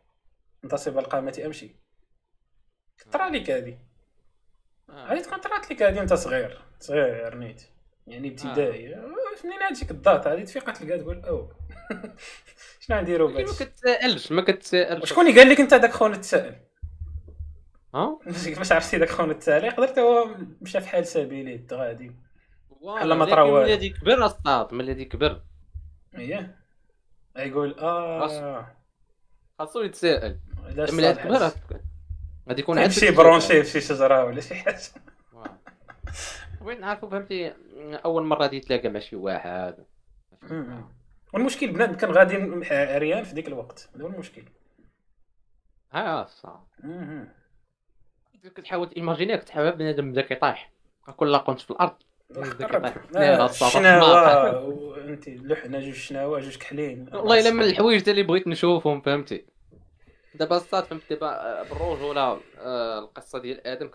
منتصب 0.63 0.97
القامة 0.97 1.41
أمشي. 1.45 1.75
طرا 3.11 3.29
لك 3.29 3.49
هذه 3.49 3.77
آه. 4.89 5.13
هذه 5.13 5.21
تكون 5.21 5.37
طرات 5.37 5.71
لك 5.71 5.83
هذه 5.83 5.97
وأنت 5.97 6.13
صغير. 6.13 6.61
صغير 6.79 7.35
نيت. 7.35 7.61
يعني 8.07 8.27
ابتدائي. 8.27 8.95
آه. 8.95 9.13
منين 9.43 9.61
هاتجيك 9.61 9.91
ال 9.91 10.00
data 10.00 10.33
هذه 10.33 10.43
تفيق 10.43 10.71
تلقى 10.71 10.99
تقول 10.99 11.25
أو 11.25 11.51
شنو 12.79 12.97
غنديرو 12.97 13.25
ولكن 13.25 13.39
ما 13.39 13.45
باش 13.45 13.63
كتسائلش 13.63 14.31
ما 14.31 14.41
كتسائلش 14.41 15.03
وشكون 15.03 15.27
اللي 15.27 15.39
قال 15.39 15.49
لك 15.49 15.59
أنت 15.59 15.73
داك 15.73 15.91
خونا 15.91 16.17
تسائل 16.17 16.55
ها؟ 17.95 18.19
باش 18.57 18.71
عرفتي 18.71 18.97
داك 18.97 19.09
خونا 19.09 19.33
تسائل 19.33 19.63
يقدر 19.63 20.01
هو 20.01 20.35
مشى 20.61 20.81
في 20.81 20.87
حال 20.87 21.07
سبيلي 21.07 21.65
غادي 21.71 22.11
بحال 22.83 23.13
ما 23.13 23.25
طرا 23.25 23.41
والو. 23.41 23.75
ملي 23.75 23.89
كبر 23.89 24.25
الصاد 24.25 24.73
ملي 24.73 25.05
كبر. 25.05 25.41
اييه 26.15 26.59
يقول 27.37 27.79
آه. 27.79 28.67
خاصو 29.59 29.81
يتسائل. 29.81 30.39
ملي 30.77 31.13
كبر 31.13 31.51
غادي 32.49 32.61
يكون 32.61 32.79
عندك 32.79 32.91
شي 32.91 33.11
branché 33.11 33.63
في 33.63 33.71
شي 33.71 33.81
شجرة 33.81 34.25
ولا 34.25 34.41
شي 34.41 34.55
حاجة. 34.55 34.79
بغيت 36.61 36.79
نعرفو 36.79 37.09
فهمتي 37.09 37.53
أول 38.05 38.23
مرة 38.23 38.41
غادي 38.41 38.57
يتلاقى 38.57 38.89
مع 38.89 38.99
شي 38.99 39.15
واحد. 39.15 39.85
والمشكل 41.33 41.71
بنادم 41.71 41.93
كان 41.95 42.11
غادي 42.11 42.35
عريان 42.71 43.23
في 43.23 43.33
ديك 43.33 43.47
الوقت. 43.47 43.89
هذا 43.95 44.03
هو 44.03 44.07
المشكل. 44.07 44.43
ها 45.91 46.25
صح. 46.25 46.63
كتحاول 48.55 48.89
تيماجيني 48.89 49.37
كتحاول 49.37 49.71
بنادم 49.71 50.11
بدا 50.11 50.21
كيطيح. 50.21 50.71
كل 51.17 51.37
قنت 51.37 51.59
في 51.61 51.71
الأرض. 51.71 51.95
ما- 53.13 54.57
وأنت 54.59 55.29
لحنا 55.29 55.79
جوج 55.79 55.93
شناوه 55.93 56.39
جوج 56.39 56.57
كحلين 56.57 57.09
والله 57.13 57.39
إلا 57.39 57.49
من 57.51 57.63
الحوايج 57.63 58.09
اللي 58.09 58.23
بغيت 58.23 58.47
نشوفهم 58.47 59.01
فهمتي. 59.01 59.45
دابا 60.35 60.57
الصاد 60.57 60.83
فهمت 60.83 61.01
دابا 61.09 61.27
آه، 61.27 61.63
بالرجوله 61.63 62.39
آه، 62.59 62.99
القصة 62.99 63.39
ديال 63.39 63.67
آدم 63.67 63.87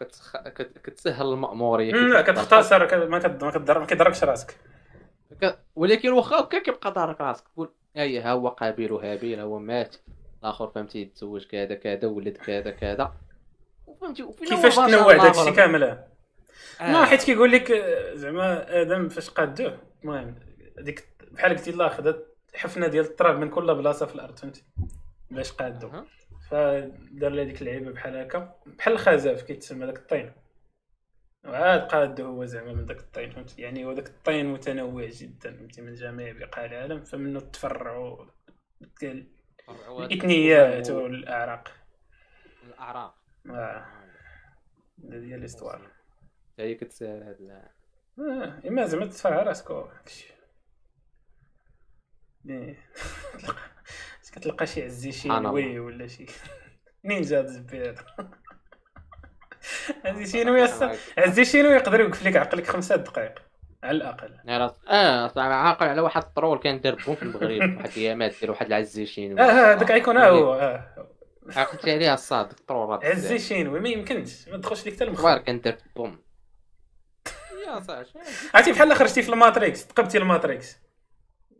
كتسهل 0.85 1.27
المأمورية. 1.27 1.93
لا 1.93 2.23
كتختصر 2.23 2.87
كت- 2.87 2.95
ما 2.95 3.19
كت- 3.19 3.45
ما 3.45 3.51
كتضرب- 3.51 3.81
ما 3.81 3.87
كيضربش 3.87 4.25
راسك. 4.25 4.57
ولكن 5.77 6.13
واخا 6.13 6.41
هكا 6.41 6.59
كيبقى 6.59 6.93
دارك 6.93 7.21
راسك 7.21 7.49
تقول 7.49 7.71
أي 7.97 8.21
ها 8.21 8.33
هو 8.33 8.49
قابيل 8.49 8.93
وهابيل 8.93 9.39
ها 9.39 9.45
هو 9.45 9.59
مات 9.59 9.97
الآخر 10.43 10.69
فهمتي 10.69 11.05
تزوج 11.05 11.47
كذا 11.47 11.75
كذا 11.75 12.09
ولد 12.09 12.37
كذا 12.37 12.71
كذا 12.71 13.13
هو 13.89 14.13
كيفاش 14.49 14.77
تنوع 14.77 15.17
داكشي. 15.17 15.51
كامل 15.53 15.83
آه. 15.83 16.07
آه. 16.81 16.93
ما 16.93 17.05
حيت 17.05 17.23
كيقول 17.23 17.53
لك 17.53 17.73
زعما 18.15 18.81
آدم 18.83 19.09
فاش 19.09 19.31
قادوه 19.31 19.79
المهم 20.03 20.35
ديك 20.79 21.09
بحال 21.31 21.51
قلتي 21.57 21.71
الله 21.71 21.89
خدات 21.89 22.37
حفنة 22.55 22.87
ديال 22.87 23.05
التراب 23.05 23.39
من 23.39 23.51
كل 23.51 23.75
بلاصة 23.75 24.07
في 24.07 24.15
الأرض 24.15 24.37
فهمتي 24.39 24.65
باش 25.31 25.53
قادو. 25.53 25.91
فدار 26.51 27.31
لها 27.33 27.45
ديك 27.45 27.61
اللعيبة 27.61 27.91
بحال 27.91 28.17
هكا 28.17 28.55
بحال 28.67 28.93
الخزاف 28.95 29.43
كيتسمى 29.43 29.87
داك 29.87 29.97
الطين 29.97 30.33
وعاد 31.45 31.81
قادو 31.81 32.27
هو 32.27 32.45
زعما 32.45 32.73
من 32.73 32.87
داك 32.87 32.99
الطين 32.99 33.31
فهمتي 33.31 33.63
يعني 33.63 33.85
هو 33.85 33.93
داك 33.93 34.07
الطين 34.07 34.47
متنوع 34.47 35.07
جدا 35.07 35.57
فهمتي 35.57 35.83
من 35.83 35.95
جميع 35.95 36.33
بقاع 36.33 36.65
العالم 36.65 37.05
فمنه 37.05 37.41
تفرعوا 37.41 38.27
الإثنيات 39.89 40.91
والأعراق. 40.91 41.73
الأعراق. 42.67 43.15
آه. 43.51 43.87
هذه 45.13 45.25
هي 45.31 45.35
الإستوار. 45.35 45.91
هي 46.59 46.75
كتسهل 46.75 47.23
هاد 47.23 47.41
آه، 48.19 48.69
إما 48.69 48.87
زعما 48.87 49.11
على 49.25 49.43
راسك 49.43 49.71
وهاكشي. 49.71 50.33
إيه. 52.49 52.77
تلقى- 53.39 53.55
كتلقى 54.33 54.67
شي 54.67 54.85
عزي 54.85 55.13
شي. 55.13 55.29
نوي 55.29 55.79
ولا 55.79 56.07
شي. 56.07 56.27
نينجا 57.05 57.43
زبير 57.47 58.05
عزي 60.05 60.27
شينوي 60.27 60.65
أصلا 60.65 60.97
عزي 61.19 61.45
شينوي 61.45 61.75
يقدر 61.75 62.01
يوقف 62.01 62.27
لك 62.27 62.37
عقلك 62.37 62.67
خمسة 62.67 62.97
دقائق. 62.97 63.35
على 63.83 63.97
الأقل. 63.97 64.35
آه 64.89 65.29
صراحة 65.29 65.53
عاقل 65.53 65.87
على 65.87 66.01
واحد 66.01 66.23
الطرول 66.23 66.59
كان 66.59 66.81
دار 66.81 66.95
بوم 67.07 67.15
في 67.17 67.23
المغرب 67.23 67.77
واحد 67.77 67.91
الأيامات 67.91 68.35
دير 68.41 68.51
واحد 68.51 68.67
العزي 68.67 69.07
شينوي 69.07 69.41
آه 69.41 69.45
آه 69.45 69.75
هذاك 69.75 69.91
غيكون 69.91 70.17
ها 70.17 70.29
هو 70.29 70.55
آه 70.55 71.07
عقلت 71.57 71.89
عليها 71.89 72.15
الصاد 72.15 72.51
الطرول 72.51 73.05
عزي 73.05 73.39
شينوي 73.39 73.81
ما 73.81 73.89
يمكنش 73.89 74.49
ما 74.49 74.57
تدخلش 74.57 74.87
لك 74.87 74.95
حتى 74.95 75.05
المخ. 75.05 75.19
كبار 75.21 75.39
كان 75.39 75.61
دار 75.61 75.77
بوم. 75.97 76.19
يا 77.67 77.81
صاحبي 77.81 78.07
عرفتي 78.55 78.73
بحال 78.73 78.97
خرجتي 78.97 79.23
في 79.23 79.29
ال 79.29 79.37
Matrix 79.37 79.87
تقبتي 79.87 80.19
ال 80.19 80.26
Matrix. 80.26 80.77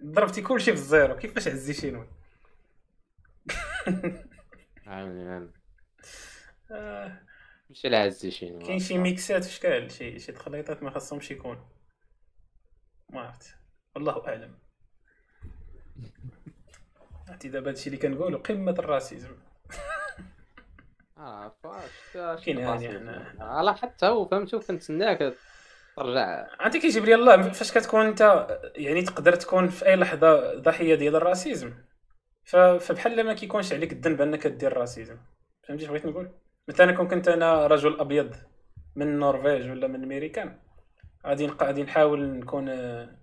ضربتي 0.05 0.43
كلشي 0.43 0.73
في 0.73 0.79
ال 0.79 0.87
zéro 0.87 1.17
كيفاش 1.17 1.49
عزي 1.49 1.75
شينوي 1.75 2.09
آه. 6.71 7.28
ماشي 7.71 7.89
العزي 7.89 8.31
شينوي 8.31 8.65
كاين 8.65 8.79
شي 8.79 8.99
mix 8.99 9.33
ات 9.33 9.45
في 9.45 9.53
شكال 9.53 9.91
شي 9.91 10.19
شي 10.19 10.33
تخليطات 10.33 10.83
ما 10.83 10.91
خاصهمش 10.91 11.31
يكونوا 11.31 11.65
ما 13.11 13.21
عرفت. 13.21 13.57
والله 13.95 14.29
أعلم. 14.29 14.59
عرفتي 17.29 17.49
دابا 17.49 17.71
هادشي 17.71 17.87
اللي 17.87 17.99
كنقولو 18.01 18.39
قمة 18.39 18.73
ال 18.73 18.80
racisme. 18.80 19.37
آه 21.19 21.57
فاش 21.63 22.45
كاين. 22.45 22.65
على 23.41 23.75
حتى 23.75 24.07
هو 24.07 24.29
فهمتو 24.29 24.61
كنتسناك 24.61 25.35
ترجع 25.97 26.47
عرفتي 26.61 26.81
كيجيب 26.81 27.05
لي 27.05 27.15
الله 27.15 27.53
فاش 27.53 27.73
كتكون 27.73 28.07
انت 28.07 28.47
يعني 28.77 29.03
تقدر 29.03 29.35
تكون 29.35 29.69
في 29.69 29.87
أي 29.87 29.97
لحظة 29.97 30.55
ضحية 30.55 30.95
ديال 30.95 31.17
ال 31.17 31.23
racisme. 31.23 31.75
فبحال 32.45 33.25
ما 33.25 33.35
كيكونش 33.35 33.73
عليك 33.73 33.93
الذنب 33.93 34.21
أنك 34.21 34.47
دير 34.47 34.73
ال 34.73 34.78
racisme. 34.78 35.19
فهمتي 35.69 35.87
بغيت 35.87 36.07
نقول؟ 36.07 36.33
مثلا 36.69 36.93
كون 36.93 37.09
كنت 37.09 37.29
أنا 37.29 37.67
رجل 37.67 38.01
ابيض 38.01 38.35
من 38.97 39.07
النرويج 39.07 39.71
ولا 39.71 39.87
من 39.87 40.03
الميريكان 40.03 40.59
غادي 41.27 41.47
غادي 41.47 41.83
نحاول 41.83 42.39
نكون 42.39 42.69
آه، 42.69 43.19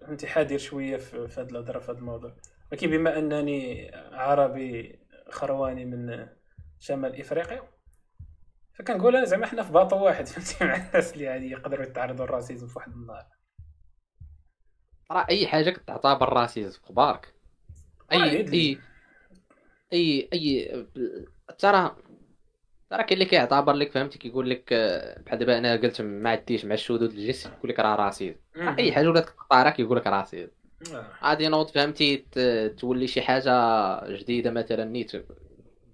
فهمتي 0.00 0.26
حذر 0.26 0.58
شوية 0.58 0.96
في 0.96 1.28
في 1.28 1.40
هاد 1.40 1.50
الهضرة 1.50 1.78
في 1.78 1.90
هاد 1.90 1.96
الموضوع. 1.96 2.36
ولكن 2.72 2.90
بما 2.90 3.18
أنني 3.18 3.90
عربي 3.94 4.98
خرواني 5.30 5.84
من 5.84 6.28
شمال 6.78 7.20
إفريقيا 7.20 7.62
فكنقول 8.74 9.16
أنا 9.16 9.24
زعما 9.24 9.46
حنا 9.46 9.62
في 9.62 9.72
bateau 9.72 10.04
واحد 10.04 10.26
فهمتي 10.28 10.64
مع 10.64 10.88
الناس 10.88 11.14
اللي 11.14 11.28
غادي 11.28 11.50
يقدروا 11.50 11.84
يتعرضوا 11.84 12.26
لل 12.26 12.35
racisme 12.35 12.66
في 12.66 12.78
واحد 12.78 12.92
النهار. 12.92 13.26
راه 15.10 15.26
أي 15.30 15.46
حاجة 15.46 15.70
كتعتبر 15.70 16.32
racisme 16.32 16.80
آه، 18.12 18.16
اي. 18.16 18.52
اي 18.52 18.78
اي 19.92 20.28
اي 20.32 20.86
ترى 21.58 21.96
ترى 22.94 23.04
كاين 23.04 23.12
اللي 23.12 23.24
كيعتبر 23.24 23.72
لك 23.72 23.92
فهمتي 23.92 24.18
كيقول 24.18 24.50
لك 24.50 24.72
آه، 24.72 25.22
بحال 25.22 25.38
دابا 25.38 25.58
أنا 25.58 25.76
قلت 25.76 26.02
ما 26.02 26.30
عديش 26.30 26.64
مع 26.64 26.74
الشذوذ 26.74 27.02
الجنسي 27.02 27.48
يقول 27.48 27.70
لك 27.70 27.78
راه 27.78 27.96
racisme 27.96 28.36
مم. 28.56 28.76
أي 28.78 28.92
حاجة 28.92 29.08
ولات 29.08 29.24
كتقطع 29.24 29.62
راك 29.62 29.80
يقول 29.80 29.96
لك 29.96 30.06
racisme 30.06 30.50
آه. 30.94 31.06
غادي 31.24 31.48
نوض 31.48 31.70
فهمتي؟ 31.70 32.16
تولي 32.78 33.06
شي 33.06 33.22
حاجة 33.22 34.16
جديدة 34.16 34.50
مثلا 34.50 34.84
نيت 34.84 35.12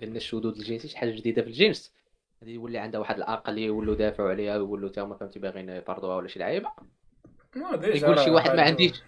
قلنا 0.03 0.17
الشذوذ 0.17 0.59
الجنسي 0.59 0.89
شي 0.89 0.99
حاجة 0.99 1.11
جديدة 1.11 1.43
في 1.43 1.49
الجنس. 1.49 1.93
غادي 2.41 2.55
يولي 2.55 2.79
عندها 2.79 3.01
واحد 3.01 3.17
الاقليه 3.17 3.67
يولوا 3.67 3.95
دافعوا 3.95 4.31
عليها 4.31 4.57
ويولوا 4.57 4.89
تا 4.89 5.03
هما 5.03 5.17
فهمتي 5.17 5.39
باغيين 5.39 5.69
يطردوها 5.69 6.17
ولا 6.17 6.29
شي 6.29 6.39
لعيبة. 6.39 6.69
يقول 7.57 8.19
شي 8.19 8.31
راه 8.31 8.35
واحد 8.35 8.57
ما 8.57 8.63
عنديش. 8.63 9.03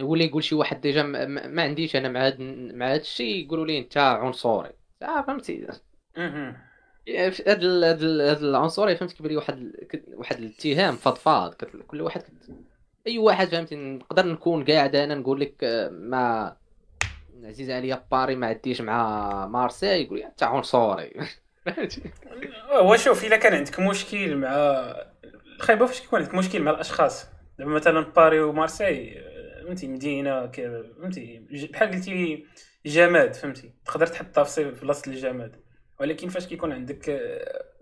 يولي 0.00 0.24
يقول 0.24 0.44
شي 0.44 0.54
واحد 0.54 0.80
déjà 0.80 1.02
ما 1.02 1.62
عنديش 1.62 1.96
أنا 1.96 2.08
مع 2.08 2.26
هاد 2.26 2.40
مع 2.74 2.92
هاد 2.92 3.00
الشيء 3.00 3.44
يقولوا 3.44 3.66
لي 3.66 3.78
أنت 3.78 3.98
عنصري. 3.98 4.72
آه 5.02 5.22
فهمتي؟ 5.22 5.66
هاد 6.18 7.34
هاد 7.48 7.64
هاد 7.64 8.42
العنصرية 8.42 8.94
فهمت 8.94 9.20
لي 9.20 9.36
واحد 9.36 9.72
واحد 10.14 10.36
الاتهام 10.38 10.96
فضفاض 10.96 11.54
كل 11.86 12.00
واحد 12.00 12.20
كت- 12.20 12.50
أي 13.06 13.18
واحد 13.18 13.48
فهمتي 13.48 13.76
نقدر 13.76 14.26
نكون 14.26 14.64
قاعد 14.64 14.96
أنا 14.96 15.14
نقول 15.14 15.40
لك 15.40 15.54
آه، 15.64 15.88
ما 15.88 16.56
عزيز 17.44 17.70
عليا 17.70 18.04
باري 18.10 18.36
ما 18.36 18.46
عديش 18.46 18.80
مع 18.80 19.46
مارسيل 19.46 20.00
يقول 20.06 20.18
لي 20.18 20.26
أنت 20.26 20.42
عنصري. 20.42 21.12
هو 22.72 22.96
شوف 22.96 23.24
إلا 23.24 23.36
كان 23.36 23.54
عندك 23.54 23.80
مشكل 23.80 24.36
مع 24.36 24.50
الخايبه 25.56 25.86
فاش 25.86 26.00
كيكون 26.00 26.20
عندك 26.22 26.34
مشكل 26.34 26.62
مع 26.62 26.70
الأشخاص. 26.70 27.26
دابا 27.58 27.70
مثلا 27.70 28.00
باري 28.00 28.40
ومارسي 28.40 29.18
آه، 29.18 29.64
فهمتي 29.64 29.88
مدينة 29.88 30.46
فهمتي 30.46 31.46
بحال 31.72 31.90
قلتي 31.90 32.46
جماد 32.86 33.34
فهمتي 33.34 33.72
تقدر 33.84 34.06
تحطها 34.06 34.44
في 34.44 34.70
بلاصه 34.70 35.10
الجماد 35.10 35.56
ولكن 36.00 36.28
فاش 36.28 36.46
كيكون 36.46 36.72
عندك 36.72 37.00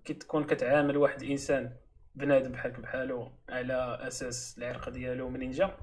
كي 0.04 0.14
تكون 0.14 0.44
كتعامل 0.44 0.96
واحد 0.96 1.22
الانسان 1.22 1.76
بنادم 2.14 2.52
بحالك 2.52 2.80
بحالو 2.80 3.32
على 3.48 3.98
أساس 4.00 4.58
العرق 4.58 4.88
ديالو 4.88 5.28
منين 5.28 5.50
جا 5.50 5.76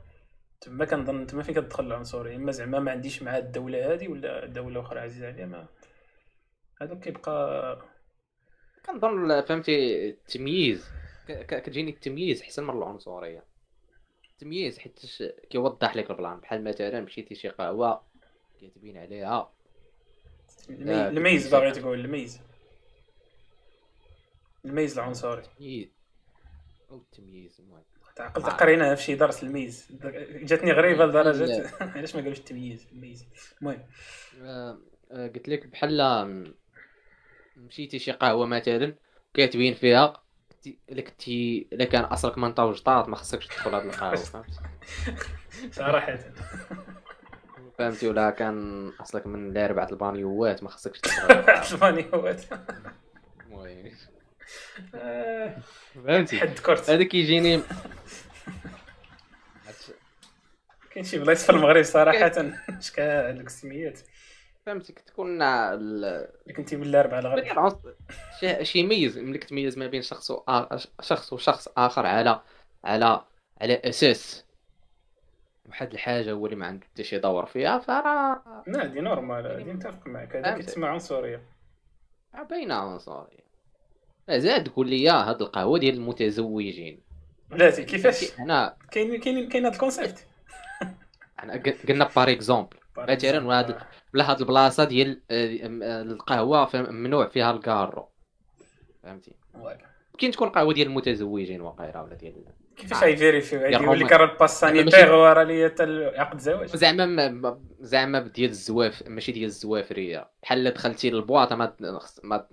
تما 0.62 0.86
كنظن 0.86 1.28
تما 1.28 1.44
فين 1.44 1.56
كتدخل 1.56 1.86
العنصرية؟ 1.88 2.36
إما 2.36 2.52
زعما 2.52 2.80
ما 2.80 2.92
عنديش 2.92 3.24
مع 3.24 3.38
الدولة 3.38 3.94
هذه 3.94 4.08
ولا 4.08 4.46
دولة 4.46 4.82
أخرى 4.82 5.00
عزيزة 5.00 5.28
عليا 5.28 5.46
ما 5.46 5.68
هذا 6.82 6.96
كيبقى 6.96 7.82
كنظن 8.86 9.42
فهمتي 9.42 10.10
التمييز 10.10 10.90
كتجيني 11.28 11.92
التمييز 11.92 12.42
أحسن 12.42 12.64
من 12.64 12.78
العنصرية. 12.78 13.44
التمييز 14.32 14.80
حيت 14.80 15.00
كيوضح 15.50 15.96
لك 15.96 16.12
البلان. 16.12 16.40
بحال 16.40 16.64
مثلا 16.64 17.02
مشيتي 17.02 17.36
شي 17.36 17.50
قهوة 17.50 18.04
كتبين 18.62 18.98
عليها 18.98 19.52
الميز 20.70 21.44
كنت- 21.44 21.52
باغي 21.52 21.72
تقول 21.72 22.00
الميز 22.00 22.40
الميز 24.66 25.00
العنصري. 25.00 25.42
التمييز 25.42 25.90
أو 26.92 26.98
التمييز 26.98 27.60
المهم 27.62 27.84
تعقلت 28.16 28.46
آه. 28.46 28.50
قريناها 28.50 28.96
في 28.96 29.04
شي 29.04 29.16
درس 29.16 29.44
الميز 29.44 29.88
جاتني 30.32 30.72
غريبة 30.72 31.06
لدرجة 31.06 31.46
لا. 31.46 31.72
علاش 31.80 32.16
ما 32.16 32.22
قالوش 32.22 32.38
التمييز 32.40 32.88
الميز 32.92 33.26
المهم. 33.62 33.84
آه، 34.42 34.80
آه، 35.12 35.28
قلت 35.28 35.50
لك 35.50 35.68
بحال 35.68 36.54
مشيتي 37.58 38.00
شي 38.00 38.12
قهوة 38.12 38.46
مثلا 38.46 38.96
كاتبين 39.34 39.74
فيها 39.74 40.24
كنتي- 40.52 40.80
الا 40.90 41.02
كنتي 41.02 41.68
إلا 41.74 41.86
كان 41.86 42.04
أصلك 42.04 42.38
من 42.38 42.54
طوجطاط 42.54 43.10
ما 43.10 43.16
خصكش 43.16 43.48
تدخل 43.48 43.76
هاد 43.76 43.86
القهوة 43.86 44.16
فهمتي 44.16 44.60
صراحة. 45.72 46.20
فهمتي؟ 47.78 48.08
ولا 48.10 48.30
كان 48.30 48.88
أصلك 49.02 49.28
من 49.28 49.54
لاربعه 49.54 49.88
البانيوات 49.92 50.64
ما 50.64 50.70
خصكش 50.70 51.00
هو 53.54 53.66
المهم. 53.66 53.92
آه، 54.96 55.58
فهمتي. 56.08 56.40
حد 56.40 56.60
كرت 56.60 56.90
هذا 56.90 57.04
كيجيني 57.04 57.62
كاين 60.92 61.06
شي 61.06 61.20
بلايص 61.20 61.44
في 61.46 61.50
المغرب 61.52 61.84
صراحة. 61.84 62.32
شكا 62.80 63.30
هذوك 63.30 63.46
السميات. 63.48 64.00
فهمتي 64.66 64.94
كتكون 64.94 65.42
ال- 65.42 66.06
اللي 66.42 66.54
كنتي 66.58 66.76
بالاربعه 66.76 67.20
الغرب. 67.20 67.44
العنص- 67.44 67.88
شي 68.40 68.66
شي 68.66 68.80
يميز 68.80 69.18
ملي 69.18 69.38
كتميز 69.38 69.78
ما 69.78 69.88
بين 69.88 70.02
شخص 70.02 70.32
و 70.32 70.44
شخص 71.02 71.34
وشخص 71.34 71.68
آخر 71.78 72.06
على 72.06 72.42
على 72.84 73.22
على 73.62 73.82
أساس. 73.86 74.46
واحد 75.70 75.94
الحاجة 75.94 76.32
هو 76.32 76.46
اللي 76.46 76.56
ما 76.56 76.66
عنده 76.66 76.86
حتى 76.86 77.04
شي 77.04 77.20
دور 77.20 77.46
فيها 77.46 77.80
فراه 77.80 78.64
لا 78.68 78.86
دي 78.86 79.00
normal 79.00 79.48
هادي 79.48 79.74
نتفق 79.74 80.08
معك. 80.08 80.36
هذا. 80.36 80.58
كيتسمى 80.58 80.88
عنصرية. 80.88 81.42
باينه 82.50 82.74
عنصرية. 82.76 83.44
زاد 84.30 84.64
تقول 84.64 84.90
لي 84.90 85.10
هاد 85.10 85.42
القهوة 85.42 85.80
ديال 85.80 85.96
المتزوجين. 85.96 87.00
بلاتي 87.52 87.84
كيفاش؟ 87.84 88.40
أنا 88.40 88.78
كاين 88.92 89.20
كاين 89.20 89.50
كاين 89.50 89.66
هذا 89.66 89.74
ال 89.74 89.80
concept. 89.80 90.28
أنا 91.44 91.64
قلنا 91.90 92.10
par 92.16 92.32
exemple 92.32 92.78
مثلا 92.98 93.48
وهاد 93.48 93.78
ولا 94.14 94.32
هاد 94.32 94.40
البلاصة 94.40 94.84
ديال 94.84 95.22
آه، 95.32 95.58
آه، 95.84 96.02
القهوة 96.02 96.70
ممنوع 96.74 97.28
فيها 97.28 97.52
الكارو. 97.52 98.10
فهمتي؟ 99.04 99.36
كاين 100.18 100.32
تكون 100.32 100.50
قهوة 100.50 100.74
ديال 100.74 100.88
المتزوجين 100.88 101.62
وغيرها 101.62 102.02
ولا 102.02 102.16
ديال 102.16 102.46
كيفاش 102.78 103.04
غيفيريفيو 103.04 103.60
يقول 103.62 104.00
لك. 104.00 104.12
راه 104.12 104.32
الباس 104.34 104.60
سانيتير 104.60 105.12
وراه 105.14 105.44
ليا 105.44 105.70
حتى 105.70 106.12
عقد 106.16 106.40
زواج. 106.40 106.76
زعما 106.76 107.06
ما- 107.30 107.60
زعما 107.80 108.20
ديال 108.20 108.50
الزواف 108.50 109.04
ماشي 109.08 109.32
ديال 109.32 109.46
الزوافريه 109.46 110.30
بحال 110.44 110.58
الا 110.60 110.70
دخلتي 110.70 111.10
للبواطه 111.10 111.56
ما 111.56 111.74
ما 112.24 112.48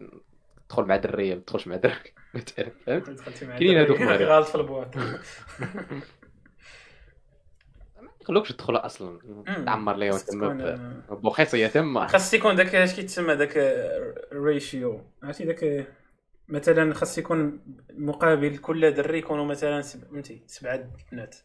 تدخل 0.69 0.85
مع 0.85 0.97
دريه 0.97 1.35
ما 1.35 1.41
تدخلش 1.41 1.67
مع 1.67 1.77
مثلا 2.35 2.71
فهمت؟ 2.87 3.11
كاينين 3.41 3.79
المغرب. 3.79 4.23
غلط 4.33 4.47
في 4.49 4.55
البواط. 4.55 4.97
ما 8.01 8.09
يخلوكش 8.23 8.53
تدخل 8.53 8.77
أصلا. 8.77 9.19
تعمر 9.67 9.97
ليهم 9.97 10.19
تما 10.19 11.03
بوخيصية 11.11 11.67
تما. 11.67 12.07
خاص 12.07 12.35
يكون 12.35 12.57
داك 12.57 12.75
اش 12.75 12.95
كيتسمى 12.95 13.37
داك 13.37 13.53
ال 14.33 14.44
ratio 14.44 15.01
عرفتي 15.23 15.45
داك 15.45 15.87
مثلا 16.51 16.95
خاص 16.95 17.19
يكون 17.19 17.61
مقابل 17.93 18.57
كل 18.57 18.95
دري 18.95 19.19
يكونوا 19.19 19.45
مثلا 19.45 19.83
سب... 19.83 20.05
فهمتي؟ 20.05 20.43
سبعة 20.47 20.91
بنات. 21.13 21.37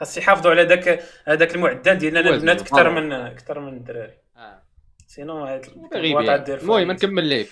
خاص 0.00 0.18
يحافظوا 0.18 0.50
على 0.50 0.64
داك 0.64 1.04
هذاك 1.24 1.54
المعدل 1.54 1.96
وزن 1.96 2.16
البنات 2.16 2.60
أكثر 2.60 2.80
القمر. 2.80 3.00
من 3.00 3.12
أكثر 3.12 3.60
من 3.60 3.76
الدراري. 3.76 4.18
آه. 4.36 4.62
sinon 5.06 5.60
المهم 5.94 6.90
نكمل 6.90 7.30
لك 7.30 7.48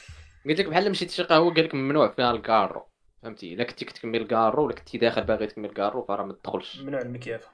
قلت 0.47 0.61
لك 0.61 0.67
بحال 0.67 0.91
مشيت 0.91 1.11
شي 1.11 1.23
قهوه 1.23 1.55
قال 1.55 1.65
لك 1.65 1.75
ممنوع 1.75 2.09
فيها 2.09 2.31
الكارو. 2.31 2.83
فهمتي؟ 3.23 3.55
إلا 3.55 3.65
كنتي 3.65 3.85
كتكمل 3.85 4.21
الكارو 4.23 4.65
ولا 4.65 4.75
كنتي 4.75 4.99
داخل 4.99 5.25
باغي 5.25 5.47
تكمل 5.47 5.69
الكارو 5.69 6.05
فراه 6.05 6.25
ما 6.25 6.33
تدخلش. 6.33 6.81
ممنوع 6.81 7.01
المكياف 7.01 7.49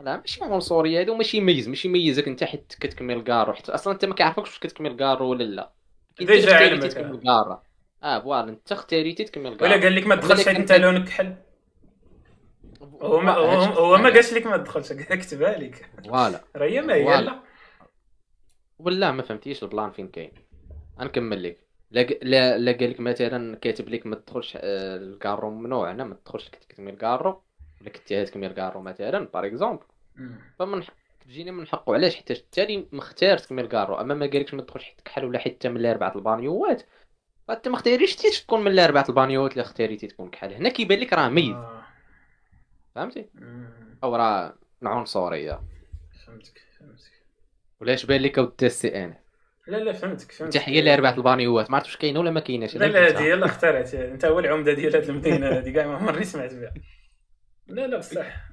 لا 0.00 0.16
ماشي 0.16 0.44
عنصرية 0.44 1.00
هادو 1.00 1.14
ماشي 1.14 1.36
يميز. 1.36 1.68
ماشي 1.68 1.88
يميزك 1.88 2.28
أنت 2.28 2.44
حيت 2.44 2.74
كتكمل 2.80 3.16
الكارو. 3.16 3.52
حيت 3.52 3.70
أصلا 3.70 3.92
أنت 3.92 4.04
ما 4.04 4.14
كيعرفوكش 4.14 4.48
واش 4.48 4.58
كتكمل 4.58 4.90
الكارو 4.90 5.30
ولا 5.30 5.44
لا. 5.44 5.72
déjà 6.18 6.56
علمك. 6.56 6.92
تكمل 6.92 7.14
الكارو. 7.14 7.60
آه 8.02 8.20
voilà 8.20 8.48
انت 8.48 8.72
اختاريتي 8.72 9.24
تكمل 9.24 9.46
ولا 9.46 9.54
الكارو 9.54 9.82
قال 9.82 9.94
لك 9.94 10.06
ما 10.06 10.14
تدخلش 10.14 10.48
انت 10.48 10.72
لونك 10.72 11.08
كحل 11.08 11.34
هو 13.02 13.20
ما 13.20 13.32
هو, 13.32 13.60
هو 13.62 13.96
ما 13.96 14.10
قالش 14.10 14.32
لك 14.32 14.46
ما 14.46 14.56
تدخلش 14.56 14.92
كتبها 14.92 15.58
لك 15.58 15.90
voilà. 16.04 16.40
راه 16.56 16.80
ما 16.80 16.94
هي. 16.94 17.22
لا 17.22 17.40
ولا 18.78 19.12
ما 19.12 19.22
فهمتيش 19.22 19.62
البلان 19.62 19.90
فين 19.90 20.08
كاين. 20.08 20.32
غنكمل 21.00 21.42
لك. 21.42 21.58
لا 21.90 22.58
لا 22.58 22.72
قال 22.72 22.90
لك 22.90 23.00
مثلا 23.00 23.56
كاتب 23.56 23.88
لك 23.88 24.06
ما 24.06 24.16
تدخلش 24.16 24.56
آه، 24.56 24.96
الكارو 24.96 25.50
ممنوع 25.50 25.90
أنا 25.90 26.04
ما 26.04 26.14
تدخلش 26.14 26.48
تكمل 26.48 26.92
الكارو 26.92 27.42
ولا 27.80 27.90
كنتي 27.90 28.24
تكمل 28.24 28.50
الكارو 28.50 28.80
مثلا 28.80 29.28
بار 29.34 29.46
اكزومبل 29.46 29.84
فمن 30.58 30.82
تجيني 31.24 31.50
من 31.50 31.66
حقه. 31.66 31.94
علاش؟ 31.94 32.16
حيت 32.16 32.30
التالي 32.30 32.86
مختار 32.92 33.38
تكمل 33.38 33.66
كارو. 33.66 34.00
أما 34.00 34.14
ما 34.14 34.26
قالكش 34.26 34.54
ما 34.54 34.62
تدخلش 34.62 34.84
حيت 34.84 35.00
كحل 35.04 35.24
ولا 35.24 35.38
حيت 35.38 35.66
من 35.66 35.76
الأربعة 35.76 36.12
البانيوات. 36.16 36.82
فانت 37.50 37.68
ما 37.68 37.74
اختاريش 37.74 38.16
تيش 38.16 38.42
تكون 38.42 38.60
من 38.60 38.70
الاربعه 38.70 39.04
البانيوات 39.08 39.52
اللي 39.52 39.62
اختاريتي 39.62 40.06
تكون 40.06 40.30
كحل 40.30 40.52
هنا 40.52 40.68
كيبان 40.68 40.98
لك 40.98 41.12
راه 41.12 41.28
ميز 41.28 41.54
آه. 41.54 41.82
فهمتي. 42.94 43.30
أو 44.04 44.16
راه 44.16 44.54
عنصريه 44.82 45.60
فهمتك 46.26 46.62
فهمتك. 46.78 47.10
ولا 47.80 47.94
اش 47.94 48.06
بان 48.06 48.20
لك 48.20 48.38
ودي 48.38 48.66
السي 48.66 49.04
ان 49.04 49.14
لا 49.66 49.76
لا 49.76 49.92
فهمتك 49.92 50.32
فهمتك. 50.32 50.54
تحيه 50.54 50.80
لاربعه 50.80 51.14
البانيوات 51.14 51.70
ما 51.70 51.76
عرفتش 51.76 51.90
واش 51.90 52.00
كاينة 52.00 52.20
ولا 52.20 52.30
ما 52.30 52.40
كايناش. 52.40 52.76
لا 52.76 52.84
لا 52.84 53.08
هذه 53.08 53.22
يلا 53.22 53.46
اختارت. 53.46 53.94
أنت 53.94 54.24
هو 54.24 54.38
العمدة 54.38 54.72
ديال 54.72 54.96
هذه 54.96 55.08
المدينة 55.08 55.48
هذه 55.48 55.70
كاع 55.70 55.86
ما 55.86 55.96
عمرني 55.96 56.24
سمعت 56.24 56.54
بها. 56.54 56.74
لا 57.66 57.86
لا 57.86 57.98
بصح. 57.98 58.50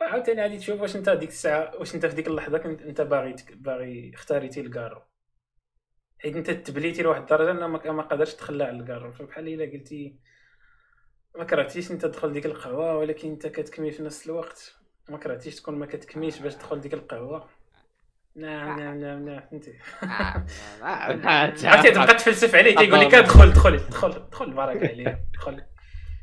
عاوتاني 0.00 0.42
غادي 0.42 0.58
تشوف 0.58 0.80
واش 0.80 0.96
أنت 0.96 1.10
ديك 1.10 1.28
الساعة 1.28 1.76
واش 1.78 1.94
أنت 1.94 2.06
في 2.06 2.14
ديك 2.14 2.26
اللحظة 2.26 2.58
كنت 2.58 2.82
أنت 2.82 3.00
باغي 3.00 3.36
باغي 3.54 4.10
اختاريتي 4.14 4.60
الكارو 4.60 5.02
حيت 6.22 6.36
انت 6.36 6.50
تبليتي 6.50 7.02
لواحد 7.02 7.20
الدرجة 7.20 7.50
انه 7.50 7.66
ما 7.92 8.02
قادرش 8.02 8.34
تخلى 8.34 8.64
على 8.64 8.76
الكارو 8.76 9.12
فبحال 9.12 9.48
إلا 9.48 9.64
قلتي 9.72 10.16
ما 11.38 11.44
كرهتيش 11.44 11.90
أنت 11.90 12.02
تدخل 12.02 12.32
ديك 12.32 12.46
القهوة 12.46 12.96
ولكن 12.96 13.30
أنت 13.30 13.46
كتكمي 13.46 13.90
في 13.90 14.02
نفس 14.02 14.26
الوقت. 14.26 14.76
ما 15.08 15.18
كرهتيش 15.18 15.56
تكون 15.56 15.74
ما 15.78 15.86
كتكميش 15.86 16.38
باش 16.38 16.54
تدخل 16.54 16.80
ديك 16.80 16.94
القهوة. 16.94 17.48
نعم 18.36 18.80
نعم 18.80 19.00
نعم 19.00 19.24
نعم 19.24 19.40
فهمتي؟ 19.50 19.78
عرفتي 21.68 21.90
تبقى 21.90 22.14
تفلسف 22.14 22.54
عليه 22.54 22.76
تيقول 22.76 23.00
لك 23.00 23.14
ادخل 23.24 23.52
دخل 23.52 23.76
دخل 23.76 24.26
دخل 24.30 24.50
بارك 24.50 24.90
عليك 24.90 25.18
دخل. 25.34 25.62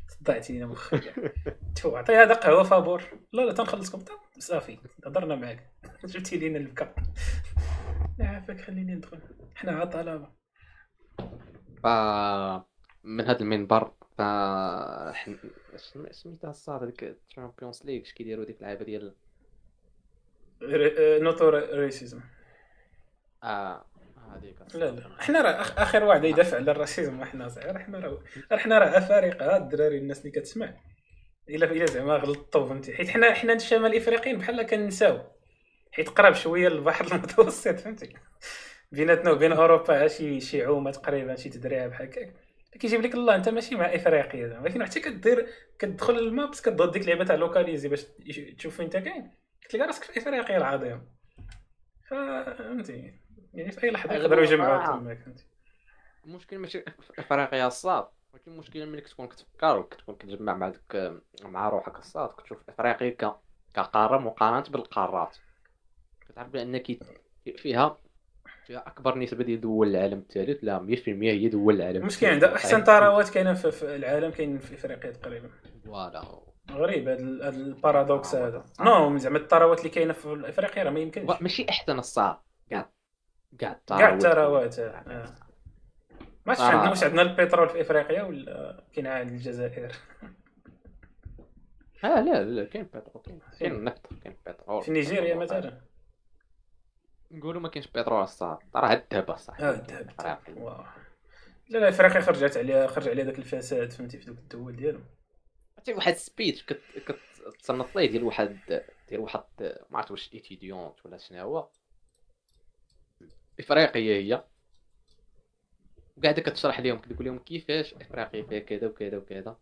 صدعتي 0.08 0.52
لينا 0.52 0.66
مخي 0.66 0.98
كاع. 0.98 1.32
تو 1.82 1.96
عطي 1.96 2.12
هذا 2.16 2.34
قهوة 2.34 2.62
فابور. 2.62 3.02
لا 3.32 3.42
لا 3.42 3.52
تنخلصكم. 3.52 4.04
صافي. 4.38 4.78
هضرنا 5.06 5.34
معاك. 5.34 5.70
جبتي 6.04 6.36
لينا 6.36 6.58
البكا. 6.58 6.94
عافاك 8.20 8.60
خليني 8.60 8.94
ندخل. 8.94 9.18
حنا 9.60 9.72
عا 9.72 9.84
طلبة. 9.84 10.28
ف 11.82 11.86
من 13.04 13.24
هذا 13.24 13.40
المنبر 13.40 13.92
ف 14.18 14.22
حن- 15.12 15.38
شنو 15.76 16.06
سميتها 16.12 16.50
الصاد 16.50 16.82
هذيك 16.82 17.02
الشامبيونز 17.28 17.82
ليغ 17.84 18.02
اش 18.02 18.12
كيديروا 18.12 18.44
ديك 18.44 18.56
اللعبه 18.60 18.84
ديال 18.84 19.14
No 21.22 21.35
to 21.35 21.48
racism 21.48 22.20
آه 23.42 23.84
هذيك 24.34 24.56
لا 24.74 24.90
لا. 24.90 25.22
حنا 25.22 25.42
راه 25.42 25.50
آخر 25.82 26.04
واحد 26.04 26.24
يدافع 26.24 26.56
على 26.56 26.70
ال 26.70 26.77
racisme 26.77 27.24
حنا 27.24 27.48
صغير. 27.48 27.78
حنا 27.78 27.98
راه 27.98 28.18
راه 28.52 28.58
حنا 28.58 28.78
راه 28.78 28.98
أفارقة 28.98 29.56
الدراري 29.56 29.98
الناس 29.98 30.18
اللي 30.20 30.30
كتسمع. 30.30 30.74
الا 31.48 31.66
إلا 31.72 31.86
زعما 31.86 32.16
غلطوا 32.16 32.66
فهمتي. 32.66 32.92
حيت 32.96 33.08
حنا 33.08 33.32
حنا 33.34 33.52
الشمال 33.52 33.90
الافريقيين 33.94 34.38
بحال 34.38 34.62
كنساو. 34.62 35.20
حيت 35.92 36.08
قراب 36.08 36.34
شوية 36.34 36.68
للبحر 36.68 37.04
المتوسط 37.16 37.74
فهمتي. 37.74 38.14
بيناتنا 38.92 39.30
وبين 39.30 39.52
أوروبا 39.52 40.08
شي 40.08 40.40
شي 40.40 40.64
عومة 40.64 40.90
تقريبا 40.90 41.36
شي 41.36 41.48
تدريعه 41.48 41.86
بحال 41.86 42.06
هكاك. 42.06 42.34
كيجيب 42.80 43.00
لك 43.00 43.14
الله 43.14 43.34
أنت 43.34 43.48
ماشي 43.48 43.74
مع 43.74 43.94
افريقيا 43.94 44.48
زعما 44.48 44.62
ولكن 44.62 44.84
حتى 44.84 45.00
كدير 45.00 45.46
كتدخل 45.78 46.14
لل 46.14 46.29
maps 46.29 46.60
كتضغط 46.60 46.92
ديك 46.92 47.02
اللعبة 47.02 47.24
تاع 47.24 47.36
localiser 47.36 47.88
باش 47.88 48.04
تشوف 48.58 48.76
فين 48.76 48.84
انت 48.84 48.96
كاين. 48.96 49.30
كتلقى 49.60 49.86
راسك 49.86 50.04
في 50.04 50.18
إفريقيا 50.18 50.56
العظيم 50.56 51.08
فهمتي؟ 52.08 53.14
يعني 53.54 53.72
في 53.72 53.84
أي 53.84 53.90
لحظة 53.90 54.14
يقدروا 54.14 54.44
الوقت. 54.44 54.86
تماك 54.86 55.18
فهمتي؟ 55.18 55.44
المشكل 56.26 56.58
ماشي 56.58 56.80
في 56.80 57.18
إفريقيا 57.18 57.66
الصاد 57.66 58.06
ولكن 58.32 58.52
المشكل 58.52 58.86
ملي 58.86 59.00
كتكون 59.00 59.26
كتفكر 59.28 59.78
وكتكون 59.78 60.14
كتجمع 60.14 60.54
مع 60.54 60.68
ديك 60.68 61.12
مع 61.42 61.68
روحك 61.68 61.98
الصاد 61.98 62.28
كتشوف 62.28 62.58
إفريقيا. 62.68 63.36
كقارة 63.74 64.18
مقارنة 64.18 64.64
بالقارات. 64.70 65.36
كتعرف 66.28 66.48
بأن 66.48 66.82
فيها 67.56 67.98
فيها 68.70 68.84
أكبر 68.86 69.18
نسبة 69.18 69.44
ديال 69.44 69.60
دول 69.60 69.88
العالم 69.96 70.18
الثالث 70.18 70.58
لا 70.64 70.78
100% 70.78 71.08
هي 71.08 71.48
دول 71.48 71.74
العالم 71.76 72.06
الثالث. 72.06 72.24
عندها 72.24 72.54
احسن 72.54 72.84
ثروات 72.84 73.28
كاينة 73.28 73.54
في, 73.54 73.96
العالم 73.96 74.30
كاين 74.30 74.58
في 74.58 74.74
إفريقيا 74.74 75.10
تقريبا. 75.10 75.50
voilà. 75.84 76.22
غريب 76.70 77.08
هذا 77.08 77.20
ال- 77.22 77.42
هذا 77.42 77.56
ال 77.56 77.65
paradoxe 77.65 78.34
هذا. 78.34 78.64
non 78.80 79.16
زعما 79.16 79.38
الثروات 79.38 79.78
اللي 79.78 79.90
كاينة 79.90 80.12
في 80.12 80.42
إفريقيا 80.48 80.82
راه 80.82 80.90
ما 80.90 81.00
يمكنش. 81.00 81.40
ماشي 81.40 81.66
احسن 81.70 81.98
الصاط 81.98 82.36
كاع 82.70 82.90
كاع 83.58 83.80
كاع 83.86 84.14
الثروات. 84.14 84.78
آه. 84.78 85.02
ما 86.46 86.52
عرفتش. 86.52 86.60
عندنا 86.64 86.90
واش 86.90 87.04
عندنا 87.04 87.22
البترول 87.22 87.68
في 87.68 87.80
إفريقيا 87.80 88.22
ولا 88.22 88.84
كاين 88.92 89.06
عاد 89.06 89.28
الجزائر؟ 89.28 89.92
آه 92.04 92.20
لا 92.20 92.44
لا 92.44 92.64
كاين 92.64 92.84
بترول 92.84 93.22
كاين 93.26 93.40
كاين 93.60 93.72
النفط 93.72 94.06
كاين 94.24 94.36
بترول. 94.46 94.82
في 94.82 94.90
نيجيريا 94.90 95.34
مثلا. 95.34 95.89
نقولوا 97.30 97.60
ما 97.60 97.68
كاينش 97.68 97.88
بترول 97.88 98.22
الصاط 98.22 98.58
راه 98.74 98.92
الذهب 98.92 99.36
صح 99.36 99.60
آه 99.60 99.70
الذهب. 99.70 100.86
لا 101.68 101.78
لا 101.78 101.88
افريقيا 101.88 102.20
خرجت 102.20 102.56
عليها 102.56 102.86
خرج 102.86 103.08
عليها 103.08 103.24
داك 103.24 103.38
الفساد 103.38 103.90
فهمتي 103.90 104.18
في 104.18 104.24
دوك 104.24 104.38
الدول 104.38 104.76
ديالهم. 104.76 105.04
عرفتي 105.76 105.94
واحد 105.94 106.14
speech 106.14 106.64
كت 106.64 106.80
كتصنت 107.46 107.96
ليه 107.96 108.10
ديال 108.10 108.24
واحد 108.24 108.58
ديال 109.08 109.20
واحد 109.20 109.42
ما 109.90 109.98
عرفت 109.98 110.10
واش 110.10 110.34
étudiante 110.34 111.06
ولا 111.06 111.18
شنو 111.18 111.40
هو. 111.40 111.68
افريقيه 113.60 114.16
هي 114.16 114.44
وقاعدة 116.16 116.42
كتشرح 116.42 116.80
لهم 116.80 116.98
كتقول 116.98 117.26
لهم 117.26 117.38
كيفاش 117.38 117.94
افريقيا 117.94 118.42
فيها 118.42 118.58
كذا 118.58 118.86
وكذا 118.86 119.16
وكذا. 119.16 119.56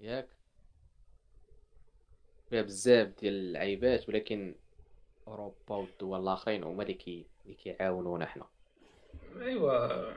ياك. 0.00 0.28
فيها 2.50 2.62
بزاف 2.62 3.08
ديال 3.08 3.50
العيبات 3.50 4.08
ولكن 4.08 4.54
أوروبا 5.28 5.74
والدول 5.76 6.22
الاخرين 6.22 6.64
هما 6.64 6.82
اللي 6.82 6.94
كي 6.94 7.26
اللي 7.44 7.56
كيعاونونا 7.56 8.26
حنا 8.26 8.44
ايوا 9.42 10.10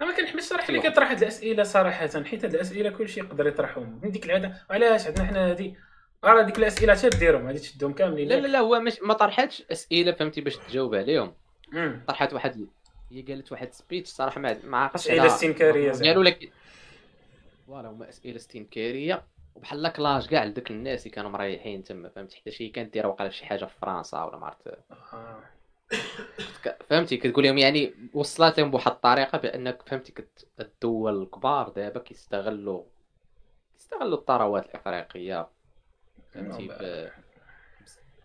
أنا 0.00 0.08
ما 0.10 0.16
كنحبش 0.16 0.38
الصراحه 0.38 0.68
اللي 0.68 0.80
كيطرح 0.80 1.10
هاد 1.10 1.22
الأسئلة 1.22 1.62
صراحة 1.62 2.22
حيت 2.22 2.44
هاد 2.44 2.54
الأسئلة 2.54 2.90
كلشي 2.90 3.20
يقدر 3.20 3.46
يطرحهم 3.46 4.00
من 4.02 4.10
ديك 4.10 4.26
العادة 4.26 4.66
علاش 4.70 5.06
عندنا 5.06 5.26
حنا 5.26 5.50
هادي؟ 5.50 5.74
راه 6.24 6.42
ديك 6.42 6.58
الأسئلة 6.58 6.94
حتى 6.94 7.08
ديرهم 7.08 7.46
غادي 7.46 7.58
تشدهم 7.58 7.92
كاملين. 7.92 8.28
لا 8.28 8.40
لا 8.40 8.46
لا 8.46 8.58
هو 8.58 8.80
مش 8.80 9.02
ما 9.02 9.14
طرحتش 9.14 9.62
أسئلة 9.72 10.12
فهمتي 10.12 10.40
باش 10.40 10.56
تجاوب 10.56 10.94
عليهم. 10.94 11.34
طرحت 12.08 12.32
واحد 12.32 12.66
هي 13.12 13.22
قالت 13.22 13.52
واحد 13.52 13.72
speech 13.72 14.08
صراحة 14.08 14.40
ما 14.40 14.58
ما 14.64 14.78
عرفتش 14.78 15.10
استنكارية 15.10 15.92
زعما. 15.92 16.08
قالوا 16.08 16.24
لك 16.24 16.52
voilà 17.66 17.90
هما 17.90 18.08
أسئلة 18.08 18.36
استنكارية. 18.36 19.22
وبحال 19.54 19.88
clash 19.88 20.28
كاع 20.28 20.44
لدوك 20.44 20.70
الناس 20.70 21.00
اللي 21.02 21.14
كانوا 21.14 21.30
مريحين 21.30 21.84
تما 21.84 22.08
فهمتي؟ 22.08 22.36
حتى 22.36 22.50
شي 22.50 22.68
كانت 22.68 22.94
دايره 22.94 23.08
وقال 23.08 23.32
شي 23.32 23.46
حاجة 23.46 23.64
في 23.64 23.78
فرنسا 23.78 24.22
ولا 24.22 24.38
ما 24.38 24.46
عرفت. 24.46 24.68
آه. 24.68 25.42
فهمتي؟ 26.88 27.16
كتقول 27.16 27.44
لهم 27.44 27.58
يعني 27.58 27.94
وصلت 28.14 28.60
لهم 28.60 28.70
بواحد 28.70 28.90
الطريقة 28.90 29.38
بأنك 29.38 29.82
فهمتي؟ 29.82 30.12
كت... 30.12 30.48
الدول 30.60 31.22
الكبار 31.22 31.68
دابا 31.68 32.00
كيستغلوا 32.00 32.84
كيستغلوا 33.74 34.18
الثروات 34.18 34.66
الإفريقية. 34.66 35.48
فهمتي. 36.34 36.68
ب... 36.68 37.08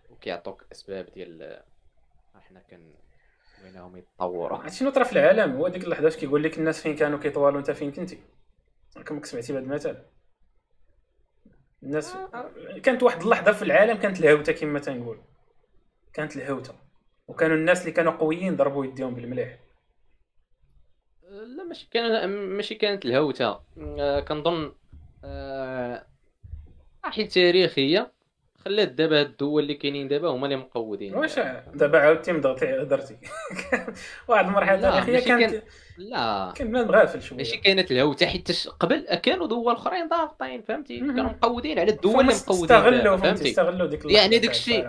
وكيعطوك 0.09 0.65
أسباب 0.71 1.05
ديال 1.05 1.61
إحنا 2.35 2.59
كن 2.59 2.93
وينهم 3.63 3.97
يتطوروا. 3.97 4.57
عرفتي 4.57 4.77
شنو 4.77 4.89
طرا 4.89 5.03
في 5.03 5.13
العالم؟ 5.13 5.55
هو 5.55 5.67
ديك 5.67 5.83
اللحظه 5.83 6.09
فاش 6.09 6.17
كيقول 6.17 6.43
لك 6.43 6.57
الناس 6.57 6.81
فين 6.81 6.95
كانوا 6.95 7.19
كيطوالوا 7.19 7.59
أنت 7.59 7.71
فين 7.71 7.91
كنتي؟ 7.91 8.19
راكم 8.97 9.23
سمعتي 9.23 9.53
بهذا 9.53 9.65
المثل 9.65 9.97
الناس 11.85 12.17
كانت 12.83 13.03
واحد 13.03 13.21
اللحظة 13.21 13.51
في 13.51 13.61
العالم 13.61 13.97
كانت 13.97 14.19
الهوته 14.19 14.51
كما 14.51 14.79
تنقول. 14.79 15.17
كانت 16.13 16.35
الهوته 16.35 16.73
وكانوا 17.27 17.55
الناس 17.55 17.81
اللي 17.81 17.91
كانوا 17.91 18.11
قويين 18.11 18.55
ضربوا 18.55 18.85
يديهم 18.85 19.15
بالمليح 19.15 19.59
لا 21.29 21.63
ماشي 21.63 21.87
كان 21.91 22.29
ماشي 22.29 22.75
كانت 22.75 23.05
الهوته 23.05 23.59
آه، 23.77 24.19
كنظن 24.19 24.73
آه، 25.23 26.05
حيت 27.03 27.31
تاريخية. 27.31 28.14
خلات 28.65 28.87
دابا 28.91 29.19
هاد 29.19 29.25
الدول 29.25 29.63
اللي 29.63 29.73
كاينين 29.73 30.07
دابا 30.07 30.29
هما 30.29 30.45
اللي 30.45 30.55
مقودين. 30.57 31.15
واش 31.15 31.39
دابا 31.73 31.99
عاودتي 31.99 32.31
مضغطي 32.31 32.65
هضرتي 32.81 33.17
واحد 34.27 34.45
المرحلة 34.45 34.81
تاريخيه 34.81 35.19
كانت 35.19 35.51
كان- 35.51 35.61
لا. 35.97 36.53
كان 36.55 36.67
بنادم 36.67 36.91
غافل 36.91 37.21
شوية. 37.21 37.37
ماشي 37.37 37.57
كانت 37.57 37.91
الهوته 37.91 38.25
حيت 38.25 38.67
قبل 38.67 39.05
كانوا 39.15 39.47
دول 39.47 39.73
آخرين 39.73 40.07
ضاغطين 40.07 40.61
فهمتي. 40.61 40.99
كانوا 40.99 41.23
مقودين 41.23 41.79
على 41.79 41.91
الدول 41.91 42.19
اللي 42.21 42.33
مقودين 42.33 42.63
استغلوا 42.63 43.17
فهمتي؟ 43.17 43.49
استغلوا 43.49 43.87
ديك 43.87 44.05
يعني 44.05 44.37
داك 44.39 44.51
الشيء-. 44.51 44.85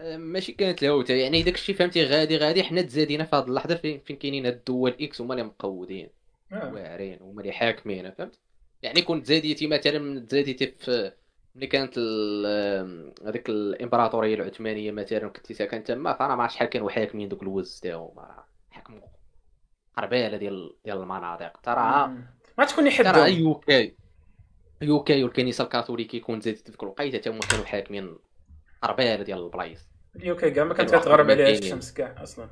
آه، 0.00 0.16
ماشي 0.16 0.52
كانت 0.52 0.82
الهوته 0.82 1.14
يعني 1.14 1.42
داك 1.42 1.54
الشيء 1.54 1.74
فهمتي؟ 1.74 2.04
غادي 2.04 2.36
غادي 2.36 2.62
حنا 2.64 2.82
تزادينا 2.82 3.24
في 3.24 3.36
هذه 3.36 3.44
اللحظة 3.44 3.74
فين 3.74 4.00
فين 4.04 4.16
كاينين 4.16 4.46
هاد 4.46 4.54
الدول 4.54 4.94
إكس 5.00 5.20
هما 5.20 5.34
اللي 5.34 5.44
مقودين. 5.44 6.08
آه. 6.52 6.72
واعرين 6.74 7.18
هما 7.22 7.40
اللي 7.40 7.52
حاكمين 7.52 8.10
فهمت؟ 8.10 8.38
يعني 8.82 9.02
كنت 9.02 9.26
زاديتي 9.26 9.66
مثلا 9.66 9.98
من 9.98 10.26
تزاديتي 10.26 10.74
في 10.78 11.12
ملي 11.54 11.66
كانت 11.66 11.98
هذيك 13.26 13.48
الامبراطورية 13.48 14.34
العثمانية 14.34 14.90
مثلا 14.90 15.28
كنتي 15.28 15.54
ساكن 15.54 15.84
تما 15.84 16.12
فأنا 16.12 16.36
ما 16.36 16.48
شحال 16.48 16.68
كانوا 16.68 16.90
حاكمين 16.90 17.28
دوك 17.28 17.42
الوز 17.42 17.80
تاعهم 17.80 18.14
حكموا 18.70 19.00
قربالة 19.96 20.36
ديال 20.36 20.76
ديال 20.84 20.96
المناطق 20.96 21.60
ترى. 21.62 22.14
ما 22.58 22.64
تكون 22.64 22.84
ترى 22.84 22.94
يحدوا 22.94 23.26
يو 23.26 23.54
كي 23.54 23.96
يو 24.82 25.02
كي 25.04 25.24
والكنيسة 25.24 25.64
الكاثوليكية 25.64 26.20
كون 26.22 26.40
زادت 26.40 26.58
في 26.58 26.70
ذيك 26.70 26.82
الوقيته 26.82 27.18
تا 27.18 27.30
هما 27.30 27.40
كانوا 27.50 27.64
حاكمين 27.64 28.18
قربالة 28.82 29.22
ديال 29.22 29.38
البلايص 29.38 29.88
اليوكي 30.16 30.50
كاع 30.50 30.64
ما 30.64 30.74
كانت 30.74 30.94
كتغرب 30.94 31.30
عليها. 31.30 31.48
الشمس 31.58 31.92
كاع 31.92 32.22
أصلا 32.22 32.48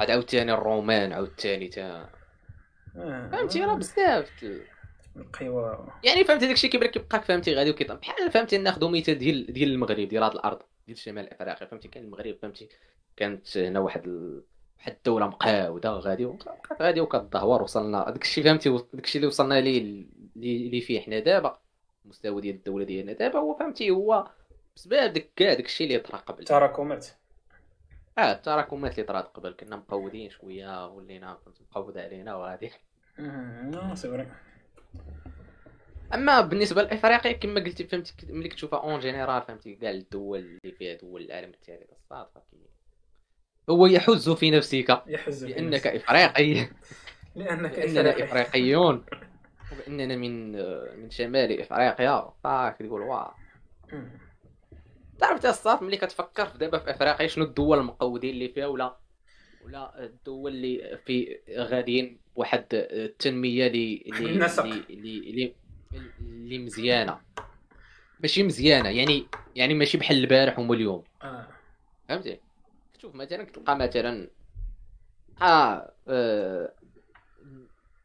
عاد 0.00 0.10
عاوتاني 0.10 0.52
الرومان 0.52 1.12
عاوتاني 1.12 1.68
تا 1.68 2.08
آه. 2.96 3.28
فهمتي 3.32 3.64
راه 3.64 3.74
بزاف 3.74 4.30
القوى. 5.20 5.88
يعني 6.04 6.24
فهمتي 6.24 6.46
داكشي 6.46 6.68
كيبان 6.68 6.90
كيبقاك 6.90 7.24
فهمتي 7.24 7.54
غادي 7.54 7.70
وكيط. 7.70 7.92
بحال 7.92 8.30
فهمتي 8.30 8.58
ناخذ 8.58 8.90
مثال 8.90 9.18
ديال 9.18 9.52
ديال 9.52 9.72
المغرب 9.72 10.08
ديال 10.08 10.22
هاد 10.22 10.32
الأرض 10.32 10.58
ديال 10.86 10.98
شمال 10.98 11.32
افريقيا 11.32 11.66
فهمتي؟ 11.66 11.88
كاين 11.88 12.04
المغرب 12.04 12.36
فهمتي؟ 12.42 12.68
كانت 13.16 13.58
هنا 13.58 13.80
واحد 13.80 14.04
ال... 14.04 14.42
واحد 14.78 14.92
الدولة 14.92 15.26
مقاودة 15.26 15.90
غادي 15.90 16.24
وبقات 16.24 16.82
غادي 16.82 17.00
وكتدهور 17.00 17.62
وصلنا 17.62 18.10
داكشي 18.10 18.42
فهمتي؟ 18.42 18.78
داكشي 18.92 19.18
اللي 19.18 19.26
وصلنا 19.26 19.60
ليه 19.60 20.06
اللي 20.36 20.80
فيه 20.80 21.00
حنا 21.00 21.18
دابا. 21.18 21.58
المستوى 22.04 22.40
ديال 22.40 22.54
الدولة 22.54 22.84
ديالنا 22.84 23.12
دابا 23.12 23.38
هو 23.38 23.54
فهمتي؟ 23.54 23.90
هو 23.90 24.28
بسبب 24.76 25.12
داك 25.12 25.30
كاع 25.36 25.54
داكشي 25.54 25.84
اللي 25.84 25.98
طرا 25.98 26.16
قبل. 26.16 26.44
تراكمات. 26.44 27.06
آه 28.18 28.32
التراكمات 28.32 28.92
اللي 28.92 29.02
طرات 29.02 29.24
قبل. 29.24 29.52
كنا 29.52 29.76
مقودين 29.76 30.30
شوية 30.30 30.86
ولينا 30.88 31.38
فهمتي 31.44 31.64
مقود 31.70 31.98
علينا 31.98 32.36
وغادي 32.36 32.70
سي 33.94 34.26
أما 36.14 36.40
بالنسبة 36.40 36.82
لافريقيا 36.82 37.32
كما 37.32 37.60
قلتي 37.60 37.84
فهمتي 37.84 38.14
ملي 38.28 38.48
كتشوفها 38.48 38.78
en 38.80 39.00
général 39.00 39.42
فهمتي 39.42 39.74
كاع 39.74 39.90
الدول 39.90 40.38
اللي 40.38 40.76
فيها 40.78 40.94
دول 40.94 41.22
العالم 41.22 41.50
الثالث 41.50 41.90
الصاط 41.92 42.26
فكي 42.34 42.66
هو 43.70 43.86
يحز 43.86 44.30
في 44.30 44.50
نفسك 44.50 45.02
يحز 45.06 45.44
في 45.44 45.52
بأنك 45.52 45.74
نفسك. 45.74 45.86
إفريقي 45.86 46.54
لأنك 47.36 47.78
لاننا. 47.78 48.24
إفريقيون 48.24 49.04
وبأننا 49.72 50.16
من 50.16 50.52
من 51.02 51.10
شمال 51.10 51.60
إفريقيا 51.60 52.32
فكتقول 52.44 53.00
واه 53.00 53.34
مم. 53.92 54.18
تعرف 55.18 55.46
الصاف 55.46 55.82
ملي 55.82 55.96
كتفكر 55.96 56.46
في 56.46 56.58
دابا 56.58 56.78
في 56.78 56.90
إفريقيا 56.90 57.26
شنو 57.26 57.44
الدول 57.44 57.78
المقودين 57.78 58.30
اللي 58.34 58.48
فيها 58.48 58.66
ولا 58.66 58.96
ولا 59.64 60.04
الدول 60.04 60.52
اللي 60.52 60.98
في 61.06 61.38
غاديين 61.58 62.20
بواحد 62.36 62.64
التنمية 62.72 63.66
اللي 63.66 64.02
اللي. 64.06 65.18
اللي 65.18 65.54
اللي, 66.20 66.58
مزيانة. 66.58 67.20
ماشي 68.20 68.42
مزيانة 68.42 68.88
يعني 68.88 69.26
يعني 69.56 69.74
ماشي 69.74 69.98
بحال 69.98 70.16
البارح 70.16 70.58
ومو 70.58 70.74
اليوم. 70.74 71.04
آه. 71.22 71.48
فهمتي؟ 72.08 72.40
شوف 72.98 73.14
مثلا 73.14 73.44
كتلقى 73.44 73.76
مثلا 73.76 74.30
آه, 75.42 75.92
آه 76.08 76.72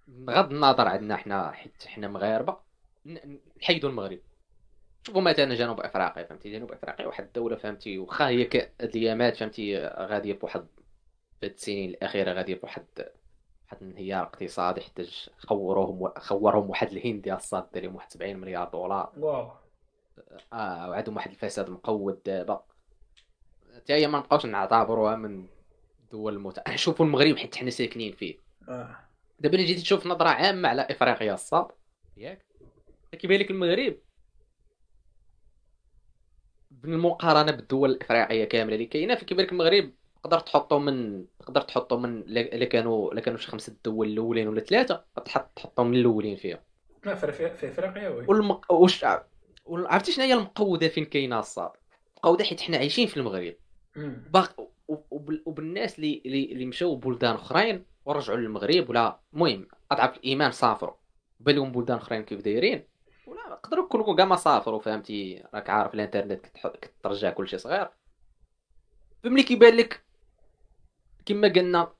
بغض 0.07 0.51
النظر 0.53 0.87
عندنا 0.87 1.17
حنا 1.17 1.51
حيت 1.51 1.83
حنا 1.85 2.07
مغاربة 2.07 2.57
نحيدوا 3.61 3.89
المغرب. 3.89 4.19
شوفوا 5.07 5.21
مثلا 5.21 5.55
جنوب 5.55 5.79
إفريقيا 5.79 6.23
فهمتي؟ 6.23 6.51
جنوب 6.51 6.71
إفريقيا 6.71 7.05
واحد 7.07 7.23
الدولة 7.23 7.55
فهمتي؟ 7.55 7.97
واخا 7.97 8.27
هي 8.27 8.69
الايامات 8.81 9.37
فهمتي؟ 9.37 9.77
غادية 9.85 10.33
بواحد 10.33 10.67
السنين 11.43 11.89
الأخيرة 11.89 12.33
غادية 12.33 12.55
بواحد 12.55 12.85
واحد 13.71 13.83
الانهيار 13.83 14.23
اقتصادي 14.23 14.81
حتى 14.81 15.07
خوروهم 15.37 16.13
خورهم 16.17 16.69
واحد 16.69 16.91
الهند 16.91 17.27
يا 17.27 17.35
الصاد 17.35 17.71
دار 17.73 17.83
لهم 17.83 17.95
واحد 17.95 18.11
70 18.11 18.37
مليار 18.37 18.69
دولار. 18.69 19.11
واو. 19.17 19.51
آه 20.53 20.89
وعندهم 20.89 21.15
واحد 21.15 21.31
الفساد 21.31 21.69
مقود 21.69 22.23
دابا. 22.25 22.63
حتى 23.75 23.93
هي 23.93 24.07
ما 24.07 24.19
نبقاوش 24.19 24.45
نعتبروها 24.45 25.15
من 25.15 25.47
دول 26.11 26.33
المت 26.33 26.69
شوفوا 26.75 27.05
المغرب 27.05 27.37
حيت 27.37 27.55
حنا 27.55 27.69
ساكنين 27.69 28.13
فيه. 28.13 28.37
آه. 28.69 28.97
دابا 29.39 29.55
الا 29.55 29.65
جيتي 29.65 29.81
تشوف 29.81 30.07
نظرة 30.07 30.29
عامة 30.29 30.69
على 30.69 30.81
إفريقيا 30.81 31.33
الصاد. 31.33 31.67
ياك. 32.17 32.45
كيبان 33.11 33.39
لك 33.39 33.51
المغرب. 33.51 33.97
بالمقارنة 36.71 37.51
بالدول 37.51 37.91
الإفريقية 37.91 38.45
كاملة 38.45 38.75
اللي 38.75 38.85
كاينة 38.85 39.15
فكيبان 39.15 39.45
لك 39.45 39.51
المغرب 39.51 39.91
تقدر 40.23 40.39
تحطو 40.39 40.79
من 40.79 41.25
تقدر 41.39 41.61
تحطو 41.61 41.97
من 41.97 42.19
الا 42.21 42.65
كانوا 42.65 43.11
الا 43.13 43.21
كانوا 43.21 43.39
شي 43.39 43.47
خمسة 43.51 43.73
الدول 43.73 44.07
الأولين 44.07 44.47
ولا 44.47 44.61
ثلاثة 44.61 45.05
تحط 45.25 45.49
تحطهم 45.55 45.87
من 45.87 45.97
الأولين 45.97 46.35
فيها 46.35 46.63
لا 47.05 47.15
في 47.15 47.49
إفريقيا 47.67 48.09
وي. 48.09 48.25
والمق... 48.27 48.71
وش 48.71 49.05
عرفتي 49.67 50.11
شنو 50.11 50.25
هي 50.25 50.33
المقودة 50.33 50.87
فين 50.87 51.05
كاينة 51.05 51.39
الصاد؟ 51.39 51.71
المقوده 52.17 52.43
حيت 52.43 52.61
حنا 52.61 52.77
عايشين 52.77 53.07
في 53.07 53.17
المغرب. 53.17 53.55
باق 54.33 54.59
و- 54.87 54.95
وبال- 55.11 55.43
وبالناس 55.45 55.99
اللي 55.99 56.21
اللي 56.25 56.65
مشاو 56.65 56.95
بلدان 56.95 57.35
أخرين 57.35 57.85
ورجعوا 58.05 58.37
للمغرب 58.37 58.89
ولا 58.89 59.19
المهم 59.33 59.67
أضعف 59.91 60.17
الإيمان 60.17 60.51
سافروا 60.51 60.93
بالهم 61.39 61.71
بلدان 61.71 61.97
أخرين 61.97 62.23
كيف 62.23 62.41
دايرين؟ 62.41 62.83
ولا 63.27 63.39
يقدروا 63.51 63.85
يكونوا 63.85 64.15
كاع 64.15 64.25
ما 64.25 64.35
سافروا 64.35 64.79
فهمتي؟ 64.79 65.43
راك 65.53 65.69
عارف 65.69 65.93
الإنترنت 65.93 66.45
كترجع 66.81 67.29
كلشي 67.29 67.57
صغير. 67.57 67.89
فملي 69.23 69.43
كيبان 69.43 69.77
لك 69.77 70.01
كما 71.33 71.47
قلنا 71.47 71.93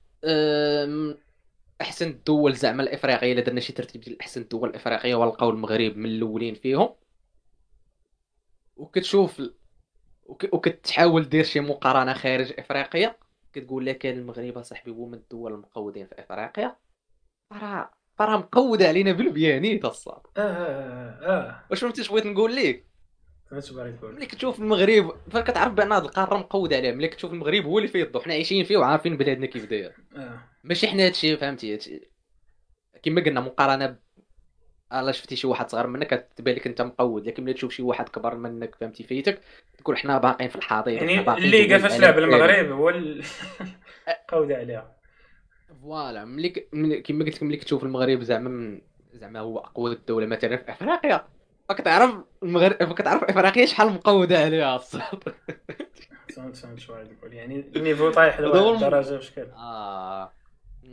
أحسن 1.81 2.07
الدول 2.07 2.55
زعما 2.55 2.83
الإفريقية 2.83 3.33
إلا 3.33 3.41
درنا 3.41 3.59
شي 3.59 3.73
ترتيب 3.73 4.01
ديال 4.01 4.21
أحسن 4.21 4.41
الدول 4.41 4.69
الإفريقية 4.69 5.15
ولقاو 5.15 5.49
المغرب 5.49 5.97
من 5.97 6.05
الأولين 6.05 6.55
فيهم. 6.55 6.89
وكتشوف 8.75 9.41
وكتحاول 10.25 11.29
دير 11.29 11.43
شي 11.43 11.59
مقارنة 11.59 12.13
خارج 12.13 12.53
إفريقيا. 12.59 13.15
كتقول 13.53 13.85
لك 13.85 13.97
كان 13.97 14.17
المغرب 14.17 14.57
أصاحبي 14.57 14.91
هو 14.91 15.05
من 15.05 15.13
الدول 15.13 15.53
المقودين 15.53 16.07
في 16.07 16.19
إفريقيا. 16.19 16.75
راه 17.53 17.91
راه 18.21 18.37
مقود 18.37 18.81
علينا 18.83 19.11
بالبيانيت 19.11 19.85
الصاد 19.85 20.21
آه 20.37 20.41
آه 20.41 21.19
آه 21.25 21.65
واش 21.69 21.79
فهمتي 21.79 22.03
بغيت 22.09 22.25
نقول 22.25 22.55
لك؟ 22.55 22.90
باغي 23.51 23.91
تقول 23.91 24.15
ملي 24.15 24.25
كتشوف 24.25 24.59
المغرب 24.59 25.15
فكتعرف 25.31 25.73
بأن 25.73 25.91
هاد 25.91 26.03
القارة 26.03 26.37
مقود 26.37 26.73
عليها 26.73 26.91
ملي 26.91 27.07
كتشوف 27.07 27.31
المغرب 27.33 27.65
هو 27.65 27.77
اللي 27.77 27.89
فيه 27.89 28.03
الضو 28.03 28.19
حنا 28.19 28.33
عايشين 28.33 28.63
فيه 28.65 28.77
وعارفين 28.77 29.17
بلادنا 29.17 29.45
كيف 29.45 29.65
داير. 29.65 29.93
آه. 30.15 30.39
ماشي 30.63 30.87
حنا 30.87 31.05
هادشي 31.05 31.37
فهمتي؟ 31.37 31.73
هادشي. 31.73 32.11
كما 33.03 33.21
قلنا 33.21 33.39
مقارنة 33.41 33.85
ب... 33.87 33.97
ألا 34.93 35.11
شفتي 35.11 35.35
شي 35.35 35.47
واحد 35.47 35.69
صغير 35.69 35.87
منك 35.87 36.29
كتبان 36.29 36.55
لك 36.55 36.67
أنت 36.67 36.81
مقود 36.81 37.27
لكن 37.27 37.43
ملي 37.43 37.53
تشوف 37.53 37.71
شي 37.73 37.83
واحد 37.83 38.09
كبر 38.09 38.35
منك 38.35 38.75
فهمتي؟ 38.75 39.03
فايتك 39.03 39.41
تقول 39.77 39.97
حنا 39.97 40.17
باقيين 40.17 40.49
في 40.49 40.55
الحضيض 40.55 40.93
يعني 41.01 41.19
اللي 41.37 41.65
العالم 41.65 42.01
لعب. 42.01 42.19
المغرب 42.19 42.71
هو 42.71 42.89
ال- 42.89 43.23
قود 44.31 44.51
عليها. 44.51 44.95
voilà. 45.81 46.25
ملي 46.25 46.49
كما 46.49 47.25
قلت 47.25 47.35
لك 47.35 47.43
ملي 47.43 47.57
كتشوف 47.57 47.83
المغرب 47.83 48.21
زعما 48.23 48.81
زعما 49.13 49.39
هو 49.39 49.57
أقوى 49.57 49.91
الدولة 49.91 50.25
مثلا 50.25 50.57
في 50.57 50.71
أفريقيا. 50.71 51.27
فكتعرف 51.73 52.15
المغرب 52.43 52.89
فكتعرف 52.89 53.23
افريقيا 53.23 53.65
شحال 53.65 53.93
مقوده 53.93 54.39
عليها 54.39 54.75
الصاط 54.75 55.35
فهمت 56.35 56.55
فهمت 56.55 56.91
غادي 56.91 57.15
تقول 57.15 57.33
يعني 57.33 57.59
ال 57.75 57.80
niveau 57.80 58.11
طايح 58.11 58.39
لواحد 58.39 58.83
الدرجه 58.83 59.15
بشكل 59.15 59.41
آه 59.51 60.31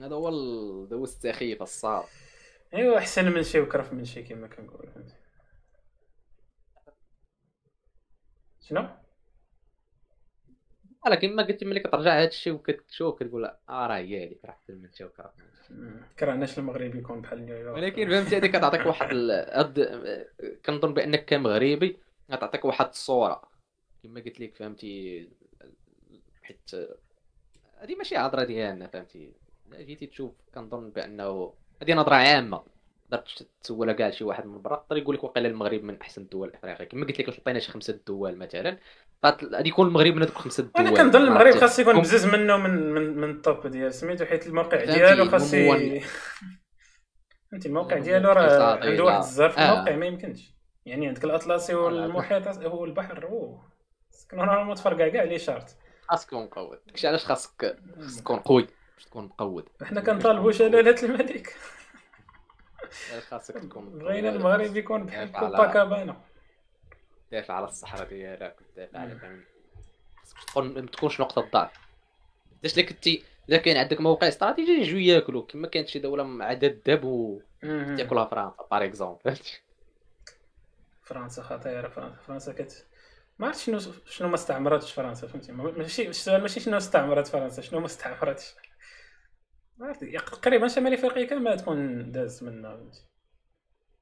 هذا 0.03 0.15
هو 0.15 0.29
هذا 0.29 0.97
هو 0.97 1.05
السخيف 1.05 1.63
الصاد 1.63 2.05
ايوا 2.75 2.99
أحسن 2.99 3.33
من 3.33 3.43
شي 3.43 3.61
وكرف 3.61 3.93
من 3.93 4.05
شي 4.05 4.23
كما 4.23 4.47
كنقول. 4.47 4.89
شنو؟ 8.61 8.89
ولكن 11.09 11.37
ما 11.37 11.43
قلت 11.43 11.65
ملي 11.65 11.81
كترجع 11.81 12.19
هذا 12.19 12.29
الشيء 12.29 12.53
وكتشوف 12.53 13.19
كتقول 13.19 13.45
آه 13.45 13.87
راه 13.87 13.97
هي 13.97 14.27
هذيك 14.27 14.45
راه 14.45 14.51
احسن 14.51 14.75
من 14.75 14.89
مم. 15.71 16.03
كرهناش 16.19 16.59
المغرب 16.59 16.95
يكون 16.95 17.21
بحال 17.21 17.47
نيويورك. 17.47 17.77
ولكن 17.77 18.09
فهمتي 18.09 18.37
هذيك 18.37 18.57
كتعطيك 18.57 18.87
واحد. 18.87 19.09
كنظن 20.67 20.95
بأنك 20.95 21.25
كمغربي 21.25 21.99
غتعطيك 22.33 22.65
واحد 22.65 22.87
الصورة. 22.87 23.43
كما 24.03 24.21
قلت 24.21 24.41
لك 24.41 24.55
فهمتي 24.57 25.29
حيت 26.43 26.71
هذه 27.79 27.95
ماشي 27.95 28.17
هضره 28.17 28.45
ديالنا 28.45 28.87
فهمتي. 28.87 29.33
جيتي 29.73 30.07
تشوف 30.07 30.33
كنظن 30.55 30.91
بأنه 30.91 31.55
هذه 31.83 31.95
نظرة 31.95 32.15
عامة. 32.15 32.65
تقدر 33.11 33.25
تسولها 33.63 33.95
كاع 33.95 34.11
شي 34.11 34.25
واحد 34.25 34.47
من 34.47 34.63
برا 34.63 34.77
يقدر 34.77 34.97
يقول 34.97 35.15
لك 35.15 35.25
واقيلا 35.25 35.49
المغرب 35.49 35.83
من 35.83 36.01
أحسن 36.01 36.23
الدول 36.23 36.49
الأفريقية. 36.49 36.85
كما 36.85 37.07
قلت 37.07 37.21
لك 37.21 37.31
حطينا 37.31 37.59
شي 37.59 37.73
خمسة 37.73 38.01
دول 38.07 38.37
مثلا 38.37 38.79
غادي 39.25 39.69
يكون 39.69 39.87
المغرب 39.89 40.15
من 40.15 40.23
هذوك 40.23 40.39
خمسه 40.39 40.63
الدول 40.63 40.87
أنا 40.87 40.97
كنظن 40.97 41.23
المغرب؟ 41.23 41.55
خاص 41.55 41.79
يكون 41.79 42.01
بزز 42.01 42.27
منه 42.27 42.57
من 42.57 42.93
من 42.93 43.17
من 43.17 43.31
الطوب 43.31 43.67
ديال 43.67 43.95
سميتو 43.95 44.25
حيت 44.25 44.47
الموقع 44.47 44.85
ديالو 44.85 45.31
خاص 45.31 45.51
فهمتي 45.51 46.05
الموقع 47.69 47.99
ديالو 47.99 48.33
راه 48.33 48.79
عنده 48.85 49.05
واحد. 49.05 49.19
الزر 49.19 49.51
في 49.51 49.59
آه. 49.59 49.73
الموقع 49.73 49.97
ما 49.97 50.07
يمكنش. 50.07 50.55
يعني 50.87 51.09
عندك 51.09 51.25
الاطلسي 51.25 51.75
والمحيط 51.75 52.49
هو 52.49 52.85
البحر 52.85 53.27
هو 53.27 53.59
نورمالمون 54.35 54.75
تفرقع 54.75 55.09
كاع 55.09 55.23
لي 55.23 55.39
شارت. 55.39 55.77
خاصك 56.09 56.29
تكون 56.29 56.45
مقود 56.45 56.79
داكشي 56.87 57.09
علاش 57.09 57.25
خاصك 57.25 57.77
خاصك 58.01 58.21
تكون 58.23 58.39
قوي 58.39 58.67
باش 58.97 59.05
تكون 59.05 59.25
مقود 59.25 59.69
حنا 59.83 60.01
كنطالبوا 60.01 60.53
شلالة 60.53 61.03
الملك. 61.03 61.57
خاصك 63.31 63.55
تكون 63.55 63.99
بغينا. 63.99 64.29
المغرب 64.29 64.77
يكون 64.77 65.07
بحال 65.07 65.27
دافع 65.33 65.41
على- 65.41 65.51
كوباكابانا. 65.51 66.17
دافع 67.33 67.55
على 67.55 67.65
الصحراء 67.65 68.09
ديالك 68.09 68.57
دافع 68.77 68.99
على 68.99 69.19
خاصك 70.23 70.49
تكون 70.51 70.75
ما 70.75 70.87
تكونش 70.87 71.21
نقطة 71.21 71.43
ضعف. 71.53 71.71
علاش 72.63 72.79
الا 72.79 72.87
كنتي 72.87 73.25
الا 73.49 73.57
كاين 73.57 73.77
عندك 73.77 74.01
موقع 74.01 74.29
استراتيجي 74.29 74.73
يجيو 74.73 74.99
ياكلوا 74.99 75.43
كما 75.47 75.69
كانت 75.69 75.89
شي 75.89 75.99
دولة 75.99 76.23
مع 76.23 76.45
عدد 76.45 76.65
الذهب 76.65 77.05
وتاكلها 77.05 78.25
فرنسا 78.25 78.67
باغ 78.71 78.85
اكزومبل 78.85 79.39
فرنسا 81.07 81.43
خطيرة 81.43 81.89
فرنسا 81.89 82.17
فرنسا 82.27 82.53
كت 82.53 82.87
ما 83.39 83.47
عرفت 83.47 83.59
شنو 83.61 83.79
شنو 84.07 84.29
ما 84.29 84.35
استعمرتش 84.35 84.93
فرنسا 84.93 85.27
فهمتي؟ 85.27 85.53
ما- 85.53 85.71
ماشي 85.71 86.09
السؤال 86.09 86.43
ماشي 86.43 86.61
شنو 86.61 86.77
استعمرت 86.77 87.27
فرنسا 87.27 87.63
شنو 87.63 87.81
ما 87.81 87.87
استعمرتش. 87.87 88.55
ما 89.79 89.87
عرفت 89.87 90.05
تقريبا 90.43 90.69
شمال 90.69 90.95
إفريقيا 90.95 91.25
كامله 91.25 91.57
تكون 91.57 92.13
داز 92.13 92.45
منها 92.45 92.77
فهمتي؟ 92.77 93.08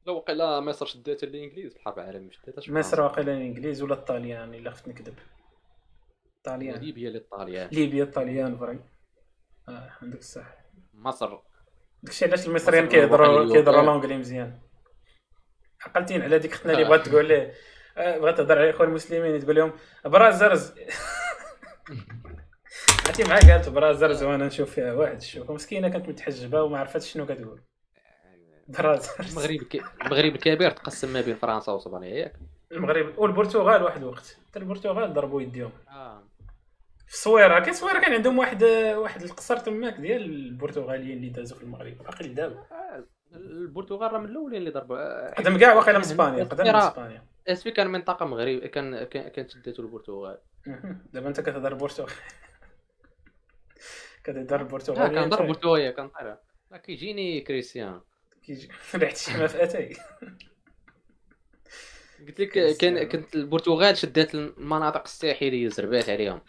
لا 0.06 0.12
وقيلا 0.12 0.60
مصر 0.60 0.86
شدات 0.86 1.22
الانجليز 1.22 1.72
في 1.72 1.78
الحرب 1.78 1.98
العالميه 1.98 2.30
شداتهاش 2.30 2.70
مصر 2.70 3.00
واقيلا 3.00 3.32
الانجليز 3.32 3.82
ولا 3.82 3.94
الطاليان 3.94 4.54
الا 4.54 4.70
خفت 4.70 4.88
نكذب. 4.88 5.14
الطاليان 6.36 6.80
ليبيا 6.80 7.10
للطاليان 7.10 7.68
ليبيا 7.72 8.04
الطاليان 8.04 8.56
vrai. 8.56 8.80
آه 9.68 9.90
عندك 10.02 10.18
الصح. 10.18 10.56
مصر. 10.94 11.38
داكشي 12.02 12.24
علاش 12.24 12.46
المصريين 12.46 12.84
مصر 12.84 12.92
كيهضروا 12.92 13.52
كيهضروا. 13.52 13.82
لونجلي 13.82 14.18
مزيان. 14.18 14.58
عقلتين 15.86 16.22
على 16.22 16.38
ديك 16.38 16.52
اختنا 16.52 16.72
اللي 16.72 16.84
آه. 16.84 16.88
بغات 16.88 17.08
تقول 17.08 17.28
ليه 17.28 17.52
آه، 17.96 18.18
بغات 18.18 18.36
تهضر 18.36 18.58
على 18.58 18.70
الاخوان 18.70 18.88
المسلمين 18.88 19.40
تقول 19.40 19.56
لهم 19.56 19.72
برازرز 20.04 20.72
عرفتي 23.06 23.24
معاه 23.24 23.40
قالت 23.40 23.68
برازرز 23.68 24.22
وأنا 24.22 24.46
نشوف 24.46 24.70
فيها 24.70 24.92
واحد 24.92 25.16
الشوفه 25.16 25.54
مسكينة 25.54 25.88
كانت 25.88 26.08
متحجبة 26.08 26.62
وما 26.62 26.78
عرفتش 26.78 27.12
شنو 27.12 27.26
كتقول. 27.26 27.62
المغرب. 28.68 29.00
المغرب 30.02 30.34
الكبير 30.34 30.70
تقسم 30.70 31.12
ما 31.12 31.20
بين 31.20 31.36
فرنسا 31.36 31.72
وأسبانيا 31.72 32.08
ياك؟ 32.08 32.32
المغرب 32.72 33.18
والبرتغال 33.18 33.82
واحد 33.82 34.02
الوقت. 34.02 34.36
حتى 34.48 34.58
البرتغال 34.58 35.12
ضربوا 35.14 35.42
يديهم. 35.42 35.70
آه. 35.88 36.22
في 37.06 37.12
الصويرة 37.14 37.58
كاين 37.60 37.74
صويرة 37.74 37.98
كان 38.00 38.12
عندهم 38.12 38.38
واحد 38.38 38.64
واحد 38.94 39.22
القصر 39.22 39.56
تماك 39.56 39.94
ديال 39.94 40.22
البرتغاليين 40.24 41.16
اللي 41.16 41.28
دازوا 41.28 41.58
في 41.58 41.64
المغرب. 41.64 41.98
باقي 41.98 42.28
دابا. 42.28 42.64
البرتغال 43.32 44.12
راه 44.12 44.18
من 44.18 44.24
الأولين 44.28 44.58
اللي 44.58 44.70
ضربوا. 44.70 45.34
قدم 45.34 45.58
كاع 45.58 45.74
واقيلا 45.74 45.98
من 45.98 46.04
إسبانيا 46.04 46.44
قدم 46.44 46.64
من 46.64 46.74
إسبانيا. 46.74 47.22
اسفي 47.48 47.70
كان 47.70 47.86
منطقة 47.86 48.26
مغرب 48.26 48.58
كان 48.58 49.04
كان- 49.04 49.28
كانت 49.28 49.50
شداتو 49.50 49.82
البرتغال. 49.82 50.38
دابا 51.12 51.28
أنت 51.28 51.40
كتهضر 51.40 51.72
البرتغال. 51.72 52.10
كتهضر 54.24 54.58
آه 54.58 54.62
البرتغالية 54.62 55.14
كان 55.20 55.28
ضرب 55.28 55.40
أنت. 55.40 55.48
برتغاليا 55.50 55.90
كان 55.90 56.08
طير. 56.08 56.36
لا 56.70 56.76
كيجيني 56.78 57.40
كريستيان. 57.40 58.00
كيجي 58.46 58.68
ريحه 58.94 59.12
الشمع 59.12 59.46
في 59.46 59.62
أتاي. 59.62 59.96
قلت 62.26 62.40
لك. 62.40 62.76
كان 62.76 63.08
كنت 63.08 63.34
البرتغال 63.34 63.96
شدات 63.96 64.34
المناطق 64.34 65.02
الساحليه 65.02 65.68
زربات 65.68 66.08
عليهم. 66.08 66.40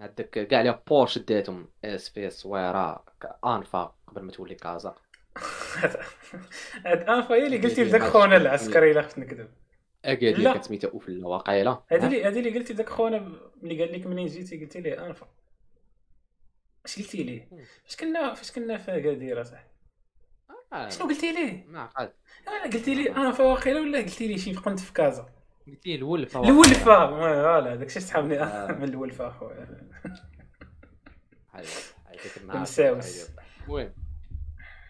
عندك 0.00 0.30
كاع 0.30 0.60
لي 0.60 0.82
بور 0.86 1.06
شداتهم 1.06 1.68
اس 1.84 2.08
في 2.08 2.30
صويره 2.30 3.04
انفا 3.46 3.94
قبل 4.06 4.22
ما 4.22 4.32
تولي 4.32 4.54
كازا. 4.54 4.94
هاد 6.86 7.08
أنفا 7.08 7.34
هي 7.34 7.46
اللي 7.46 7.58
قلتي 7.58 7.84
لذاك 7.84 8.02
خونا. 8.02 8.36
العسكري 8.36 8.90
إلا 8.90 9.02
خفت 9.02 9.18
نكذب. 9.18 9.48
اكادير 10.04 10.38
لا. 10.38 10.52
كانت 10.52 10.64
سميتها 10.64 10.90
اوفلا 10.90 11.28
واقيلا. 11.28 11.82
هادي 11.92 12.06
اللي 12.06 12.24
هادي 12.24 12.38
اللي 12.38 12.58
قلتي 12.58 12.72
داك 12.72 12.88
خونا 12.88 13.16
اللي 13.62 13.84
قال 13.84 14.00
لك 14.00 14.06
منين 14.06 14.26
جيتي 14.26 14.60
قلتي 14.60 14.80
ليه 14.80 15.06
أنفا. 15.06 15.28
اش 16.84 16.98
قلتي 16.98 17.22
ليه؟ 17.22 17.48
فاش 17.84 17.96
كنا 17.96 18.34
فاش 18.34 18.52
كنا 18.52 18.76
في 18.78 18.96
اكادير 18.96 19.42
صح؟ 19.42 19.64
آه، 20.72 20.88
شنو 20.88 21.06
قلتي 21.06 21.32
ليه؟ 21.32 21.64
ما 21.68 21.80
عقلت 21.80 22.14
أنا 22.48 22.72
قلتي 22.72 22.94
لي 22.94 23.10
انفا 23.10 23.44
واقيلا 23.44 23.80
ولا 23.80 23.98
قلتي 23.98 24.28
لي 24.28 24.38
شي 24.38 24.54
كنت 24.54 24.80
في 24.80 24.92
كازا؟ 24.92 25.26
قلت 25.66 25.86
لي 25.86 25.94
الولفة. 25.94 26.44
الولفة. 26.44 27.06
فوالا 27.06 27.74
داكشي 27.74 28.00
تحابني 28.00 28.42
آه. 28.42 28.72
من 28.72 28.84
الولفة 28.84 29.28
أخويا. 29.28 29.66
المساوس. 32.54 33.30
المهم 33.66 33.92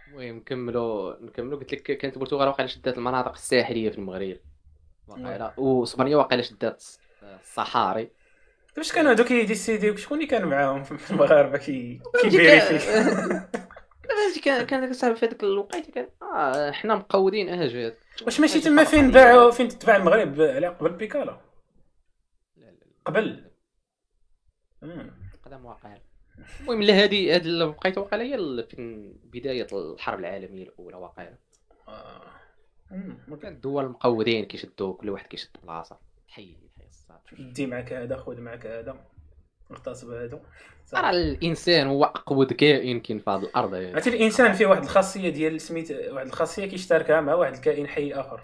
المهم 0.08 0.36
نكملوا 0.36 1.22
نكملوا 1.22 1.58
قلت 1.58 1.72
لك 1.72 1.82
كانت 1.82 2.14
البرتغال 2.14 2.48
واقيلا 2.48 2.68
شدات 2.68 2.98
المناطق 2.98 3.32
الساحلية 3.32 3.90
في 3.90 3.98
المغرب. 3.98 4.36
واقيلا. 5.08 5.54
واسبانيا 5.56 6.16
واقيلا 6.16 6.42
شدات 6.42 6.84
الصحاري. 7.42 8.10
واش 8.78 8.92
كانوا 8.92 9.12
هذوك 9.12 9.30
يديسيديو 9.30 9.96
شكون 9.96 10.18
اللي 10.18 10.28
كان 10.30 10.44
معاهم 10.44 10.82
في 10.84 11.10
المغاربة؟ 11.10 11.58
كي 11.58 12.00
كيفيريفي 12.22 12.78
فهمتي 14.08 14.40
كان 14.40 14.66
كان 14.66 14.80
داك 14.80 14.90
الصاحب 14.90 15.16
في 15.16 15.26
هذاك 15.26 15.42
الوقيته 15.42 15.92
كان 15.92 16.08
آه 16.22 16.70
حنا 16.70 16.94
مقودين 16.94 17.48
اجاد 17.48 17.96
واش 18.22 18.40
ماشي 18.40 18.60
تما 18.60 18.84
فين 18.84 19.10
باعوا 19.10 19.50
فين 19.50 19.68
تتباع 19.68 19.96
المغرب؟ 19.96 20.40
على 20.40 20.66
قبل 20.66 20.92
بيكالا 20.92 21.40
لا 22.56 22.64
لا 22.64 22.70
لا. 22.70 22.76
قبل. 23.04 23.50
قدم 25.44 25.64
واقع. 25.64 25.96
المهم 26.60 26.82
لا 26.82 26.94
هذه 26.94 27.36
هذه 27.36 27.46
الوقيته 27.46 28.00
واقيلا 28.00 28.24
هي 28.24 28.66
فين 28.66 29.14
بداية 29.24 29.66
الحرب 29.72 30.18
العالمية 30.20 30.62
الأولى 30.62 30.96
واقيلا 30.96 31.38
آه. 31.88 32.22
الدول 33.44 33.84
المقودين 33.84 34.44
كيشدوا 34.44 34.94
كل 34.94 35.10
واحد 35.10 35.26
كيشد 35.26 35.48
بلاصة. 35.62 35.98
حي 36.28 36.56
حي 36.78 36.86
الصاد. 36.86 37.52
دي 37.52 37.66
معك 37.66 37.92
هذا 37.92 38.16
خذ 38.16 38.40
معك 38.40 38.66
هذا. 38.66 39.04
اغتصب 39.70 40.10
هذا 40.10 40.40
راه 40.94 41.10
الإنسان 41.10 41.86
هو 41.86 42.04
اقود 42.04 42.52
كائن 42.52 43.00
كاين 43.00 43.18
في 43.18 43.30
هذه 43.30 43.42
الأرض. 43.42 43.74
عرفتي 43.74 44.10
الإنسان 44.10 44.52
فيه 44.52 44.66
واحد 44.66 44.82
الخاصية 44.82 45.28
ديال 45.28 45.60
سميت 45.60 45.90
واحد 45.90 46.26
الخاصية 46.26 46.66
كيشتركها 46.66 47.20
مع 47.20 47.34
واحد 47.34 47.54
الكائن 47.54 47.88
حي 47.88 48.12
آخر. 48.12 48.40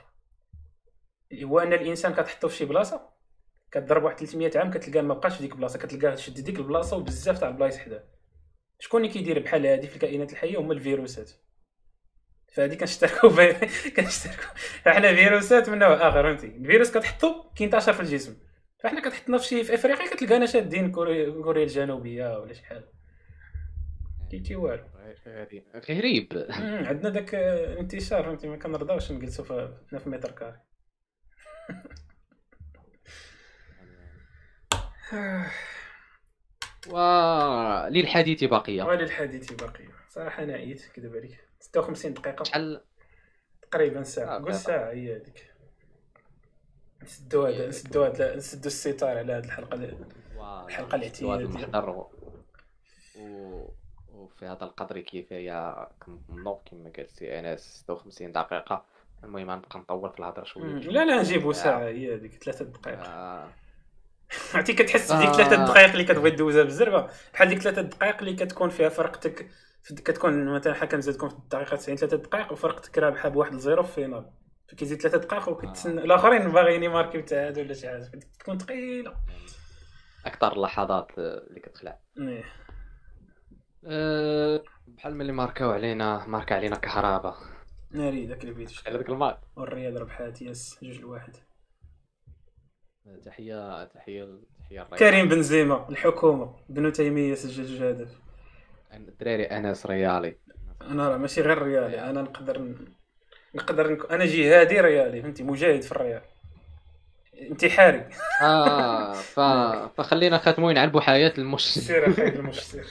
هو 1.43 1.59
أن 1.59 1.73
الإنسان 1.73 2.13
كتحطو 2.13 2.49
في 2.49 2.57
شي 2.57 2.65
بلاصة 2.65 3.15
كتضرب 3.73 4.05
واحد 4.05 4.19
300 4.19 4.51
عام 4.57 4.71
كتلقاه 4.71 5.03
ما 5.03 5.15
بقاش 5.15 5.37
في 5.37 5.43
ديك 5.43 5.53
البلاصة 5.53 5.79
كتلقاه 5.79 6.15
شد 6.15 6.41
ديك 6.41 6.59
البلاصة 6.59 6.97
وبزاف 6.97 7.39
تاع 7.39 7.49
البلايص 7.49 7.77
حداه 7.77 8.05
شكون 8.79 9.01
اللي 9.01 9.13
كيدير 9.13 9.39
بحال 9.39 9.67
هادي 9.67 9.87
في 9.87 9.95
الكائنات 9.95 10.33
الحية؟ 10.33 10.61
هما 10.61 10.73
الفيروسات. 10.73 11.31
فهادي 12.53 12.77
كنشتركوا 12.77 13.31
كنشتركوا 13.97 14.55
فاحنا 14.83 15.15
فيروسات 15.15 15.69
من 15.69 15.79
نوع 15.79 16.09
آخر 16.09 16.23
فهمتي؟ 16.23 16.47
الفيروس 16.47 16.91
كتحطو 16.91 17.51
كينتشر 17.57 17.93
في 17.93 18.01
الجسم. 18.01 18.37
فاحنا 18.85 19.01
كتحطنا 19.01 19.39
في 19.39 19.45
شي 19.45 19.65
في 19.65 19.75
افريقيا 19.75 20.15
كتلقانا 20.15 20.47
شادين 20.47 20.93
كوريا 20.93 21.65
الجنوبية 21.65 22.39
ولا 22.39 22.53
شي 22.53 22.65
حاجة 22.65 22.89
كيتي 24.31 24.57
والو. 24.57 24.85
غريب. 25.91 26.47
عندنا 26.89 27.09
داك 27.09 27.35
الانتشار 27.35 28.23
فهمتي 28.25 28.49
ما 28.49 28.57
كنرضاوش 28.57 29.13
نجلسوا 29.13 29.45
في 29.45 29.75
حنا 29.91 29.99
في 29.99 30.09
متر 30.11 30.31
كاري. 30.31 30.61
وللحديث 36.89 38.45
بقية. 38.45 38.83
وللحديث 38.83 39.53
بقية. 39.53 39.95
صراحة 40.09 40.43
أنا 40.43 40.53
عييت 40.53 40.83
كذب 40.95 41.17
عليك 41.17 41.49
56 41.61 42.15
دقيقة. 42.15 42.45
شحال؟ 42.45 42.85
تقريبا 43.63 44.03
ساعة. 44.03 44.37
آه، 44.37 44.43
قول. 44.43 44.55
ساعة 44.55 44.91
هي 44.91 45.17
هذيك. 45.17 45.54
نسدو 47.05 47.47
هذا 47.47 47.69
نسدو 47.69 48.05
هذا 48.05 48.37
نسدو 48.37 48.67
الستار 48.67 49.19
على 49.19 49.33
هذه 49.33 49.45
الحلقة. 49.45 49.77
هذا 51.35 51.43
المحضر 51.43 51.91
و... 51.91 52.11
وفي 54.13 54.47
هذا 54.47 54.65
القدر 54.65 55.01
كفايه 55.01 55.89
كنظن 56.03 56.57
كما 56.71 56.93
قلتي 56.99 57.39
انس 57.39 57.85
56 57.87 58.33
دقيقة. 58.33 58.85
المهم 59.25 59.51
غنبقى 59.51 59.79
نطول 59.79 60.11
في 60.11 60.19
الهضرة 60.19 60.45
شوية. 60.45 60.65
لا 60.65 61.05
لا 61.05 61.21
نجيبو 61.21 61.53
ساعة 61.53 61.85
هي 61.85 62.15
هذيك 62.15 62.45
ثلاثة 62.45 62.65
دقائق. 62.65 63.01
آه، 63.01 63.49
عرفتي 64.55 64.73
كتحس 64.73 65.13
بديك 65.13 65.29
آه. 65.29 65.33
ثلاثة 65.33 65.65
دقائق 65.65 65.91
اللي 65.91 66.05
كتبغي 66.05 66.31
دوزها 66.31 66.63
بالزربه 66.63 67.09
بحال 67.35 67.49
ديك 67.49 67.59
ثلاثة 67.59 67.83
دقائق 67.83 68.17
اللي 68.19 68.35
كتكون 68.35 68.71
فيها 68.71 68.89
فرقتك 68.89 69.49
كتكون 69.85 70.47
مثلا 70.47 70.75
حكم 70.75 71.01
زادكم 71.01 71.29
في 71.29 71.35
الدقيقة 71.35 71.77
90 71.77 71.97
ثلاثة 71.97 72.17
دقائق 72.17 72.53
وفرقتك 72.53 72.99
رابحة 72.99 73.29
بواحد 73.29 73.53
الزيرو 73.53 73.83
في 73.83 73.89
la 73.89 73.99
finale 73.99 74.31
فكيزيد 74.69 75.01
ثلاثة 75.03 75.19
دقائق 75.19 75.49
وكتسنى 75.49 76.01
الآخرين 76.01 76.53
باغيين 76.53 76.83
يماركيو 76.83 77.21
تعادل 77.21 77.63
ولا 77.65 77.75
شي 77.75 77.89
حاجة. 77.89 78.11
تكون 78.39 78.59
ثقيله 78.59 79.17
أكثر 80.27 80.53
اللحظات 80.53 81.19
اللي 81.19 81.61
كتخلع. 81.61 81.99
إيه. 82.19 82.45
أه، 83.87 84.63
بحال 84.87 85.17
ملي 85.17 85.33
ماركاو 85.33 85.71
علينا 85.71 86.27
ماركا 86.27 86.55
علينا 86.55 86.77
كهرباء 86.77 87.37
ناري 87.91 88.27
داك 88.27 88.45
الفيديو 88.45 88.77
على 88.87 88.97
ذاك 88.97 89.09
الماتش 89.09 89.41
والرياض 89.57 89.97
ربحات 89.97 90.43
يس 90.43 90.79
جوج 90.83 91.01
لواحد 91.01 91.37
تحيه 93.25 93.85
تحيه 93.85 94.41
تحية. 94.69 94.97
كريم 94.99 95.29
بنزيما 95.29 95.89
الحكومة. 95.89 96.57
بنو 96.69 96.91
تيمية 96.91 97.35
سجل 97.35 97.65
جوج 97.65 97.83
اهداف 97.83 98.21
الدراري 98.95 99.45
أنس 99.45 99.87
ريالي. 99.87 100.39
أنا 100.83 101.09
راه 101.09 101.17
ماشي 101.17 101.41
غير 101.41 101.63
ريالي 101.63 102.11
أنا 102.11 102.23
نقدر 102.23 102.75
نقدر 103.55 103.93
نك... 103.93 104.11
أنا 104.11 104.25
جهادي 104.25 104.81
ريالي 104.81 105.23
فهمتي؟ 105.23 105.43
مجاهد 105.43 105.83
في 105.83 105.93
الريال. 105.93 106.23
انتحاري 107.41 108.05
آه 108.43 109.13
ف... 109.13 109.41
فخلينا 109.97 110.39
خاتمين 110.39 110.79
على 110.79 110.89
البحايات 110.89 111.39
المش 111.39 111.65
سير 111.75 112.11
أخي 112.11 112.29
المشتر 112.29 112.87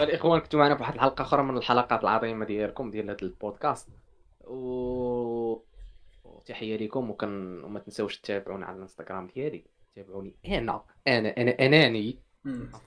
الإخوان 0.00 0.40
كنتوا 0.40 0.60
معنا 0.60 0.74
في 0.74 0.80
واحد 0.82 0.94
الحلقة 0.94 1.22
أخرى 1.22 1.42
من 1.42 1.56
الحلقات 1.56 2.02
العظيمة 2.02 2.44
ديالكم 2.44 2.90
ديال 2.90 3.10
هذا 3.10 3.16
البودكاست. 3.22 3.88
و 4.44 5.62
وتحية 6.24 6.76
لكم 6.76 7.10
وكن 7.10 7.64
وما 7.64 7.80
تنساوش 7.80 8.18
تتابعونا 8.18 8.66
على 8.66 8.76
الإنستغرام 8.76 9.26
ديالي. 9.26 9.64
تابعوني 9.96 10.34
أنا 10.46 10.82
أنا 11.08 11.34
أنا 11.38 11.66
أناني. 11.66 12.18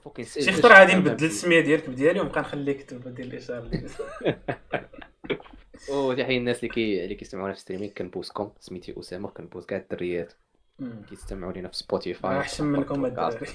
فوكين 0.04 0.24
شي 0.24 0.52
خطره 0.52 0.74
غادي 0.74 0.94
نبدل 0.94 1.26
السمية 1.26 1.60
ديالك 1.60 1.90
بديالي 1.90 2.20
ونبقى 2.20 2.40
نخليك 2.40 2.82
تبدل 2.82 3.24
الاشاره 3.24 3.70
وتحية 5.88 6.38
الناس 6.38 6.56
اللي 6.58 6.68
كي 6.68 7.04
اللي 7.04 7.14
كيستمعونا 7.14 7.52
في 7.54 7.60
streaming 7.60 7.92
كنبوسكم 7.92 8.50
سميتي 8.60 8.94
أسامة 9.00 9.28
كنبوس 9.28 9.66
كاع 9.66 9.78
الدريات. 9.78 10.32
كيستمعوا 11.10 11.52
لينا 11.52 11.68
في 11.68 11.76
سبوتيفاي 11.76 12.38
أحسن 12.38 12.64
منكم 12.64 13.04
الدراري. 13.04 13.46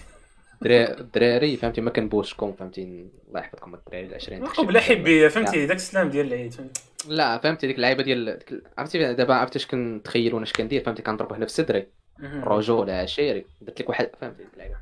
درا- 0.61 0.99
الدراري 0.99 1.57
فهمتي؟ 1.57 1.81
ما 1.81 1.89
كنبوسكم 1.89 2.53
فهمتي؟ 2.53 2.81
الله 3.27 3.39
يحفظكم 3.39 3.75
الدراري 3.75 4.05
العشرين 4.07 4.45
قبل 4.45 4.79
حبيه 4.79 5.27
فهمتي؟ 5.27 5.65
داك 5.65 5.77
السلام 5.77 6.09
ديال 6.09 6.27
العيد 6.27 6.71
لا 7.07 7.37
فهمتي؟ 7.37 7.67
ديك 7.67 7.75
اللعيبة 7.75 8.03
ديال 8.03 8.39
عرفتي؟ 8.77 9.13
دابا 9.13 9.33
عرفت 9.35 9.55
اش 9.55 9.67
كنتخيل 9.67 10.33
وأنا 10.33 10.43
اش 10.45 10.53
كندير؟ 10.53 10.83
فهمتي؟ 10.83 11.01
كنضرب 11.01 11.33
هنا 11.33 11.45
في 11.45 11.51
صدري. 11.51 11.87
رجوله 12.23 12.93
عشيري 12.93 13.45
درت 13.61 13.81
لك 13.81 13.89
واحد 13.89 14.09
فهمتي؟ 14.21 14.43
ديك 14.43 14.53
اللعيبة. 14.53 14.75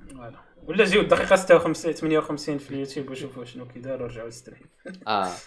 ولا 0.68 0.84
جيو 0.86 1.02
الدقيقه 1.02 1.36
56 1.36 1.94
58 1.94 2.58
في 2.58 2.72
اليوتيوب 2.72 3.10
وشوفوا 3.10 3.46
شنو 3.46 3.68
كيدار 3.68 4.04
ورجعوا 4.04 4.26
لل 4.26 4.33
stream. 4.33 4.60
آه. 5.08 5.32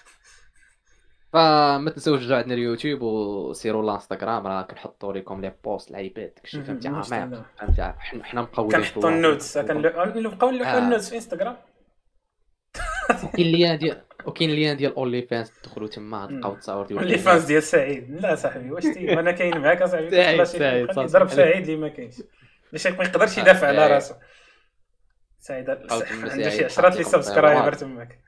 فما 1.34 1.90
تنساوش 1.90 2.20
ترجعوا 2.20 2.38
عندنا 2.38 2.54
اليوتيوب 2.54 3.02
وسيروا 3.02 3.82
الانستغرام 3.82 4.46
راه 4.46 4.62
كنحطوا 4.62 5.12
لكم 5.12 5.40
les 5.40 5.54
posts 5.64 5.90
لعيبات 5.90 6.34
داكشي 6.36 6.56
مهم. 6.56 6.66
فهمتي 6.66 6.88
عميق. 6.88 7.44
فهمتي 7.56 7.92
حنا 8.02 8.44
في 8.46 8.62
كنحطوا. 8.62 9.10
ال 9.10 9.18
notes 9.18 9.58
كنبقاو 9.58 10.04
نلوحوا 10.50 10.74
آه. 10.74 10.78
ال 10.78 10.83
notes 10.83 11.10
في 11.10 11.16
انستغرام 11.16 11.56
وكاين 13.24 13.46
ال 13.46 13.53
lien 13.53 13.78
ديال 13.78 14.02
وكاين 14.26 14.50
ال 14.50 14.55
lien 14.55 14.76
ديال 14.76 14.94
OnlyFans 14.94 15.60
تدخلوا 15.60 15.88
تما 15.88 16.26
تلقاو 16.26 16.54
تصاور 16.54 16.86
ديال 16.86 16.98
les 16.98 17.18
fans 17.18 17.44
ديال 17.44 17.62
سعيد 17.62 18.10
لا 18.10 18.34
صاحبي 18.34 18.70
واش 18.70 18.82
تي 18.82 19.12
أنا 19.12 19.32
كاين 19.32 19.58
معاك 19.58 19.82
اصاحبي 19.82 20.10
سعيد، 20.10 20.44
سعيد،. 20.44 20.90
ضرب 20.96 21.28
سعيد 21.28 21.68
اللي 21.68 21.76
ما 21.76 21.88
كاينش 21.88 22.14
باش 22.72 22.86
ما 22.86 23.04
يقدرش 23.04 23.38
آه، 23.38 23.42
يدافع 23.42 23.66
على. 23.66 23.86
راسه 23.86 24.18
سعيد 25.38 25.70
عنده 25.70 26.50
شي 26.50 26.50
سعيد، 26.50 26.64
عشرات 26.64 26.96
لي 26.96 27.04
حطيكم 27.04 27.10
subscriber 27.10 27.72
تماك 27.72 28.20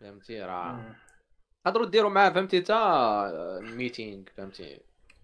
فهمتي 0.00 0.42
راه 0.42 0.96
تقدروا 1.66 1.86
ديروا 1.86 2.10
معاه 2.10 2.30
فهمتي؟ 2.30 2.60
تا 2.60 3.60
meeting 3.60 4.24
فهمتي؟ 4.36 4.80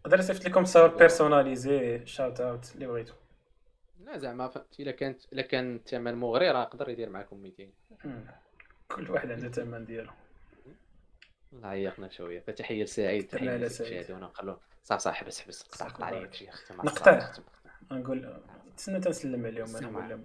نقدر 0.07 0.19
نصيفط 0.19 0.45
لكم 0.45 0.65
صور 0.65 0.87
personnalisées 0.87 2.07
shout 2.07 2.41
out 2.41 2.75
اللي 2.75 2.87
بغيتو. 2.87 3.15
لا 4.05 4.19
زعما 4.19 4.49
فهمتي؟ 4.49 4.83
إلا 4.83 4.93
كانت 4.93 5.33
إلا 5.33 5.43
كان 5.43 5.75
الثمن 5.77 6.15
مغري 6.15 6.51
راه 6.51 6.63
يقدر 6.63 6.89
يدير 6.89 7.11
معكم 7.11 7.43
meeting. 7.43 7.71
كل 8.89 9.11
واحد 9.11 9.31
عنده 9.31 9.47
الثمن 9.47 9.85
ديالو. 9.85 10.11
الله 11.53 11.69
عيقنا 11.69 12.09
شوية. 12.09 12.41
فتحية 12.41 12.85
لسعيد 12.85 13.29
تحية 13.29 13.69
سعيد. 13.69 13.93
لشاهدونا 13.93 14.27
نقول 14.27 14.57
صح 14.85 14.99
صح 14.99 15.15
حبس 15.15 15.41
حبس. 15.41 15.63
قطع 15.63 15.89
قطع 15.89 16.09
أختي 16.09 16.75
ما 16.75 16.85
نقطع. 16.85 17.33
نقول 17.91 18.43
تسنى 18.77 19.01
تنسلم 19.01 19.47
عليهم 19.47 19.77
أنا 19.77 19.87
لهم 19.87 20.23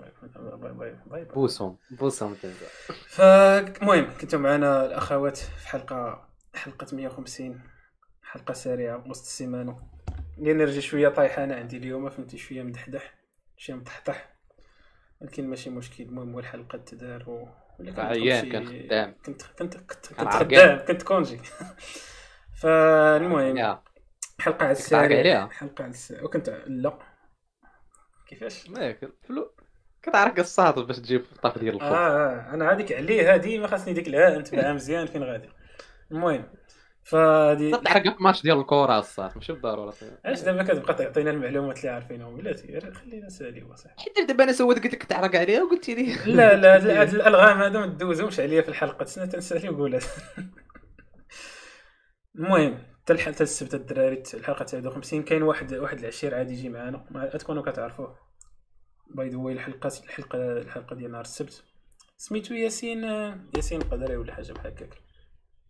bye 0.79 0.95
bye 1.05 1.25
بوسهم 1.25 1.77
بوسهم 1.91 2.33
تنزل. 2.33 2.65
فالمهم 3.07 4.17
كنتوا 4.21 4.39
معنا 4.39 4.85
الأخوات 4.85 5.37
في 5.37 5.67
حلقة 5.67 6.27
حلقة 6.55 6.95
150 6.95 7.61
حلقة 8.23 8.53
سريعة 8.53 9.03
وسط 9.09 9.23
السيمانة. 9.23 9.79
ال 10.37 10.43
energy 10.43 10.81
شوية 10.81 11.09
طايحة 11.09 11.43
أنا 11.43 11.55
عندي 11.55 11.77
اليوم 11.77 12.09
فهمتي 12.09 12.37
شوية 12.37 12.63
مدحدح 12.63 13.13
شوية 13.57 13.75
مطحطح. 13.77 14.29
ولكن 15.21 15.49
ماشي 15.49 15.69
مشكل 15.69 16.03
المهم 16.03 16.33
هو 16.33 16.39
الحلقة 16.39 16.77
تدار 16.77 17.29
و 17.29 17.47
ولا 17.79 18.03
عيان، 18.03 18.51
كان 18.51 18.65
خدام. 18.65 19.15
كنت 19.25 19.41
كنت 19.41 19.77
كنت, 19.77 20.13
كنت. 20.13 20.33
خدام 20.33 20.85
كنت 20.85 21.03
congé. 21.03 21.39
فالمهم 22.61 23.77
حلقة 24.39 24.63
على 24.63 24.71
السريع. 24.71 25.47
حلقة 25.47 25.83
على 25.83 25.91
السريع 25.91 26.23
وكنت 26.23 26.49
لا. 26.67 26.97
كيفاش؟ 28.27 28.69
ما 28.69 28.91
كنت 28.91 29.13
فلو 29.27 29.51
كتعرق 30.03 30.39
الصاط 30.39 30.79
باش 30.79 30.99
تجيب 30.99 31.21
الطاق 31.35 31.57
ديال 31.57 31.73
آه 31.73 31.77
الخبز 31.77 31.93
آه، 31.93 32.53
أنا 32.53 32.71
هذيك 32.71 32.91
عليه 32.91 33.35
هذه 33.35 33.57
ما 33.57 33.67
خاصني 33.67 33.93
ديك 33.93 34.07
الها 34.07 34.37
نتبعها 34.37 34.73
مزيان 34.73 35.05
فين 35.05 35.23
غادي؟ 35.23 35.49
المهم 36.11 36.43
فهادي 37.03 37.71
تحرق 37.71 38.17
في 38.17 38.23
ماتش 38.23 38.43
ديال 38.43 38.59
الكره 38.59 38.99
الصاط 38.99 39.35
ماشي 39.35 39.53
بالضرورة. 39.53 39.93
علاش 40.25 40.41
دابا 40.41 40.63
كتبقى 40.63 40.93
تعطينا 40.93 41.31
المعلومات 41.31 41.79
اللي 41.79 41.89
عارفينهم؟ 41.89 42.37
بلاتي 42.37 42.81
خلينا 42.91 43.25
نساليو 43.25 43.75
صاحبي. 43.75 44.01
حيت 44.01 44.27
دابا 44.27 44.43
أنا 44.43 44.51
سولت 44.51 44.83
قلت 44.83 44.93
لك 44.93 45.03
تعرق 45.03 45.35
عليها 45.35 45.63
وقلتي 45.63 45.95
لي. 45.95 46.15
لا 46.35 46.55
لا 46.55 46.75
هاد 46.75 46.87
هاد 46.87 47.13
الألغام 47.13 47.57
هادو 47.57 47.79
ما 47.79 47.87
تدوزهمش 47.87 48.39
عليا 48.39 48.61
في 48.61 48.69
الحلقة 48.69 49.05
تسنى 49.05 49.27
تنسالي 49.27 49.69
وقولها 49.69 49.99
المهم 52.35 52.77
حتى 53.07 53.17
حتى 53.23 53.43
السبت 53.43 53.73
الدراري 53.73 54.23
الحلقة 54.33 54.63
59 54.65 55.23
كاين 55.23 55.43
واحد 55.43 55.73
واحد 55.73 55.99
العشير 55.99 56.35
عادي 56.35 56.53
يجي 56.53 56.69
معنا 56.69 57.05
ما 57.11 57.25
تكونوا 57.25 57.63
كتعرفوه. 57.63 58.15
by 59.15 59.29
the 59.29 59.37
way 59.37 59.53
الحلقة 59.53 59.91
الحلقة 60.03 60.57
الحلقة 60.57 60.95
ديال 60.95 61.11
نهار 61.11 61.21
السبت. 61.23 61.63
سميتو 62.17 62.53
ياسين 62.53 63.03
ياسين 63.55 63.81
القدري 63.81 64.15
ولا 64.17 64.33
حاجة 64.33 64.51
بحال 64.53 64.71
هكاك. 64.71 64.93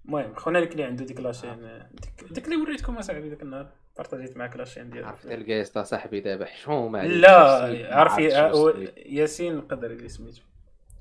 المهم 0.06 0.36
خونا 0.36 0.60
اللي 0.60 0.84
عنده 0.84 1.06
ديك 1.06 1.20
la 1.20 1.35
chaîne 1.35 1.82
ديك, 1.92 2.34
ديك 2.34 2.46
اللي 2.46 2.56
وريتكم 2.56 2.98
أصاحبي 2.98 3.30
ديك 3.30 3.42
النهار. 3.42 3.70
بارطاجيت 3.98 4.38
معاك 4.38 4.58
la 4.58 4.66
chaîne 4.66 4.90
ديال 4.90 5.06
عرفت 5.06 5.26
الكيست 5.26 5.80
صاحبي 5.80 6.20
دابا 6.20 6.46
حشوم. 6.46 6.98
لا 6.98 7.60
سميتو، 7.60 7.90
ما 7.90 7.96
عرف 7.96 8.12
عرفتش 8.12 8.34
يا- 8.34 8.52
شنو 8.52 8.58
هو 8.58 8.74
سميتو. 8.74 8.92
ياسين 9.06 9.54
القدري 9.56 9.94
اللي 9.94 10.10
سميتو. 10.10 10.42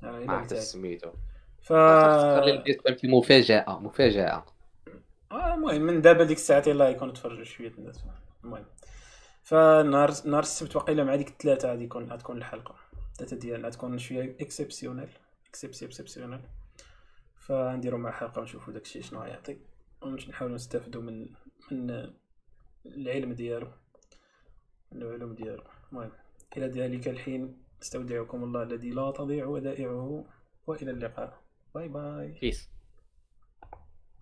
آه، 0.03 0.19
ما 0.19 0.33
عرفت 0.33 0.53
سميتو. 0.53 1.11
ف 1.61 1.73
خلي 1.73 2.63
مفاجأة 3.03 3.79
مفاجأة. 3.79 4.45
آه، 5.31 5.53
المهم 5.53 5.81
من 5.81 6.01
دابا 6.01 6.23
ديك 6.23 6.37
الساعات 6.37 6.67
يلاه 6.67 6.89
يكونوا 6.89 7.13
تفرجوا 7.13 7.43
شوية 7.43 7.71
الناس. 7.77 8.03
المهم. 8.43 8.65
فنهار 9.43 10.11
نهار 10.25 10.43
السبت 10.43 10.75
واقيلا 10.75 11.03
مع 11.03 11.15
ديك 11.15 11.27
الثلاثه 11.27 11.69
غادي 11.69 11.83
يكون 11.83 12.11
غتكون 12.11 12.37
الحلقة. 12.37 12.75
الثلاثه 13.11 13.35
ديال 13.37 13.65
غتكون 13.65 13.97
شوية 13.97 14.35
exceptionnelle 14.41 15.09
excep- 15.49 15.85
exceptionnelle 15.85 16.39
فنديروا 17.37 17.99
مع 17.99 18.11
حلقة 18.11 18.39
ونشوفوا 18.39 18.73
داكشي 18.73 19.01
شنو 19.01 19.21
غيعطي. 19.21 19.57
ونحاولوا 20.01 20.55
نستافدوا 20.55 21.01
من 21.01 21.29
من 21.71 22.13
العلم 22.85 23.33
ديالو. 23.33 23.67
من 24.91 25.01
العلوم 25.01 25.33
ديالو. 25.35 25.63
المهم 25.91 26.11
إلى 26.57 26.67
ذلك 26.67 27.07
الحين 27.07 27.57
استودعكم 27.81 28.43
الله 28.43 28.63
الذي 28.63 28.89
لا 28.89 29.11
تضيع 29.11 29.45
ودائعه. 29.45 30.25
وإلى 30.67 30.91
اللقاء. 30.91 31.41
Bye 31.75 31.87
bye. 31.87 32.37
Peace 32.41 32.76